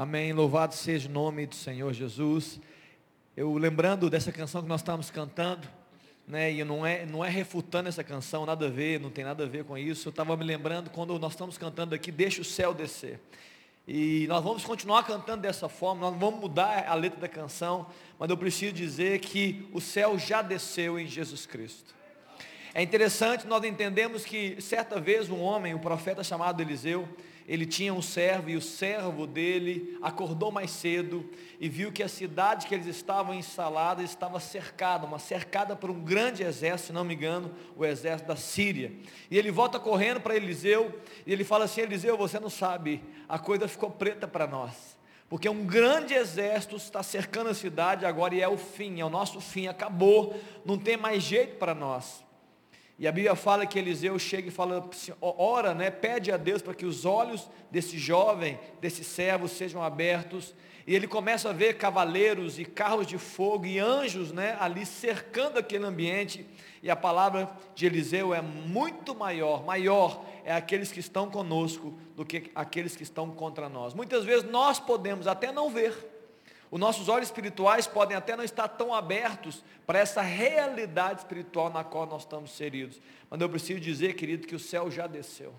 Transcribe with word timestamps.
Amém. 0.00 0.32
Louvado 0.32 0.74
seja 0.74 1.10
o 1.10 1.12
nome 1.12 1.44
do 1.44 1.54
Senhor 1.54 1.92
Jesus. 1.92 2.58
Eu 3.36 3.52
lembrando 3.58 4.08
dessa 4.08 4.32
canção 4.32 4.62
que 4.62 4.66
nós 4.66 4.80
estávamos 4.80 5.10
cantando, 5.10 5.68
né, 6.26 6.50
e 6.50 6.64
não 6.64 6.86
é, 6.86 7.04
não 7.04 7.22
é 7.22 7.28
refutando 7.28 7.86
essa 7.86 8.02
canção, 8.02 8.46
nada 8.46 8.64
a 8.64 8.70
ver, 8.70 8.98
não 8.98 9.10
tem 9.10 9.24
nada 9.24 9.44
a 9.44 9.46
ver 9.46 9.62
com 9.62 9.76
isso. 9.76 10.08
Eu 10.08 10.10
estava 10.10 10.34
me 10.38 10.42
lembrando 10.42 10.88
quando 10.88 11.18
nós 11.18 11.32
estamos 11.32 11.58
cantando 11.58 11.94
aqui, 11.94 12.10
deixa 12.10 12.40
o 12.40 12.44
céu 12.46 12.72
descer. 12.72 13.20
E 13.86 14.24
nós 14.26 14.42
vamos 14.42 14.64
continuar 14.64 15.02
cantando 15.02 15.42
dessa 15.42 15.68
forma, 15.68 16.00
nós 16.00 16.12
não 16.12 16.18
vamos 16.18 16.40
mudar 16.40 16.88
a 16.88 16.94
letra 16.94 17.20
da 17.20 17.28
canção, 17.28 17.86
mas 18.18 18.30
eu 18.30 18.38
preciso 18.38 18.72
dizer 18.72 19.18
que 19.18 19.68
o 19.70 19.82
céu 19.82 20.18
já 20.18 20.40
desceu 20.40 20.98
em 20.98 21.06
Jesus 21.06 21.44
Cristo. 21.44 21.94
É 22.72 22.80
interessante, 22.80 23.46
nós 23.46 23.62
entendemos 23.64 24.24
que 24.24 24.62
certa 24.62 24.98
vez 24.98 25.28
um 25.28 25.40
homem, 25.40 25.74
um 25.74 25.78
profeta 25.78 26.24
chamado 26.24 26.62
Eliseu, 26.62 27.06
ele 27.50 27.66
tinha 27.66 27.92
um 27.92 28.00
servo 28.00 28.48
e 28.48 28.56
o 28.56 28.60
servo 28.60 29.26
dele 29.26 29.98
acordou 30.00 30.52
mais 30.52 30.70
cedo 30.70 31.28
e 31.58 31.68
viu 31.68 31.90
que 31.90 32.00
a 32.00 32.06
cidade 32.06 32.68
que 32.68 32.72
eles 32.72 32.86
estavam 32.86 33.34
instalados 33.34 34.04
estava 34.04 34.38
cercada, 34.38 35.04
uma 35.04 35.18
cercada 35.18 35.74
por 35.74 35.90
um 35.90 36.00
grande 36.00 36.44
exército, 36.44 36.86
se 36.86 36.92
não 36.92 37.02
me 37.02 37.16
engano, 37.16 37.52
o 37.76 37.84
exército 37.84 38.28
da 38.28 38.36
Síria. 38.36 38.92
E 39.28 39.36
ele 39.36 39.50
volta 39.50 39.80
correndo 39.80 40.20
para 40.20 40.36
Eliseu 40.36 41.00
e 41.26 41.32
ele 41.32 41.42
fala 41.42 41.64
assim: 41.64 41.80
Eliseu, 41.80 42.16
você 42.16 42.38
não 42.38 42.48
sabe, 42.48 43.02
a 43.28 43.36
coisa 43.36 43.66
ficou 43.66 43.90
preta 43.90 44.28
para 44.28 44.46
nós. 44.46 44.96
Porque 45.28 45.48
um 45.48 45.66
grande 45.66 46.14
exército 46.14 46.76
está 46.76 47.02
cercando 47.02 47.50
a 47.50 47.54
cidade 47.54 48.06
agora 48.06 48.32
e 48.32 48.40
é 48.40 48.48
o 48.48 48.56
fim, 48.56 49.00
é 49.00 49.04
o 49.04 49.10
nosso 49.10 49.40
fim, 49.40 49.66
acabou, 49.66 50.40
não 50.64 50.78
tem 50.78 50.96
mais 50.96 51.20
jeito 51.20 51.56
para 51.56 51.74
nós. 51.74 52.24
E 53.00 53.08
a 53.08 53.12
Bíblia 53.12 53.34
fala 53.34 53.64
que 53.64 53.78
Eliseu 53.78 54.18
chega 54.18 54.48
e 54.48 54.50
fala, 54.50 54.86
ora, 55.22 55.72
né, 55.74 55.90
pede 55.90 56.30
a 56.30 56.36
Deus 56.36 56.60
para 56.60 56.74
que 56.74 56.84
os 56.84 57.06
olhos 57.06 57.48
desse 57.70 57.96
jovem, 57.96 58.60
desse 58.78 59.02
servo 59.02 59.48
sejam 59.48 59.82
abertos. 59.82 60.54
E 60.86 60.94
ele 60.94 61.08
começa 61.08 61.48
a 61.48 61.52
ver 61.54 61.78
cavaleiros 61.78 62.58
e 62.58 62.64
carros 62.66 63.06
de 63.06 63.16
fogo 63.16 63.64
e 63.64 63.78
anjos, 63.78 64.32
né, 64.32 64.54
ali 64.60 64.84
cercando 64.84 65.58
aquele 65.58 65.86
ambiente. 65.86 66.44
E 66.82 66.90
a 66.90 66.96
palavra 66.96 67.50
de 67.74 67.86
Eliseu 67.86 68.34
é 68.34 68.42
muito 68.42 69.14
maior, 69.14 69.64
maior 69.64 70.22
é 70.44 70.52
aqueles 70.52 70.92
que 70.92 71.00
estão 71.00 71.30
conosco 71.30 71.98
do 72.14 72.22
que 72.22 72.50
aqueles 72.54 72.94
que 72.94 73.02
estão 73.02 73.30
contra 73.30 73.66
nós. 73.66 73.94
Muitas 73.94 74.26
vezes 74.26 74.44
nós 74.50 74.78
podemos 74.78 75.26
até 75.26 75.50
não 75.50 75.70
ver, 75.70 75.94
os 76.70 76.78
nossos 76.78 77.08
olhos 77.08 77.28
espirituais 77.28 77.86
podem 77.86 78.16
até 78.16 78.36
não 78.36 78.44
estar 78.44 78.68
tão 78.68 78.94
abertos 78.94 79.64
para 79.86 79.98
essa 79.98 80.22
realidade 80.22 81.20
espiritual 81.20 81.68
na 81.70 81.82
qual 81.82 82.06
nós 82.06 82.22
estamos 82.22 82.50
inseridos. 82.52 83.00
Mas 83.28 83.40
eu 83.40 83.48
preciso 83.48 83.80
dizer, 83.80 84.14
querido, 84.14 84.46
que 84.46 84.54
o 84.54 84.60
céu 84.60 84.90
já 84.90 85.06
desceu. 85.06 85.52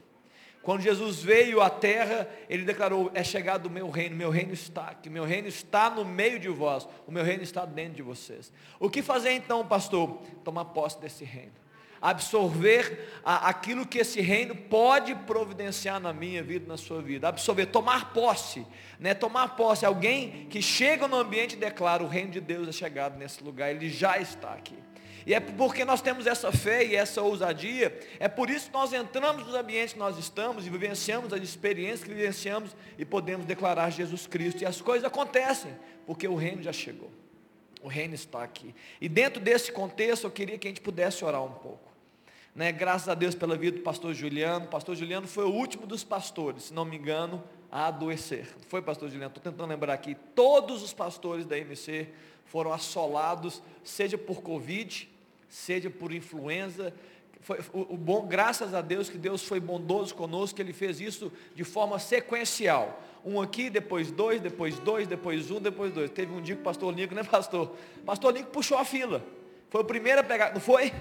Quando 0.61 0.81
Jesus 0.81 1.21
veio 1.21 1.59
à 1.59 1.69
terra, 1.69 2.29
ele 2.47 2.63
declarou: 2.63 3.11
É 3.13 3.23
chegado 3.23 3.65
o 3.65 3.69
meu 3.69 3.89
reino, 3.89 4.15
meu 4.15 4.29
reino 4.29 4.53
está 4.53 4.87
aqui, 4.89 5.09
meu 5.09 5.25
reino 5.25 5.47
está 5.47 5.89
no 5.89 6.05
meio 6.05 6.39
de 6.39 6.49
vós, 6.49 6.87
o 7.07 7.11
meu 7.11 7.23
reino 7.23 7.41
está 7.41 7.65
dentro 7.65 7.95
de 7.95 8.03
vocês. 8.03 8.53
O 8.79 8.89
que 8.89 9.01
fazer 9.01 9.31
então, 9.31 9.67
pastor? 9.67 10.21
Tomar 10.43 10.65
posse 10.65 10.99
desse 11.01 11.25
reino 11.25 11.61
absorver 12.01 13.09
a, 13.23 13.49
aquilo 13.49 13.85
que 13.85 13.99
esse 13.99 14.19
reino 14.19 14.55
pode 14.55 15.13
providenciar 15.13 15.99
na 15.99 16.11
minha 16.11 16.41
vida, 16.41 16.67
na 16.67 16.77
sua 16.77 17.01
vida. 17.01 17.27
Absorver, 17.27 17.67
tomar 17.67 18.11
posse, 18.13 18.65
né? 18.99 19.13
Tomar 19.13 19.55
posse. 19.55 19.85
Alguém 19.85 20.47
que 20.49 20.61
chega 20.61 21.07
no 21.07 21.17
ambiente 21.17 21.53
e 21.53 21.59
declara: 21.59 22.03
o 22.03 22.07
reino 22.07 22.31
de 22.31 22.41
Deus 22.41 22.67
é 22.67 22.71
chegado 22.71 23.17
nesse 23.17 23.43
lugar, 23.43 23.69
ele 23.69 23.89
já 23.89 24.17
está 24.17 24.53
aqui. 24.53 24.77
E 25.25 25.35
é 25.35 25.39
porque 25.39 25.85
nós 25.85 26.01
temos 26.01 26.25
essa 26.25 26.51
fé 26.51 26.83
e 26.83 26.95
essa 26.95 27.21
ousadia, 27.21 27.95
é 28.19 28.27
por 28.27 28.49
isso 28.49 28.67
que 28.67 28.73
nós 28.73 28.91
entramos 28.91 29.45
nos 29.45 29.53
ambientes 29.53 29.93
que 29.93 29.99
nós 29.99 30.17
estamos 30.17 30.65
e 30.65 30.69
vivenciamos 30.71 31.31
as 31.31 31.41
experiências 31.41 32.03
que 32.03 32.09
vivenciamos 32.09 32.75
e 32.97 33.05
podemos 33.05 33.45
declarar 33.45 33.91
Jesus 33.91 34.25
Cristo. 34.25 34.63
E 34.63 34.65
as 34.65 34.81
coisas 34.81 35.05
acontecem, 35.05 35.77
porque 36.07 36.27
o 36.27 36.35
reino 36.35 36.63
já 36.63 36.73
chegou. 36.73 37.11
O 37.83 37.87
reino 37.87 38.13
está 38.15 38.43
aqui. 38.43 38.73
E 38.99 39.09
dentro 39.09 39.39
desse 39.39 39.71
contexto, 39.71 40.25
eu 40.25 40.31
queria 40.31 40.57
que 40.57 40.67
a 40.67 40.71
gente 40.71 40.81
pudesse 40.81 41.23
orar 41.23 41.43
um 41.43 41.51
pouco. 41.51 41.90
Né? 42.53 42.71
Graças 42.71 43.07
a 43.07 43.13
Deus 43.13 43.33
pela 43.33 43.55
vida 43.55 43.77
do 43.77 43.83
pastor 43.83 44.13
Juliano. 44.13 44.65
O 44.65 44.69
pastor 44.69 44.95
Juliano 44.95 45.27
foi 45.27 45.45
o 45.45 45.51
último 45.51 45.87
dos 45.87 46.03
pastores, 46.03 46.63
se 46.63 46.73
não 46.73 46.83
me 46.83 46.97
engano, 46.97 47.41
a 47.71 47.87
adoecer. 47.87 48.47
Foi, 48.67 48.81
pastor 48.81 49.09
Juliano? 49.09 49.33
Estou 49.33 49.51
tentando 49.51 49.69
lembrar 49.69 49.93
aqui. 49.93 50.15
Todos 50.35 50.83
os 50.83 50.93
pastores 50.93 51.45
da 51.45 51.57
MC 51.57 52.09
foram 52.45 52.73
assolados, 52.73 53.61
seja 53.83 54.17
por 54.17 54.41
Covid, 54.41 55.09
seja 55.47 55.89
por 55.89 56.11
influenza. 56.11 56.93
Foi, 57.39 57.59
o, 57.73 57.93
o, 57.93 57.97
bom, 57.97 58.27
graças 58.27 58.73
a 58.73 58.81
Deus 58.81 59.09
que 59.09 59.17
Deus 59.17 59.43
foi 59.43 59.61
bondoso 59.61 60.13
conosco, 60.13 60.57
que 60.57 60.61
Ele 60.61 60.73
fez 60.73 60.99
isso 60.99 61.31
de 61.55 61.63
forma 61.63 61.97
sequencial. 61.97 63.01
Um 63.23 63.39
aqui, 63.39 63.69
depois 63.69 64.11
dois, 64.11 64.41
depois 64.41 64.77
dois, 64.79 65.07
depois 65.07 65.49
um, 65.49 65.61
depois 65.61 65.93
dois. 65.93 66.11
Teve 66.11 66.33
um 66.33 66.41
dia 66.41 66.55
que 66.55 66.61
o 66.61 66.63
pastor 66.65 66.93
Lincoln, 66.93 67.15
né 67.15 67.23
pastor? 67.23 67.75
Pastor 68.05 68.33
Lincoln 68.33 68.51
puxou 68.51 68.77
a 68.77 68.83
fila. 68.83 69.23
Foi 69.69 69.81
o 69.81 69.85
primeiro 69.85 70.19
a 70.19 70.23
pegar, 70.23 70.53
não 70.53 70.59
foi? 70.59 70.91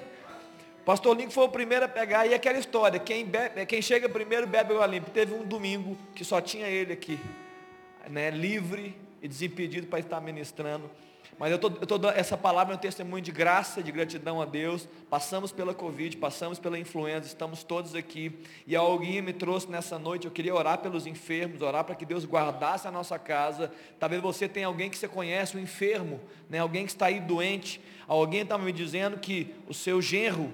Pastor 0.84 1.16
Lincoln 1.16 1.30
foi 1.30 1.44
o 1.44 1.48
primeiro 1.48 1.84
a 1.84 1.88
pegar, 1.88 2.26
e 2.26 2.34
aquela 2.34 2.58
história, 2.58 2.98
quem, 2.98 3.26
bebe, 3.26 3.64
quem 3.66 3.82
chega 3.82 4.08
primeiro 4.08 4.46
bebe 4.46 4.72
água 4.72 4.86
limpa. 4.86 5.10
Teve 5.10 5.34
um 5.34 5.44
domingo 5.44 5.96
que 6.14 6.24
só 6.24 6.40
tinha 6.40 6.66
ele 6.66 6.92
aqui, 6.92 7.18
né, 8.08 8.30
livre 8.30 8.96
e 9.22 9.28
desimpedido 9.28 9.86
para 9.86 9.98
estar 9.98 10.20
ministrando. 10.20 10.90
Mas 11.40 11.52
eu 11.52 11.58
tô, 11.58 11.68
eu 11.68 11.86
tô 11.86 12.08
essa 12.10 12.36
palavra 12.36 12.74
é 12.74 12.76
um 12.76 12.78
testemunho 12.78 13.22
de 13.22 13.32
graça, 13.32 13.82
de 13.82 13.90
gratidão 13.90 14.42
a 14.42 14.44
Deus. 14.44 14.86
Passamos 15.08 15.50
pela 15.50 15.72
Covid, 15.72 16.14
passamos 16.18 16.58
pela 16.58 16.78
influenza, 16.78 17.26
estamos 17.26 17.64
todos 17.64 17.94
aqui. 17.94 18.40
E 18.66 18.76
alguém 18.76 19.22
me 19.22 19.32
trouxe 19.32 19.66
nessa 19.70 19.98
noite, 19.98 20.26
eu 20.26 20.30
queria 20.30 20.54
orar 20.54 20.78
pelos 20.78 21.06
enfermos, 21.06 21.62
orar 21.62 21.84
para 21.84 21.94
que 21.94 22.04
Deus 22.04 22.26
guardasse 22.26 22.86
a 22.86 22.90
nossa 22.90 23.18
casa. 23.18 23.72
Talvez 23.98 24.20
você 24.20 24.46
tenha 24.46 24.66
alguém 24.66 24.90
que 24.90 24.98
você 24.98 25.08
conhece, 25.08 25.56
um 25.56 25.60
enfermo, 25.60 26.20
né? 26.50 26.58
alguém 26.58 26.84
que 26.84 26.92
está 26.92 27.06
aí 27.06 27.20
doente. 27.20 27.80
Alguém 28.06 28.42
estava 28.42 28.62
me 28.62 28.72
dizendo 28.72 29.16
que 29.16 29.54
o 29.66 29.72
seu 29.72 30.02
genro 30.02 30.52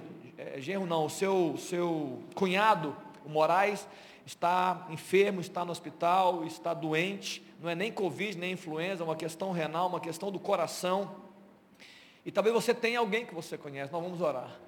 é, 0.53 0.61
genro 0.61 0.85
não, 0.85 1.05
o 1.05 1.09
seu, 1.09 1.55
seu 1.57 2.19
cunhado, 2.35 2.95
o 3.25 3.29
Moraes, 3.29 3.87
está 4.25 4.87
enfermo, 4.89 5.41
está 5.41 5.65
no 5.65 5.71
hospital, 5.71 6.45
está 6.45 6.73
doente, 6.73 7.43
não 7.61 7.69
é 7.69 7.75
nem 7.75 7.91
Covid, 7.91 8.37
nem 8.37 8.53
influenza, 8.53 9.03
é 9.03 9.05
uma 9.05 9.15
questão 9.15 9.51
renal, 9.51 9.87
uma 9.87 9.99
questão 9.99 10.31
do 10.31 10.39
coração. 10.39 11.15
E 12.25 12.31
talvez 12.31 12.53
você 12.53 12.73
tenha 12.73 12.99
alguém 12.99 13.25
que 13.25 13.33
você 13.33 13.57
conhece, 13.57 13.91
nós 13.91 14.01
vamos 14.01 14.21
orar. 14.21 14.59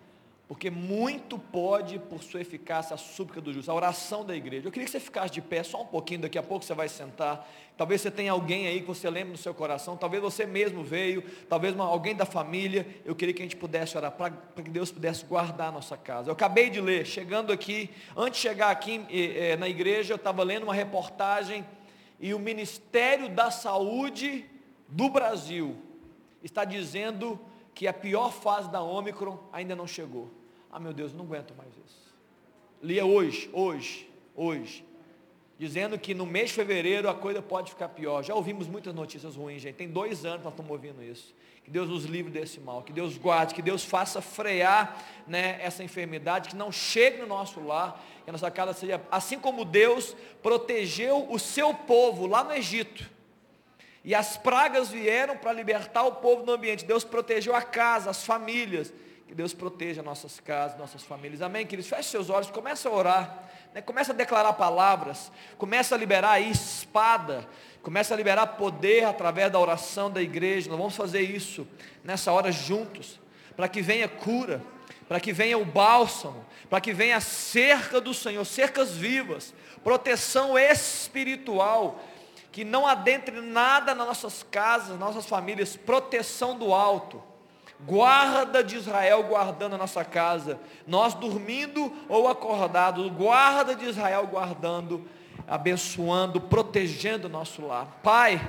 Porque 0.50 0.72
muito 0.72 1.38
pode, 1.38 2.00
por 2.00 2.24
sua 2.24 2.42
eficácia, 2.42 2.96
a 2.96 2.98
súplica 2.98 3.40
do 3.40 3.54
justo, 3.54 3.70
a 3.70 3.74
oração 3.76 4.26
da 4.26 4.36
igreja. 4.36 4.68
Eu 4.68 4.72
queria 4.72 4.86
que 4.88 4.92
você 4.92 5.00
ficasse 5.00 5.32
de 5.32 5.44
pé 5.44 5.62
só 5.62 5.84
um 5.84 5.86
pouquinho, 5.86 6.22
daqui 6.22 6.40
a 6.40 6.44
pouco 6.44 6.66
você 6.66 6.74
vai 6.74 6.90
sentar. 6.90 7.48
Talvez 7.78 8.02
você 8.02 8.10
tenha 8.10 8.32
alguém 8.32 8.66
aí 8.66 8.82
que 8.82 8.88
você 8.88 9.08
lembre 9.12 9.30
no 9.30 9.38
seu 9.38 9.54
coração, 9.54 9.96
talvez 9.96 10.24
você 10.24 10.48
mesmo 10.48 10.84
veio, 10.84 11.24
talvez 11.48 11.76
uma, 11.76 11.86
alguém 11.86 12.16
da 12.16 12.26
família. 12.26 12.88
Eu 13.06 13.16
queria 13.16 13.32
que 13.32 13.44
a 13.44 13.46
gente 13.46 13.58
pudesse 13.58 13.96
orar 13.96 14.12
para 14.12 14.32
que 14.64 14.72
Deus 14.72 14.92
pudesse 14.92 15.24
guardar 15.24 15.68
a 15.68 15.72
nossa 15.72 15.96
casa. 15.96 16.30
Eu 16.30 16.34
acabei 16.34 16.72
de 16.72 16.82
ler, 16.82 17.06
chegando 17.06 17.54
aqui, 17.54 17.92
antes 18.18 18.42
de 18.42 18.48
chegar 18.50 18.72
aqui 18.72 19.06
eh, 19.12 19.56
na 19.56 19.70
igreja, 19.70 20.14
eu 20.14 20.18
estava 20.18 20.42
lendo 20.42 20.64
uma 20.64 20.74
reportagem 20.74 21.64
e 22.20 22.34
o 22.34 22.40
Ministério 22.40 23.30
da 23.30 23.52
Saúde 23.52 24.48
do 24.88 25.12
Brasil 25.12 25.78
está 26.42 26.66
dizendo 26.66 27.40
que 27.76 27.88
a 27.88 27.94
pior 27.94 28.32
fase 28.32 28.68
da 28.72 28.82
Ômicron 28.82 29.38
ainda 29.54 29.76
não 29.76 29.86
chegou. 29.86 30.39
Ah, 30.72 30.80
meu 30.80 30.94
Deus, 30.94 31.14
não 31.14 31.26
aguento 31.26 31.54
mais 31.56 31.70
isso. 31.86 32.14
Lia 32.82 33.06
hoje, 33.06 33.50
hoje, 33.52 34.10
hoje, 34.36 34.86
dizendo 35.58 35.98
que 36.00 36.14
no 36.14 36.26
mês 36.26 36.50
de 36.50 36.56
fevereiro 36.56 37.10
a 37.10 37.14
coisa 37.14 37.42
pode 37.42 37.72
ficar 37.72 37.90
pior. 37.90 38.24
Já 38.24 38.34
ouvimos 38.36 38.68
muitas 38.68 38.94
notícias 38.94 39.36
ruins, 39.36 39.62
gente. 39.62 39.76
Tem 39.76 39.90
dois 39.90 40.24
anos 40.26 40.40
que 40.40 40.44
nós 40.46 40.54
estamos 40.54 40.72
ouvindo 40.72 41.04
isso. 41.04 41.36
Que 41.64 41.70
Deus 41.70 41.90
nos 41.90 42.06
livre 42.06 42.32
desse 42.32 42.60
mal, 42.60 42.82
que 42.82 42.94
Deus 42.94 43.18
guarde, 43.18 43.54
que 43.54 43.62
Deus 43.62 43.84
faça 43.84 44.22
frear 44.22 45.04
né, 45.28 45.60
essa 45.62 45.84
enfermidade, 45.84 46.50
que 46.50 46.56
não 46.56 46.72
chegue 46.72 47.20
no 47.20 47.28
nosso 47.28 47.60
lar, 47.60 48.04
que 48.24 48.30
a 48.30 48.32
nossa 48.32 48.50
casa 48.50 48.74
seja, 48.74 49.02
assim 49.12 49.38
como 49.38 49.66
Deus 49.66 50.16
protegeu 50.42 51.28
o 51.30 51.38
seu 51.38 51.74
povo 51.74 52.26
lá 52.26 52.44
no 52.44 52.54
Egito. 52.54 53.10
E 54.04 54.16
as 54.16 54.38
pragas 54.38 54.90
vieram 54.90 55.36
para 55.36 55.52
libertar 55.52 56.04
o 56.04 56.14
povo 56.14 56.44
do 56.44 56.54
ambiente. 56.54 56.86
Deus 56.86 57.04
protegeu 57.04 57.54
a 57.54 57.62
casa, 57.62 58.10
as 58.10 58.26
famílias. 58.26 58.94
Que 59.30 59.36
Deus 59.36 59.54
proteja 59.54 60.02
nossas 60.02 60.40
casas, 60.40 60.80
nossas 60.80 61.04
famílias. 61.04 61.44
Amém, 61.44 61.64
queridos? 61.64 61.88
Feche 61.88 62.10
seus 62.10 62.32
olhos, 62.32 62.50
começa 62.50 62.90
a 62.90 62.92
orar. 62.92 63.44
Né? 63.76 63.80
Começa 63.80 64.12
a 64.12 64.16
declarar 64.16 64.54
palavras. 64.54 65.32
Começa 65.56 65.94
a 65.94 65.98
liberar 66.00 66.32
aí 66.32 66.50
espada. 66.50 67.48
Começa 67.84 68.12
a 68.16 68.18
liberar 68.18 68.48
poder 68.48 69.06
através 69.06 69.52
da 69.52 69.60
oração 69.60 70.10
da 70.10 70.20
igreja. 70.20 70.68
Nós 70.68 70.80
vamos 70.80 70.96
fazer 70.96 71.22
isso 71.22 71.68
nessa 72.04 72.32
hora 72.32 72.52
juntos. 72.52 73.20
Para 73.56 73.70
que 73.70 73.84
venha 73.84 74.08
cura. 74.08 74.64
Para 75.08 75.20
que 75.20 75.32
venha 75.32 75.60
o 75.60 75.64
bálsamo. 75.64 76.44
Para 76.68 76.82
que 76.82 76.92
venha 76.92 77.18
a 77.18 77.22
cerca 77.22 78.02
do 78.02 78.16
Senhor. 78.16 78.44
Cercas 78.46 78.94
vivas. 78.94 79.54
Proteção 79.84 80.58
espiritual 80.58 82.04
que 82.52 82.64
não 82.64 82.88
adentre 82.88 83.40
nada 83.42 83.94
nas 83.94 84.08
nossas 84.08 84.42
casas, 84.42 84.90
nas 84.90 85.00
nossas 85.00 85.28
famílias, 85.28 85.78
proteção 85.78 86.58
do 86.58 86.74
alto 86.74 87.30
guarda 87.86 88.64
de 88.64 88.76
Israel 88.76 89.24
guardando 89.24 89.76
a 89.76 89.78
nossa 89.78 90.04
casa, 90.04 90.60
nós 90.86 91.14
dormindo 91.14 91.92
ou 92.08 92.28
acordados, 92.28 93.12
guarda 93.12 93.76
de 93.76 93.86
Israel 93.86 94.28
guardando 94.28 95.08
abençoando, 95.50 96.40
protegendo 96.40 97.28
o 97.28 97.30
nosso 97.30 97.66
lar. 97.66 98.00
Pai, 98.04 98.40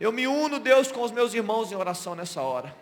eu 0.00 0.10
me 0.10 0.26
uno, 0.26 0.58
Deus, 0.58 0.90
com 0.90 1.02
os 1.02 1.12
meus 1.12 1.32
irmãos 1.32 1.70
em 1.70 1.76
oração 1.76 2.14
nessa 2.14 2.42
hora. 2.42 2.74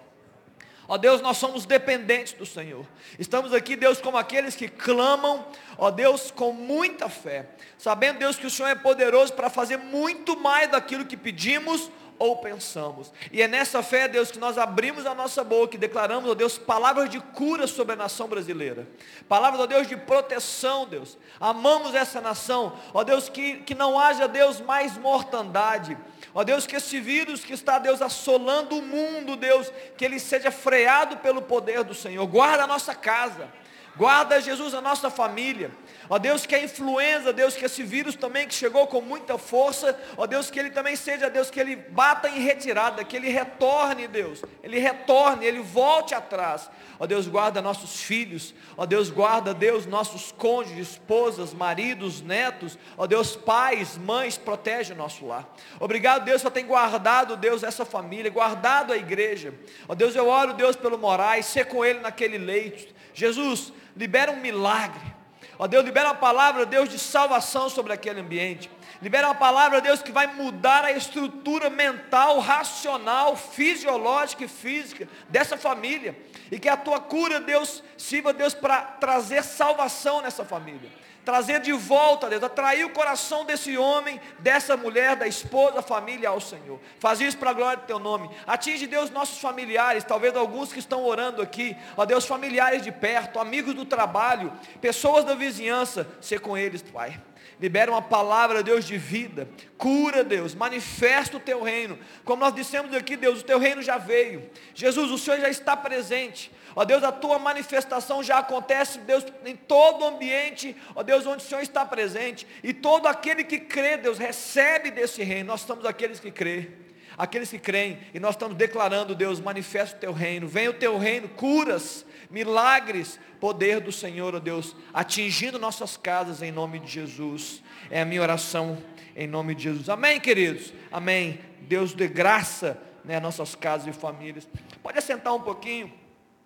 Ó 0.88 0.96
Deus, 0.96 1.20
nós 1.20 1.36
somos 1.36 1.66
dependentes 1.66 2.32
do 2.32 2.46
Senhor. 2.46 2.86
Estamos 3.18 3.52
aqui, 3.52 3.74
Deus, 3.74 4.00
como 4.00 4.16
aqueles 4.16 4.54
que 4.54 4.68
clamam, 4.68 5.44
ó 5.76 5.90
Deus, 5.90 6.30
com 6.30 6.52
muita 6.52 7.08
fé. 7.08 7.50
Sabendo, 7.76 8.20
Deus, 8.20 8.36
que 8.36 8.46
o 8.46 8.50
Senhor 8.50 8.68
é 8.68 8.74
poderoso 8.74 9.32
para 9.32 9.50
fazer 9.50 9.76
muito 9.76 10.38
mais 10.38 10.70
daquilo 10.70 11.04
que 11.04 11.16
pedimos 11.16 11.90
ou 12.18 12.36
pensamos. 12.36 13.12
E 13.30 13.42
é 13.42 13.48
nessa 13.48 13.82
fé, 13.82 14.08
Deus, 14.08 14.30
que 14.30 14.38
nós 14.38 14.58
abrimos 14.58 15.06
a 15.06 15.14
nossa 15.14 15.44
boca 15.44 15.76
e 15.76 15.78
declaramos, 15.78 16.30
ó 16.30 16.34
Deus, 16.34 16.58
palavras 16.58 17.08
de 17.08 17.20
cura 17.20 17.66
sobre 17.66 17.94
a 17.94 17.96
nação 17.96 18.28
brasileira. 18.28 18.86
Palavras, 19.28 19.60
ó 19.60 19.66
Deus, 19.66 19.86
de 19.86 19.96
proteção, 19.96 20.86
Deus. 20.86 21.18
Amamos 21.40 21.94
essa 21.94 22.20
nação. 22.20 22.78
Ó 22.94 23.04
Deus, 23.04 23.28
que, 23.28 23.58
que 23.58 23.74
não 23.74 23.98
haja, 23.98 24.26
Deus, 24.26 24.60
mais 24.60 24.96
mortandade. 24.96 25.96
Ó 26.34 26.44
Deus, 26.44 26.66
que 26.66 26.76
esse 26.76 27.00
vírus 27.00 27.44
que 27.44 27.52
está, 27.52 27.78
Deus, 27.78 28.02
assolando 28.02 28.78
o 28.78 28.82
mundo, 28.82 29.36
Deus, 29.36 29.72
que 29.96 30.04
ele 30.04 30.18
seja 30.18 30.50
freado 30.50 31.16
pelo 31.18 31.42
poder 31.42 31.84
do 31.84 31.94
Senhor. 31.94 32.26
Guarda 32.26 32.64
a 32.64 32.66
nossa 32.66 32.94
casa. 32.94 33.48
Guarda, 33.96 34.40
Jesus, 34.40 34.74
a 34.74 34.80
nossa 34.80 35.08
família. 35.08 35.70
Ó 36.08 36.18
Deus, 36.18 36.46
que 36.46 36.54
a 36.54 36.62
influenza, 36.62 37.32
Deus, 37.32 37.54
que 37.56 37.64
esse 37.64 37.82
vírus 37.82 38.14
também 38.14 38.46
que 38.46 38.54
chegou 38.54 38.86
com 38.86 39.00
muita 39.00 39.36
força, 39.38 39.98
ó 40.16 40.26
Deus, 40.26 40.50
que 40.50 40.58
ele 40.58 40.70
também 40.70 40.96
seja, 40.96 41.28
Deus, 41.28 41.50
que 41.50 41.58
ele 41.58 41.76
bata 41.76 42.28
em 42.28 42.40
retirada, 42.40 43.04
que 43.04 43.16
ele 43.16 43.28
retorne, 43.28 44.06
Deus, 44.06 44.42
ele 44.62 44.78
retorne, 44.78 45.44
ele 45.46 45.60
volte 45.60 46.14
atrás. 46.14 46.70
Ó 46.98 47.06
Deus, 47.06 47.26
guarda 47.26 47.60
nossos 47.60 48.02
filhos, 48.02 48.54
ó 48.76 48.86
Deus, 48.86 49.10
guarda, 49.10 49.52
Deus, 49.52 49.84
nossos 49.84 50.32
cônjuges, 50.32 50.92
esposas, 50.92 51.52
maridos, 51.52 52.22
netos, 52.22 52.78
ó 52.96 53.06
Deus, 53.06 53.36
pais, 53.36 53.98
mães, 53.98 54.38
protege 54.38 54.94
o 54.94 54.96
nosso 54.96 55.26
lar. 55.26 55.46
Obrigado, 55.78 56.24
Deus, 56.24 56.42
por 56.42 56.50
ter 56.50 56.62
guardado, 56.62 57.36
Deus, 57.36 57.62
essa 57.62 57.84
família, 57.84 58.30
guardado 58.30 58.92
a 58.92 58.96
igreja. 58.96 59.52
Ó 59.88 59.94
Deus, 59.94 60.14
eu 60.14 60.26
oro, 60.26 60.54
Deus, 60.54 60.76
pelo 60.76 60.98
Moraes, 60.98 61.46
ser 61.46 61.66
com 61.66 61.84
ele 61.84 62.00
naquele 62.00 62.38
leito. 62.38 62.94
Jesus, 63.12 63.72
libera 63.96 64.30
um 64.32 64.40
milagre. 64.40 65.15
Ó 65.58 65.66
Deus, 65.66 65.84
libera 65.84 66.08
uma 66.08 66.14
palavra, 66.14 66.66
Deus, 66.66 66.88
de 66.88 66.98
salvação 66.98 67.68
sobre 67.68 67.92
aquele 67.92 68.20
ambiente. 68.20 68.70
Libera 69.00 69.28
uma 69.28 69.34
palavra, 69.34 69.80
Deus, 69.80 70.02
que 70.02 70.12
vai 70.12 70.26
mudar 70.26 70.84
a 70.84 70.92
estrutura 70.92 71.70
mental, 71.70 72.38
racional, 72.40 73.36
fisiológica 73.36 74.44
e 74.44 74.48
física 74.48 75.08
dessa 75.28 75.56
família. 75.56 76.16
E 76.50 76.58
que 76.58 76.68
a 76.68 76.76
tua 76.76 77.00
cura, 77.00 77.40
Deus, 77.40 77.82
sirva, 77.96 78.32
Deus, 78.32 78.54
para 78.54 78.82
trazer 78.82 79.42
salvação 79.42 80.22
nessa 80.22 80.44
família 80.44 81.05
trazer 81.26 81.58
de 81.58 81.72
volta, 81.72 82.30
Deus, 82.30 82.44
atrair 82.44 82.84
o 82.84 82.90
coração 82.90 83.44
desse 83.44 83.76
homem, 83.76 84.20
dessa 84.38 84.76
mulher, 84.76 85.16
da 85.16 85.26
esposa, 85.26 85.74
da 85.74 85.82
família 85.82 86.28
ao 86.28 86.40
Senhor. 86.40 86.78
Faz 87.00 87.20
isso 87.20 87.36
para 87.36 87.50
a 87.50 87.52
glória 87.52 87.78
do 87.78 87.84
teu 87.84 87.98
nome. 87.98 88.30
Atinge, 88.46 88.86
Deus, 88.86 89.10
nossos 89.10 89.40
familiares, 89.40 90.04
talvez 90.04 90.36
alguns 90.36 90.72
que 90.72 90.78
estão 90.78 91.04
orando 91.04 91.42
aqui, 91.42 91.76
ó 91.96 92.04
Deus, 92.04 92.24
familiares 92.24 92.80
de 92.80 92.92
perto, 92.92 93.40
amigos 93.40 93.74
do 93.74 93.84
trabalho, 93.84 94.52
pessoas 94.80 95.24
da 95.24 95.34
vizinhança, 95.34 96.06
ser 96.20 96.38
com 96.38 96.56
eles, 96.56 96.80
Pai. 96.80 97.20
Libera 97.58 97.90
uma 97.90 98.02
palavra, 98.02 98.62
Deus, 98.62 98.84
de 98.84 98.96
vida. 98.96 99.48
Cura, 99.76 100.22
Deus. 100.22 100.54
Manifesta 100.54 101.38
o 101.38 101.40
teu 101.40 101.62
reino. 101.62 101.98
Como 102.24 102.44
nós 102.44 102.54
dissemos 102.54 102.94
aqui, 102.94 103.16
Deus, 103.16 103.40
o 103.40 103.44
teu 103.44 103.58
reino 103.58 103.82
já 103.82 103.98
veio. 103.98 104.48
Jesus, 104.74 105.10
o 105.10 105.18
Senhor 105.18 105.40
já 105.40 105.48
está 105.48 105.76
presente. 105.76 106.52
Ó 106.78 106.84
Deus, 106.84 107.02
a 107.02 107.10
tua 107.10 107.38
manifestação 107.38 108.22
já 108.22 108.36
acontece, 108.36 108.98
Deus, 108.98 109.24
em 109.46 109.56
todo 109.56 110.02
o 110.02 110.08
ambiente, 110.08 110.76
ó 110.94 111.02
Deus, 111.02 111.24
onde 111.24 111.42
o 111.42 111.46
Senhor 111.46 111.62
está 111.62 111.86
presente. 111.86 112.46
E 112.62 112.74
todo 112.74 113.06
aquele 113.06 113.42
que 113.42 113.58
crê, 113.58 113.96
Deus, 113.96 114.18
recebe 114.18 114.90
desse 114.90 115.22
reino. 115.22 115.46
Nós 115.46 115.60
estamos 115.60 115.86
aqueles 115.86 116.20
que 116.20 116.30
crê. 116.30 116.68
Aqueles 117.16 117.48
que 117.48 117.58
creem, 117.58 117.98
e 118.12 118.20
nós 118.20 118.34
estamos 118.34 118.54
declarando, 118.58 119.14
Deus, 119.14 119.40
manifesta 119.40 119.96
o 119.96 120.00
teu 120.00 120.12
reino, 120.12 120.46
vem 120.46 120.68
o 120.68 120.74
teu 120.74 120.98
reino, 120.98 121.30
curas, 121.30 122.04
milagres, 122.28 123.18
poder 123.40 123.80
do 123.80 123.90
Senhor, 123.90 124.34
ó 124.34 124.38
Deus, 124.38 124.76
atingindo 124.92 125.58
nossas 125.58 125.96
casas 125.96 126.42
em 126.42 126.52
nome 126.52 126.78
de 126.78 126.92
Jesus. 126.92 127.62
É 127.90 128.02
a 128.02 128.04
minha 128.04 128.20
oração 128.20 128.76
em 129.16 129.26
nome 129.26 129.54
de 129.54 129.62
Jesus. 129.62 129.88
Amém, 129.88 130.20
queridos? 130.20 130.74
Amém. 130.92 131.40
Deus 131.62 131.94
dê 131.94 132.06
graça 132.06 132.78
né, 133.02 133.18
nossas 133.18 133.54
casas 133.54 133.86
e 133.86 133.98
famílias. 133.98 134.46
Pode 134.82 134.98
assentar 134.98 135.34
um 135.34 135.40
pouquinho. 135.40 135.90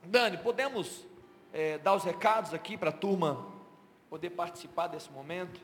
Dani, 0.04 0.38
podemos 0.38 1.04
é, 1.52 1.78
dar 1.78 1.94
os 1.94 2.04
recados 2.04 2.54
aqui 2.54 2.76
para 2.76 2.90
a 2.90 2.92
turma 2.92 3.46
poder 4.08 4.30
participar 4.30 4.88
desse 4.88 5.10
momento? 5.10 5.60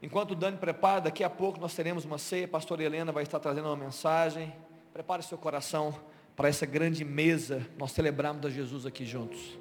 Enquanto 0.00 0.30
o 0.30 0.34
Dani 0.36 0.56
prepara, 0.56 1.00
daqui 1.00 1.24
a 1.24 1.30
pouco 1.30 1.58
nós 1.58 1.74
teremos 1.74 2.04
uma 2.04 2.18
ceia, 2.18 2.44
a 2.44 2.48
pastora 2.48 2.82
Helena 2.82 3.10
vai 3.10 3.24
estar 3.24 3.40
trazendo 3.40 3.66
uma 3.66 3.76
mensagem. 3.76 4.54
Prepare 4.92 5.22
seu 5.22 5.36
coração 5.36 5.94
para 6.36 6.48
essa 6.48 6.64
grande 6.64 7.04
mesa, 7.04 7.66
nós 7.76 7.90
celebrarmos 7.90 8.46
a 8.46 8.50
Jesus 8.50 8.86
aqui 8.86 9.04
juntos. 9.04 9.58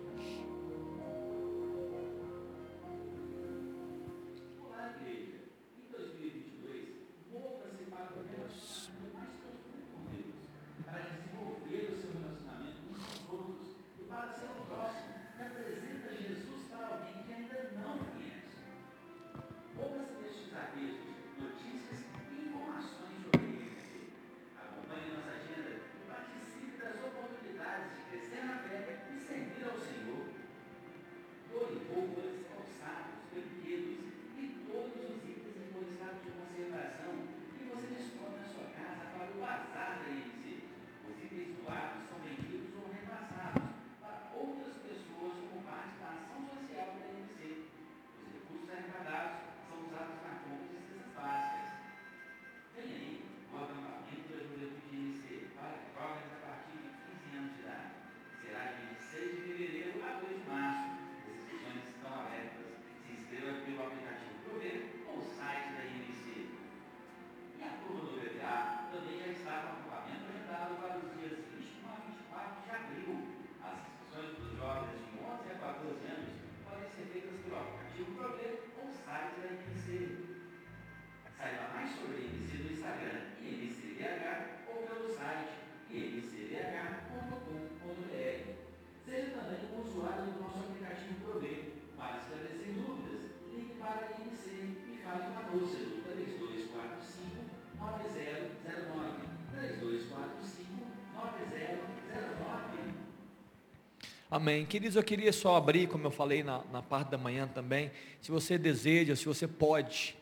Amém. 104.37 104.67
Queridos, 104.67 104.95
eu 104.95 105.01
queria 105.01 105.33
só 105.33 105.55
abrir, 105.55 105.87
como 105.87 106.05
eu 106.05 106.11
falei 106.11 106.43
na, 106.43 106.61
na 106.71 106.79
parte 106.79 107.09
da 107.09 107.17
manhã 107.17 107.47
também, 107.47 107.89
se 108.21 108.29
você 108.29 108.55
deseja, 108.55 109.15
se 109.15 109.25
você 109.25 109.47
pode, 109.47 110.15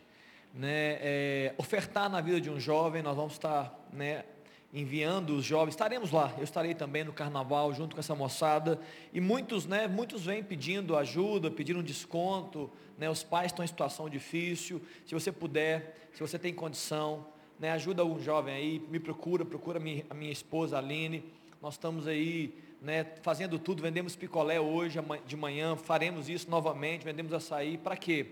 né, 0.54 0.96
é, 1.02 1.54
ofertar 1.58 2.08
na 2.08 2.18
vida 2.22 2.40
de 2.40 2.48
um 2.48 2.58
jovem, 2.58 3.02
nós 3.02 3.14
vamos 3.14 3.34
estar 3.34 3.78
né, 3.92 4.24
enviando 4.72 5.36
os 5.36 5.44
jovens, 5.44 5.74
estaremos 5.74 6.12
lá, 6.12 6.32
eu 6.38 6.44
estarei 6.44 6.74
também 6.74 7.04
no 7.04 7.12
carnaval 7.12 7.74
junto 7.74 7.94
com 7.94 8.00
essa 8.00 8.14
moçada, 8.14 8.80
e 9.12 9.20
muitos, 9.20 9.66
né, 9.66 9.86
muitos 9.86 10.24
vêm 10.24 10.42
pedindo 10.42 10.96
ajuda, 10.96 11.50
pedindo 11.50 11.82
desconto, 11.82 12.70
né, 12.96 13.10
os 13.10 13.22
pais 13.22 13.52
estão 13.52 13.62
em 13.62 13.68
situação 13.68 14.08
difícil, 14.08 14.80
se 15.04 15.12
você 15.12 15.30
puder, 15.30 16.08
se 16.14 16.20
você 16.20 16.38
tem 16.38 16.54
condição, 16.54 17.26
né, 17.60 17.70
ajuda 17.72 18.02
um 18.02 18.18
jovem 18.18 18.54
aí, 18.54 18.82
me 18.88 18.98
procura, 18.98 19.44
procura 19.44 19.78
a 19.78 19.82
minha, 19.82 20.06
a 20.08 20.14
minha 20.14 20.32
esposa 20.32 20.78
Aline, 20.78 21.22
nós 21.60 21.74
estamos 21.74 22.06
aí 22.06 22.64
né, 22.80 23.06
fazendo 23.22 23.58
tudo, 23.58 23.82
vendemos 23.82 24.14
picolé 24.14 24.60
hoje 24.60 24.98
de 25.26 25.36
manhã, 25.36 25.76
faremos 25.76 26.28
isso 26.28 26.50
novamente, 26.50 27.04
vendemos 27.04 27.32
açaí, 27.32 27.78
para 27.78 27.96
quê? 27.96 28.26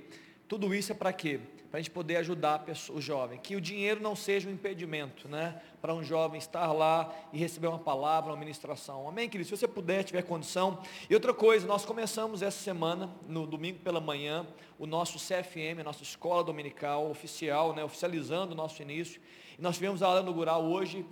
Tudo 0.46 0.74
isso 0.74 0.92
é 0.92 0.94
para 0.94 1.12
quê? 1.12 1.40
Para 1.70 1.78
a 1.78 1.82
gente 1.82 1.90
poder 1.90 2.16
ajudar 2.18 2.60
pessoa, 2.60 2.98
o 2.98 3.02
jovem. 3.02 3.38
Que 3.40 3.56
o 3.56 3.60
dinheiro 3.60 4.00
não 4.00 4.14
seja 4.14 4.48
um 4.48 4.52
impedimento, 4.52 5.26
né? 5.26 5.60
Para 5.80 5.92
um 5.94 6.04
jovem 6.04 6.38
estar 6.38 6.70
lá 6.72 7.12
e 7.32 7.38
receber 7.38 7.66
uma 7.66 7.78
palavra, 7.78 8.30
uma 8.30 8.38
ministração. 8.38 9.08
Amém, 9.08 9.28
querido? 9.28 9.48
Se 9.48 9.56
você 9.56 9.66
puder, 9.66 10.04
tiver 10.04 10.22
condição. 10.22 10.78
E 11.08 11.14
outra 11.14 11.34
coisa, 11.34 11.66
nós 11.66 11.84
começamos 11.84 12.42
essa 12.42 12.62
semana, 12.62 13.10
no 13.26 13.46
domingo 13.46 13.80
pela 13.80 14.00
manhã, 14.00 14.46
o 14.78 14.86
nosso 14.86 15.18
CFM, 15.18 15.80
a 15.80 15.84
nossa 15.84 16.02
escola 16.02 16.44
dominical 16.44 17.10
oficial, 17.10 17.74
né? 17.74 17.82
Oficializando 17.82 18.52
o 18.52 18.56
nosso 18.56 18.80
início. 18.82 19.20
E 19.58 19.62
nós 19.62 19.76
tivemos 19.76 20.02
a 20.02 20.06
aula 20.06 20.20
inaugural 20.20 20.62
hoje 20.64 21.06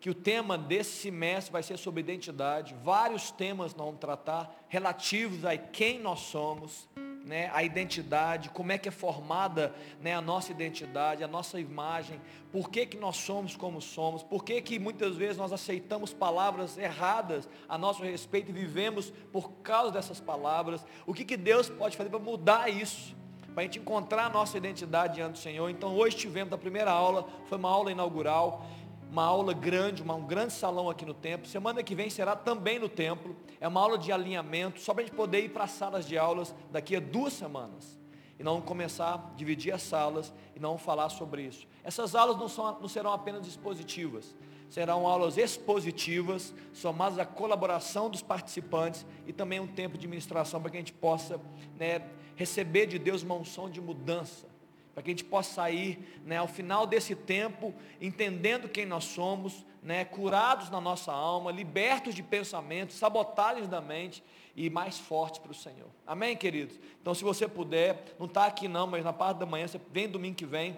que 0.00 0.08
o 0.08 0.14
tema 0.14 0.56
desse 0.56 1.02
semestre 1.02 1.52
vai 1.52 1.62
ser 1.62 1.76
sobre 1.76 2.00
identidade. 2.00 2.74
Vários 2.82 3.30
temas 3.30 3.74
nós 3.74 3.84
vamos 3.84 4.00
tratar 4.00 4.64
relativos 4.68 5.44
a 5.44 5.56
quem 5.58 5.98
nós 5.98 6.20
somos, 6.20 6.88
né, 7.24 7.50
a 7.52 7.62
identidade, 7.62 8.48
como 8.48 8.72
é 8.72 8.78
que 8.78 8.88
é 8.88 8.92
formada 8.92 9.74
né, 10.00 10.14
a 10.14 10.22
nossa 10.22 10.50
identidade, 10.50 11.22
a 11.22 11.28
nossa 11.28 11.60
imagem, 11.60 12.18
por 12.50 12.70
que, 12.70 12.86
que 12.86 12.96
nós 12.96 13.18
somos 13.18 13.54
como 13.54 13.80
somos, 13.80 14.22
por 14.22 14.42
que, 14.42 14.60
que 14.62 14.78
muitas 14.78 15.16
vezes 15.16 15.36
nós 15.36 15.52
aceitamos 15.52 16.14
palavras 16.14 16.78
erradas 16.78 17.46
a 17.68 17.76
nosso 17.76 18.02
respeito 18.02 18.50
e 18.50 18.54
vivemos 18.54 19.12
por 19.30 19.52
causa 19.62 19.92
dessas 19.92 20.18
palavras, 20.18 20.84
o 21.06 21.12
que, 21.12 21.26
que 21.26 21.36
Deus 21.36 21.68
pode 21.68 21.96
fazer 21.96 22.08
para 22.08 22.18
mudar 22.18 22.70
isso 22.70 23.20
para 23.54 23.62
a 23.62 23.64
gente 23.64 23.80
encontrar 23.80 24.26
a 24.26 24.30
nossa 24.30 24.56
identidade 24.56 25.16
diante 25.16 25.32
do 25.32 25.38
Senhor. 25.38 25.68
Então 25.68 25.96
hoje 25.96 26.16
tivemos 26.16 26.52
a 26.52 26.58
primeira 26.58 26.90
aula, 26.90 27.28
foi 27.46 27.58
uma 27.58 27.68
aula 27.68 27.90
inaugural, 27.90 28.64
uma 29.10 29.24
aula 29.24 29.52
grande, 29.52 30.02
uma, 30.02 30.14
um 30.14 30.24
grande 30.24 30.52
salão 30.52 30.88
aqui 30.88 31.04
no 31.04 31.12
templo. 31.12 31.46
Semana 31.48 31.82
que 31.82 31.96
vem 31.96 32.08
será 32.08 32.36
também 32.36 32.78
no 32.78 32.88
templo. 32.88 33.36
É 33.60 33.66
uma 33.66 33.80
aula 33.80 33.98
de 33.98 34.12
alinhamento, 34.12 34.80
só 34.80 34.94
para 34.94 35.02
a 35.02 35.06
gente 35.06 35.16
poder 35.16 35.44
ir 35.44 35.48
para 35.48 35.64
as 35.64 35.72
salas 35.72 36.06
de 36.06 36.16
aulas 36.16 36.54
daqui 36.70 36.94
a 36.94 37.00
duas 37.00 37.32
semanas. 37.32 37.98
E 38.38 38.44
não 38.44 38.60
começar 38.60 39.14
a 39.14 39.34
dividir 39.36 39.74
as 39.74 39.82
salas 39.82 40.32
e 40.54 40.60
não 40.60 40.78
falar 40.78 41.08
sobre 41.08 41.42
isso. 41.42 41.66
Essas 41.82 42.14
aulas 42.14 42.38
não, 42.38 42.48
são, 42.48 42.80
não 42.80 42.88
serão 42.88 43.12
apenas 43.12 43.46
expositivas, 43.46 44.34
serão 44.68 45.06
aulas 45.06 45.36
expositivas, 45.36 46.54
somadas 46.72 47.18
à 47.18 47.26
colaboração 47.26 48.08
dos 48.08 48.22
participantes 48.22 49.04
e 49.26 49.32
também 49.32 49.60
um 49.60 49.66
tempo 49.66 49.98
de 49.98 50.06
ministração 50.06 50.60
para 50.60 50.70
que 50.70 50.76
a 50.76 50.80
gente 50.80 50.92
possa 50.92 51.38
né, 51.76 52.08
receber 52.36 52.86
de 52.86 52.98
Deus 52.98 53.22
uma 53.22 53.34
unção 53.34 53.68
de 53.68 53.80
mudança 53.80 54.49
para 54.94 55.02
que 55.02 55.10
a 55.10 55.12
gente 55.12 55.24
possa 55.24 55.54
sair 55.54 56.20
né, 56.24 56.36
ao 56.36 56.48
final 56.48 56.86
desse 56.86 57.14
tempo, 57.14 57.74
entendendo 58.00 58.68
quem 58.68 58.84
nós 58.84 59.04
somos, 59.04 59.64
né, 59.82 60.04
curados 60.04 60.70
na 60.70 60.80
nossa 60.80 61.12
alma, 61.12 61.50
libertos 61.50 62.14
de 62.14 62.22
pensamentos, 62.22 62.96
sabotagens 62.96 63.68
da 63.68 63.80
mente 63.80 64.22
e 64.54 64.68
mais 64.68 64.98
fortes 64.98 65.38
para 65.38 65.52
o 65.52 65.54
Senhor. 65.54 65.88
Amém, 66.06 66.36
queridos? 66.36 66.78
Então, 67.00 67.14
se 67.14 67.24
você 67.24 67.48
puder, 67.48 68.14
não 68.18 68.26
está 68.26 68.46
aqui 68.46 68.68
não, 68.68 68.86
mas 68.86 69.04
na 69.04 69.12
parte 69.12 69.38
da 69.38 69.46
manhã, 69.46 69.66
você 69.66 69.80
vem 69.90 70.08
domingo 70.08 70.36
que 70.36 70.44
vem, 70.44 70.76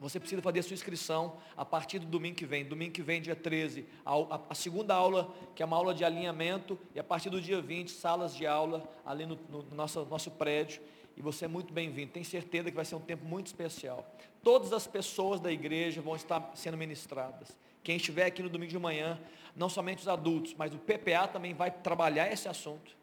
você 0.00 0.20
precisa 0.20 0.40
fazer 0.40 0.60
a 0.60 0.62
sua 0.62 0.74
inscrição 0.74 1.36
a 1.56 1.64
partir 1.64 1.98
do 1.98 2.06
domingo 2.06 2.36
que 2.36 2.46
vem. 2.46 2.64
Domingo 2.64 2.92
que 2.92 3.02
vem, 3.02 3.20
dia 3.20 3.34
13, 3.34 3.84
a, 4.06 4.12
a, 4.50 4.54
segunda 4.54 4.94
aula, 4.94 5.34
que 5.56 5.62
é 5.62 5.66
uma 5.66 5.76
aula 5.76 5.92
de 5.92 6.04
alinhamento, 6.04 6.78
e 6.94 7.00
a 7.00 7.04
partir 7.04 7.30
do 7.30 7.40
dia 7.40 7.60
20, 7.60 7.90
salas 7.90 8.34
de 8.34 8.46
aula 8.46 8.88
ali 9.04 9.26
no, 9.26 9.36
no 9.48 9.64
nosso, 9.74 10.04
nosso 10.04 10.30
prédio 10.30 10.80
e 11.18 11.22
você 11.22 11.46
é 11.46 11.48
muito 11.48 11.74
bem-vindo. 11.74 12.12
Tenho 12.12 12.24
certeza 12.24 12.70
que 12.70 12.76
vai 12.76 12.84
ser 12.84 12.94
um 12.94 13.00
tempo 13.00 13.24
muito 13.24 13.48
especial. 13.48 14.08
Todas 14.40 14.72
as 14.72 14.86
pessoas 14.86 15.40
da 15.40 15.50
igreja 15.50 16.00
vão 16.00 16.14
estar 16.14 16.52
sendo 16.54 16.76
ministradas. 16.76 17.56
Quem 17.82 17.96
estiver 17.96 18.24
aqui 18.24 18.40
no 18.40 18.48
domingo 18.48 18.70
de 18.70 18.78
manhã, 18.78 19.20
não 19.56 19.68
somente 19.68 19.98
os 19.98 20.06
adultos, 20.06 20.54
mas 20.56 20.72
o 20.72 20.78
PPA 20.78 21.26
também 21.26 21.54
vai 21.54 21.72
trabalhar 21.72 22.32
esse 22.32 22.48
assunto, 22.48 22.96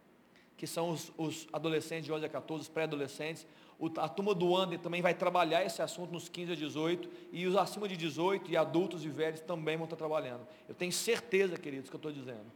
que 0.55 0.65
são 0.65 0.91
os, 0.91 1.12
os 1.17 1.45
adolescentes 1.51 2.05
de 2.05 2.13
11 2.13 2.25
a 2.25 2.29
14, 2.29 2.62
os 2.62 2.69
pré-adolescentes. 2.69 3.45
A 3.98 4.07
turma 4.07 4.34
do 4.34 4.55
Ander 4.55 4.79
também 4.79 5.01
vai 5.01 5.13
trabalhar 5.13 5.65
esse 5.65 5.81
assunto 5.81 6.13
nos 6.13 6.29
15 6.29 6.53
a 6.53 6.55
18, 6.55 7.10
e 7.34 7.45
os 7.45 7.57
acima 7.57 7.86
de 7.86 7.98
18 7.98 8.50
e 8.50 8.55
adultos 8.55 9.03
e 9.03 9.10
velhos 9.10 9.41
também 9.41 9.75
vão 9.75 9.84
estar 9.84 9.98
trabalhando. 9.98 10.48
Eu 10.69 10.74
tenho 10.74 10.93
certeza, 10.93 11.57
queridos, 11.57 11.89
que 11.89 11.95
eu 11.98 12.00
estou 12.00 12.13
dizendo. 12.13 12.50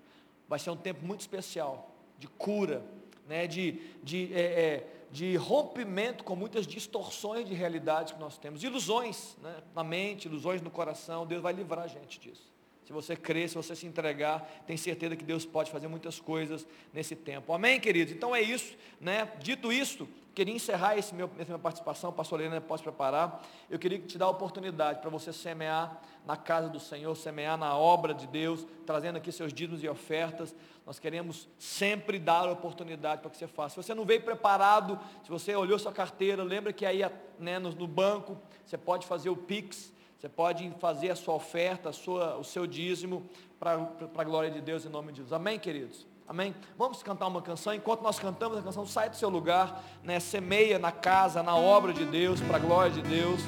Vai 0.47 0.57
ser 0.57 0.69
um 0.69 0.77
tempo 0.77 1.05
muito 1.05 1.19
especial, 1.19 1.93
de 2.17 2.29
cura, 2.29 2.81
né, 3.29 3.47
de, 3.47 3.79
de 4.03 4.33
é, 4.33 4.41
é, 4.41 4.87
de 5.11 5.35
rompimento 5.35 6.23
com 6.23 6.35
muitas 6.35 6.67
distorções 6.67 7.47
de 7.47 7.53
realidade 7.53 8.13
que 8.13 8.19
nós 8.19 8.37
temos, 8.37 8.63
ilusões 8.63 9.37
né, 9.41 9.55
na 9.75 9.83
mente, 9.83 10.27
ilusões 10.27 10.61
no 10.61 10.69
coração, 10.69 11.25
Deus 11.25 11.41
vai 11.41 11.53
livrar 11.53 11.85
a 11.85 11.87
gente 11.87 12.19
disso. 12.19 12.49
Se 12.83 12.93
você 12.93 13.15
crer, 13.15 13.47
se 13.47 13.55
você 13.55 13.75
se 13.75 13.85
entregar, 13.85 14.63
tem 14.65 14.75
certeza 14.75 15.15
que 15.15 15.23
Deus 15.23 15.45
pode 15.45 15.69
fazer 15.69 15.87
muitas 15.87 16.19
coisas 16.19 16.65
nesse 16.91 17.15
tempo. 17.15 17.53
Amém, 17.53 17.79
queridos? 17.79 18.13
Então 18.13 18.35
é 18.35 18.41
isso, 18.41 18.75
né? 18.99 19.31
Dito 19.39 19.71
isto, 19.71 20.09
queria 20.39 20.55
encerrar 20.55 20.97
esse 20.97 21.13
meu, 21.13 21.29
essa 21.37 21.51
minha 21.51 21.59
participação, 21.59 22.13
pastor 22.13 22.39
Helena 22.39 22.61
pode 22.61 22.81
preparar. 22.81 23.43
Eu 23.69 23.77
queria 23.77 23.99
te 23.99 24.17
dar 24.17 24.27
a 24.27 24.29
oportunidade 24.29 25.01
para 25.01 25.09
você 25.09 25.33
semear 25.33 26.01
na 26.25 26.37
casa 26.37 26.69
do 26.69 26.79
Senhor, 26.79 27.13
semear 27.13 27.57
na 27.57 27.75
obra 27.75 28.13
de 28.13 28.25
Deus, 28.25 28.65
trazendo 28.85 29.17
aqui 29.17 29.33
seus 29.33 29.51
dízimos 29.51 29.83
e 29.83 29.89
ofertas. 29.89 30.55
Nós 30.85 30.97
queremos 30.97 31.49
sempre 31.57 32.17
dar 32.17 32.47
a 32.47 32.51
oportunidade 32.53 33.21
para 33.21 33.29
que 33.29 33.35
você 33.35 33.47
faça. 33.47 33.75
Se 33.75 33.87
você 33.87 33.93
não 33.93 34.05
veio 34.05 34.21
preparado, 34.21 34.97
se 35.23 35.29
você 35.29 35.53
olhou 35.53 35.77
sua 35.77 35.91
carteira, 35.91 36.41
lembra 36.41 36.71
que 36.71 36.85
aí 36.85 37.01
né, 37.37 37.59
no, 37.59 37.71
no 37.71 37.85
banco 37.85 38.37
você 38.65 38.77
pode 38.77 39.05
fazer 39.05 39.29
o 39.29 39.35
Pix 39.35 39.91
você 40.17 40.27
pode 40.27 40.69
fazer 40.81 41.11
a 41.11 41.15
sua 41.15 41.33
oferta, 41.33 41.87
a 41.87 41.93
sua, 41.93 42.35
o 42.35 42.43
seu 42.43 42.67
dízimo 42.67 43.25
para 43.57 43.89
a 44.17 44.23
glória 44.25 44.51
de 44.51 44.59
Deus 44.59 44.85
em 44.85 44.89
nome 44.89 45.13
de 45.13 45.21
Deus. 45.21 45.31
Amém, 45.31 45.57
queridos? 45.57 46.08
Amém? 46.29 46.53
Vamos 46.77 47.01
cantar 47.01 47.25
uma 47.25 47.41
canção. 47.41 47.73
Enquanto 47.73 48.03
nós 48.03 48.19
cantamos 48.19 48.59
a 48.59 48.61
canção, 48.61 48.85
sai 48.85 49.09
do 49.09 49.15
seu 49.15 49.29
lugar, 49.29 49.83
né? 50.03 50.19
semeia 50.19 50.77
na 50.77 50.91
casa, 50.91 51.41
na 51.41 51.55
obra 51.55 51.91
de 51.91 52.05
Deus, 52.05 52.39
para 52.39 52.57
a 52.57 52.59
glória 52.59 52.91
de 52.91 53.01
Deus. 53.01 53.41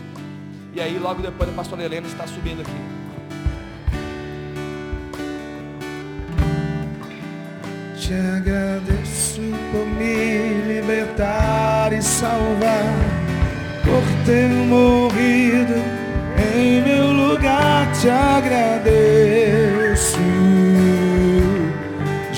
E 0.73 0.81
aí, 0.81 0.97
logo 0.97 1.21
depois, 1.21 1.47
a 1.47 1.53
pastora 1.53 1.83
Helena 1.83 2.07
está 2.07 2.25
subindo 2.25 2.61
aqui. 2.61 2.71
Te 7.99 8.15
agradeço 8.15 9.41
por 9.71 9.85
me 9.85 10.63
libertar 10.73 11.93
e 11.93 12.01
salvar, 12.01 12.83
por 13.83 14.25
ter 14.25 14.49
morrido 14.49 15.75
em 16.51 16.81
meu 16.81 17.11
lugar 17.11 17.91
te 17.93 18.09
agradeço. 18.09 19.50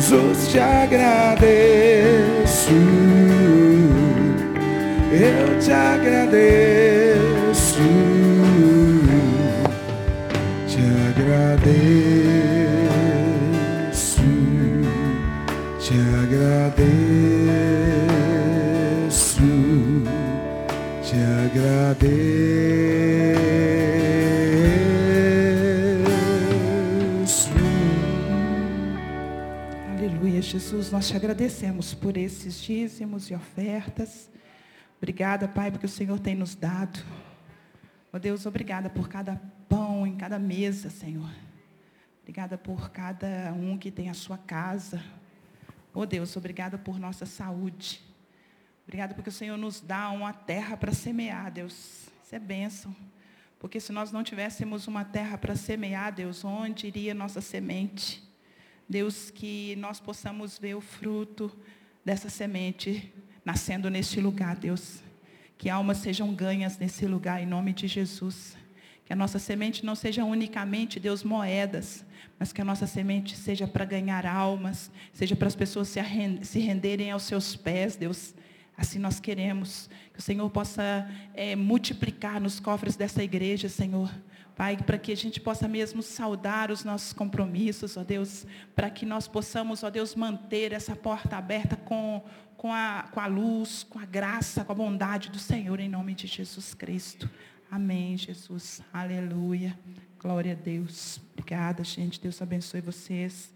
Jesus, 0.00 0.48
te 0.48 0.58
agradeço. 0.58 1.44
Eu 5.12 5.60
te 5.60 5.70
agradeço. 5.70 7.20
Te 10.66 10.80
agradeço. 11.10 11.82
Te 15.78 15.94
agradeço. 16.24 16.80
Te 21.02 21.16
agradeço. 21.44 23.49
Jesus, 30.50 30.90
nós 30.90 31.06
te 31.06 31.14
agradecemos 31.14 31.94
por 31.94 32.16
esses 32.16 32.60
dízimos 32.60 33.30
e 33.30 33.34
ofertas. 33.36 34.28
Obrigada, 34.98 35.46
Pai, 35.46 35.70
porque 35.70 35.86
o 35.86 35.88
Senhor 35.88 36.18
tem 36.18 36.34
nos 36.34 36.56
dado. 36.56 36.98
Ó 38.12 38.16
oh, 38.16 38.18
Deus, 38.18 38.46
obrigada 38.46 38.90
por 38.90 39.08
cada 39.08 39.40
pão 39.68 40.04
em 40.04 40.16
cada 40.16 40.40
mesa, 40.40 40.90
Senhor. 40.90 41.30
Obrigada 42.20 42.58
por 42.58 42.90
cada 42.90 43.52
um 43.52 43.78
que 43.78 43.92
tem 43.92 44.10
a 44.10 44.14
sua 44.14 44.36
casa. 44.36 45.00
Ó 45.94 46.00
oh, 46.00 46.06
Deus, 46.06 46.36
obrigada 46.36 46.76
por 46.76 46.98
nossa 46.98 47.24
saúde. 47.26 48.02
Obrigada 48.82 49.14
porque 49.14 49.30
o 49.30 49.32
Senhor 49.32 49.56
nos 49.56 49.80
dá 49.80 50.10
uma 50.10 50.32
terra 50.32 50.76
para 50.76 50.92
semear, 50.92 51.52
Deus. 51.52 52.08
Isso 52.24 52.34
é 52.34 52.40
bênção. 52.40 52.96
Porque 53.56 53.78
se 53.78 53.92
nós 53.92 54.10
não 54.10 54.24
tivéssemos 54.24 54.88
uma 54.88 55.04
terra 55.04 55.38
para 55.38 55.54
semear, 55.54 56.12
Deus, 56.12 56.44
onde 56.44 56.88
iria 56.88 57.14
nossa 57.14 57.40
semente? 57.40 58.28
Deus, 58.90 59.30
que 59.30 59.76
nós 59.76 60.00
possamos 60.00 60.58
ver 60.58 60.74
o 60.74 60.80
fruto 60.80 61.56
dessa 62.04 62.28
semente 62.28 63.14
nascendo 63.44 63.88
neste 63.88 64.20
lugar, 64.20 64.56
Deus. 64.56 64.98
que 65.56 65.70
almas 65.70 65.98
sejam 65.98 66.34
ganhas 66.34 66.76
nesse 66.76 67.06
lugar, 67.06 67.40
em 67.40 67.46
nome 67.46 67.72
de 67.72 67.86
Jesus. 67.86 68.56
Que 69.04 69.12
a 69.12 69.16
nossa 69.16 69.38
semente 69.38 69.86
não 69.86 69.94
seja 69.94 70.24
unicamente, 70.24 70.98
Deus, 70.98 71.22
moedas, 71.22 72.04
mas 72.36 72.52
que 72.52 72.60
a 72.60 72.64
nossa 72.64 72.86
semente 72.86 73.36
seja 73.36 73.68
para 73.68 73.84
ganhar 73.84 74.26
almas, 74.26 74.90
seja 75.12 75.36
para 75.36 75.46
as 75.46 75.54
pessoas 75.54 75.86
se 75.86 76.58
renderem 76.58 77.12
aos 77.12 77.22
seus 77.22 77.54
pés, 77.54 77.94
Deus. 77.94 78.34
Assim 78.80 78.98
nós 78.98 79.20
queremos. 79.20 79.90
Que 80.10 80.20
o 80.20 80.22
Senhor 80.22 80.48
possa 80.48 81.06
é, 81.34 81.54
multiplicar 81.54 82.40
nos 82.40 82.58
cofres 82.58 82.96
dessa 82.96 83.22
igreja, 83.22 83.68
Senhor. 83.68 84.10
Pai, 84.56 84.78
para 84.78 84.96
que 84.96 85.12
a 85.12 85.16
gente 85.16 85.38
possa 85.38 85.68
mesmo 85.68 86.02
saudar 86.02 86.70
os 86.70 86.82
nossos 86.82 87.12
compromissos, 87.12 87.98
ó 87.98 88.02
Deus, 88.02 88.46
para 88.74 88.88
que 88.88 89.04
nós 89.04 89.28
possamos, 89.28 89.82
ó 89.82 89.90
Deus, 89.90 90.14
manter 90.14 90.72
essa 90.72 90.96
porta 90.96 91.36
aberta 91.36 91.76
com, 91.76 92.22
com, 92.56 92.72
a, 92.72 93.06
com 93.12 93.20
a 93.20 93.26
luz, 93.26 93.82
com 93.82 93.98
a 93.98 94.06
graça, 94.06 94.64
com 94.64 94.72
a 94.72 94.74
bondade 94.74 95.28
do 95.28 95.38
Senhor, 95.38 95.78
em 95.78 95.88
nome 95.88 96.14
de 96.14 96.26
Jesus 96.26 96.72
Cristo. 96.72 97.28
Amém, 97.70 98.16
Jesus. 98.16 98.80
Aleluia. 98.92 99.78
Glória 100.18 100.52
a 100.52 100.56
Deus. 100.56 101.20
Obrigada, 101.32 101.84
gente. 101.84 102.18
Deus 102.18 102.40
abençoe 102.40 102.80
vocês. 102.80 103.52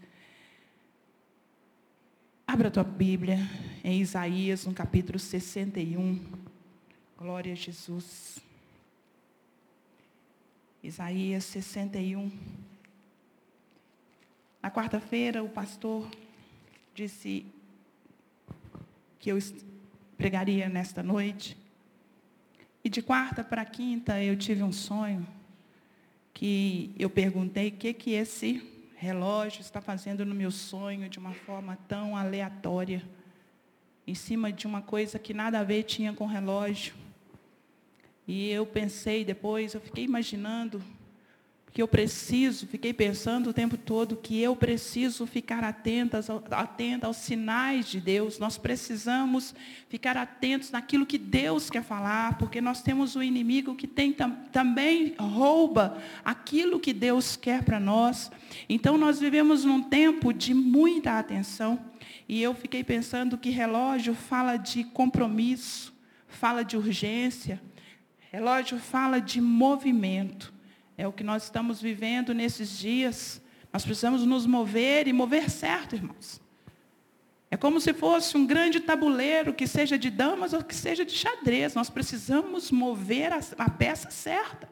Abra 2.47 2.67
a 2.67 2.71
tua 2.71 2.83
Bíblia 2.83 3.39
em 3.83 4.01
Isaías, 4.01 4.65
no 4.65 4.73
capítulo 4.73 5.17
61. 5.17 6.23
Glória 7.17 7.53
a 7.53 7.55
Jesus. 7.55 8.37
Isaías 10.83 11.43
61. 11.45 12.31
Na 14.61 14.69
quarta-feira, 14.69 15.43
o 15.43 15.49
pastor 15.49 16.07
disse 16.93 17.47
que 19.19 19.31
eu 19.31 19.39
pregaria 20.15 20.69
nesta 20.69 21.01
noite. 21.01 21.57
E 22.83 22.89
de 22.89 23.01
quarta 23.01 23.43
para 23.43 23.65
quinta 23.65 24.23
eu 24.23 24.37
tive 24.37 24.61
um 24.61 24.71
sonho 24.71 25.27
que 26.31 26.93
eu 26.99 27.09
perguntei 27.09 27.69
o 27.69 27.71
que, 27.71 27.91
que 27.91 28.11
esse 28.11 28.74
relógio 28.95 29.61
está 29.61 29.81
fazendo 29.81 30.25
no 30.25 30.33
meu 30.33 30.49
sonho 30.49 31.09
de 31.09 31.19
uma 31.19 31.33
forma 31.33 31.77
tão 31.87 32.15
aleatória, 32.15 33.03
em 34.07 34.15
cima 34.15 34.51
de 34.51 34.65
uma 34.65 34.81
coisa 34.81 35.19
que 35.19 35.33
nada 35.33 35.59
a 35.59 35.63
ver 35.63 35.83
tinha 35.83 36.13
com 36.13 36.25
relógio. 36.25 36.93
E 38.27 38.49
eu 38.49 38.65
pensei 38.65 39.23
depois, 39.23 39.73
eu 39.73 39.81
fiquei 39.81 40.03
imaginando 40.03 40.81
que 41.75 41.81
eu 41.81 41.89
preciso, 41.89 42.65
fiquei 42.67 42.93
pensando 42.93 43.49
o 43.49 43.53
tempo 43.53 43.75
todo 43.75 44.15
que 44.15 44.39
eu 44.39 44.55
preciso 44.55 45.27
ficar 45.27 45.61
atenta, 45.61 46.21
atenta 46.51 47.05
aos 47.05 47.17
sinais 47.17 47.89
de 47.89 47.99
Deus. 47.99 48.39
Nós 48.39 48.57
precisamos 48.57 49.53
ficar 49.89 50.15
atentos 50.15 50.71
naquilo 50.71 51.05
que 51.05 51.17
Deus 51.17 51.69
quer 51.69 51.83
falar, 51.83 52.37
porque 52.37 52.61
nós 52.61 52.81
temos 52.81 53.17
o 53.17 53.19
um 53.19 53.23
inimigo 53.23 53.75
que 53.75 53.87
tem, 53.87 54.15
também 54.53 55.15
rouba 55.19 56.01
aquilo 56.23 56.79
que 56.79 56.93
Deus 56.93 57.35
quer 57.35 57.61
para 57.61 57.77
nós. 57.77 58.31
Então 58.69 58.97
nós 58.97 59.19
vivemos 59.19 59.65
num 59.65 59.83
tempo 59.83 60.31
de 60.31 60.53
muita 60.53 61.19
atenção. 61.19 61.77
E 62.25 62.41
eu 62.41 62.55
fiquei 62.55 62.85
pensando 62.85 63.37
que 63.37 63.49
relógio 63.49 64.15
fala 64.15 64.55
de 64.55 64.85
compromisso, 64.85 65.93
fala 66.25 66.63
de 66.63 66.77
urgência, 66.77 67.61
Relógio 68.35 68.77
fala 68.77 69.21
de 69.21 69.39
movimento. 69.39 70.54
É 70.97 71.07
o 71.07 71.13
que 71.13 71.23
nós 71.23 71.43
estamos 71.43 71.81
vivendo 71.81 72.33
nesses 72.33 72.77
dias. 72.77 73.41
Nós 73.71 73.83
precisamos 73.83 74.25
nos 74.25 74.45
mover 74.45 75.07
e 75.07 75.13
mover 75.13 75.49
certo, 75.49 75.95
irmãos. 75.95 76.41
É 77.51 77.57
como 77.57 77.79
se 77.79 77.93
fosse 77.93 78.35
um 78.35 78.45
grande 78.45 78.79
tabuleiro, 78.79 79.53
que 79.53 79.67
seja 79.67 79.97
de 79.97 80.09
damas 80.09 80.53
ou 80.53 80.63
que 80.63 80.75
seja 80.75 81.05
de 81.05 81.11
xadrez. 81.11 81.75
Nós 81.75 81.89
precisamos 81.89 82.71
mover 82.71 83.31
a, 83.33 83.39
a 83.57 83.69
peça 83.69 84.09
certa. 84.09 84.69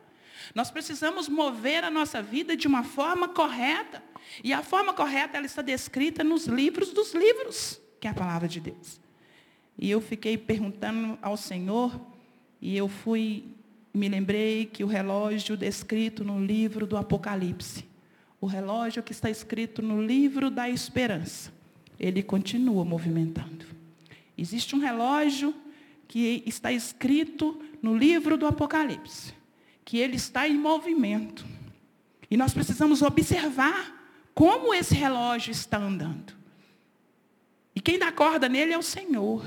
Nós 0.55 0.71
precisamos 0.71 1.27
mover 1.29 1.83
a 1.83 1.89
nossa 1.89 2.21
vida 2.21 2.55
de 2.55 2.67
uma 2.67 2.83
forma 2.83 3.27
correta. 3.27 4.03
E 4.43 4.53
a 4.53 4.63
forma 4.63 4.93
correta 4.93 5.37
ela 5.37 5.45
está 5.45 5.61
descrita 5.61 6.23
nos 6.23 6.45
livros 6.45 6.91
dos 6.91 7.13
livros, 7.13 7.79
que 7.99 8.07
é 8.07 8.11
a 8.11 8.13
palavra 8.13 8.47
de 8.47 8.59
Deus. 8.59 8.99
E 9.77 9.89
eu 9.89 9.99
fiquei 9.99 10.37
perguntando 10.37 11.17
ao 11.21 11.35
Senhor, 11.35 11.99
e 12.61 12.75
eu 12.77 12.87
fui 12.87 13.45
me 13.93 14.09
lembrei 14.09 14.65
que 14.65 14.83
o 14.83 14.87
relógio 14.87 15.55
descrito 15.55 16.23
no 16.23 16.43
livro 16.43 16.87
do 16.87 16.97
Apocalipse, 16.97 17.85
o 18.41 18.47
relógio 18.47 19.03
que 19.03 19.11
está 19.11 19.29
escrito 19.29 19.81
no 19.81 20.01
livro 20.01 20.49
da 20.49 20.67
esperança, 20.67 21.53
ele 21.99 22.23
continua 22.23 22.83
movimentando. 22.83 23.65
Existe 24.37 24.75
um 24.75 24.79
relógio 24.79 25.53
que 26.07 26.43
está 26.45 26.71
escrito 26.71 27.61
no 27.81 27.95
livro 27.95 28.35
do 28.35 28.47
Apocalipse, 28.47 29.33
que 29.85 29.99
ele 29.99 30.15
está 30.15 30.47
em 30.47 30.57
movimento. 30.57 31.45
E 32.29 32.35
nós 32.35 32.53
precisamos 32.53 33.01
observar 33.01 34.03
como 34.33 34.73
esse 34.73 34.95
relógio 34.95 35.51
está 35.51 35.77
andando. 35.77 36.33
E 37.75 37.79
quem 37.79 37.99
dá 37.99 38.11
corda 38.11 38.49
nele 38.49 38.73
é 38.73 38.77
o 38.77 38.83
Senhor. 38.83 39.45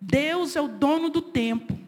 Deus 0.00 0.54
é 0.54 0.60
o 0.60 0.68
dono 0.68 1.10
do 1.10 1.20
tempo. 1.20 1.85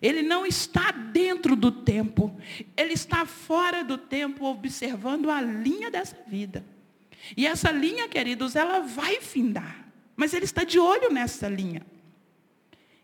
Ele 0.00 0.22
não 0.22 0.46
está 0.46 0.92
dentro 0.92 1.56
do 1.56 1.72
tempo, 1.72 2.34
ele 2.76 2.92
está 2.92 3.26
fora 3.26 3.82
do 3.82 3.98
tempo, 3.98 4.44
observando 4.44 5.30
a 5.30 5.40
linha 5.40 5.90
dessa 5.90 6.16
vida. 6.26 6.64
E 7.36 7.46
essa 7.46 7.70
linha, 7.70 8.08
queridos, 8.08 8.54
ela 8.54 8.80
vai 8.80 9.20
findar, 9.20 9.88
mas 10.16 10.32
ele 10.32 10.44
está 10.44 10.64
de 10.64 10.78
olho 10.78 11.12
nessa 11.12 11.48
linha. 11.48 11.84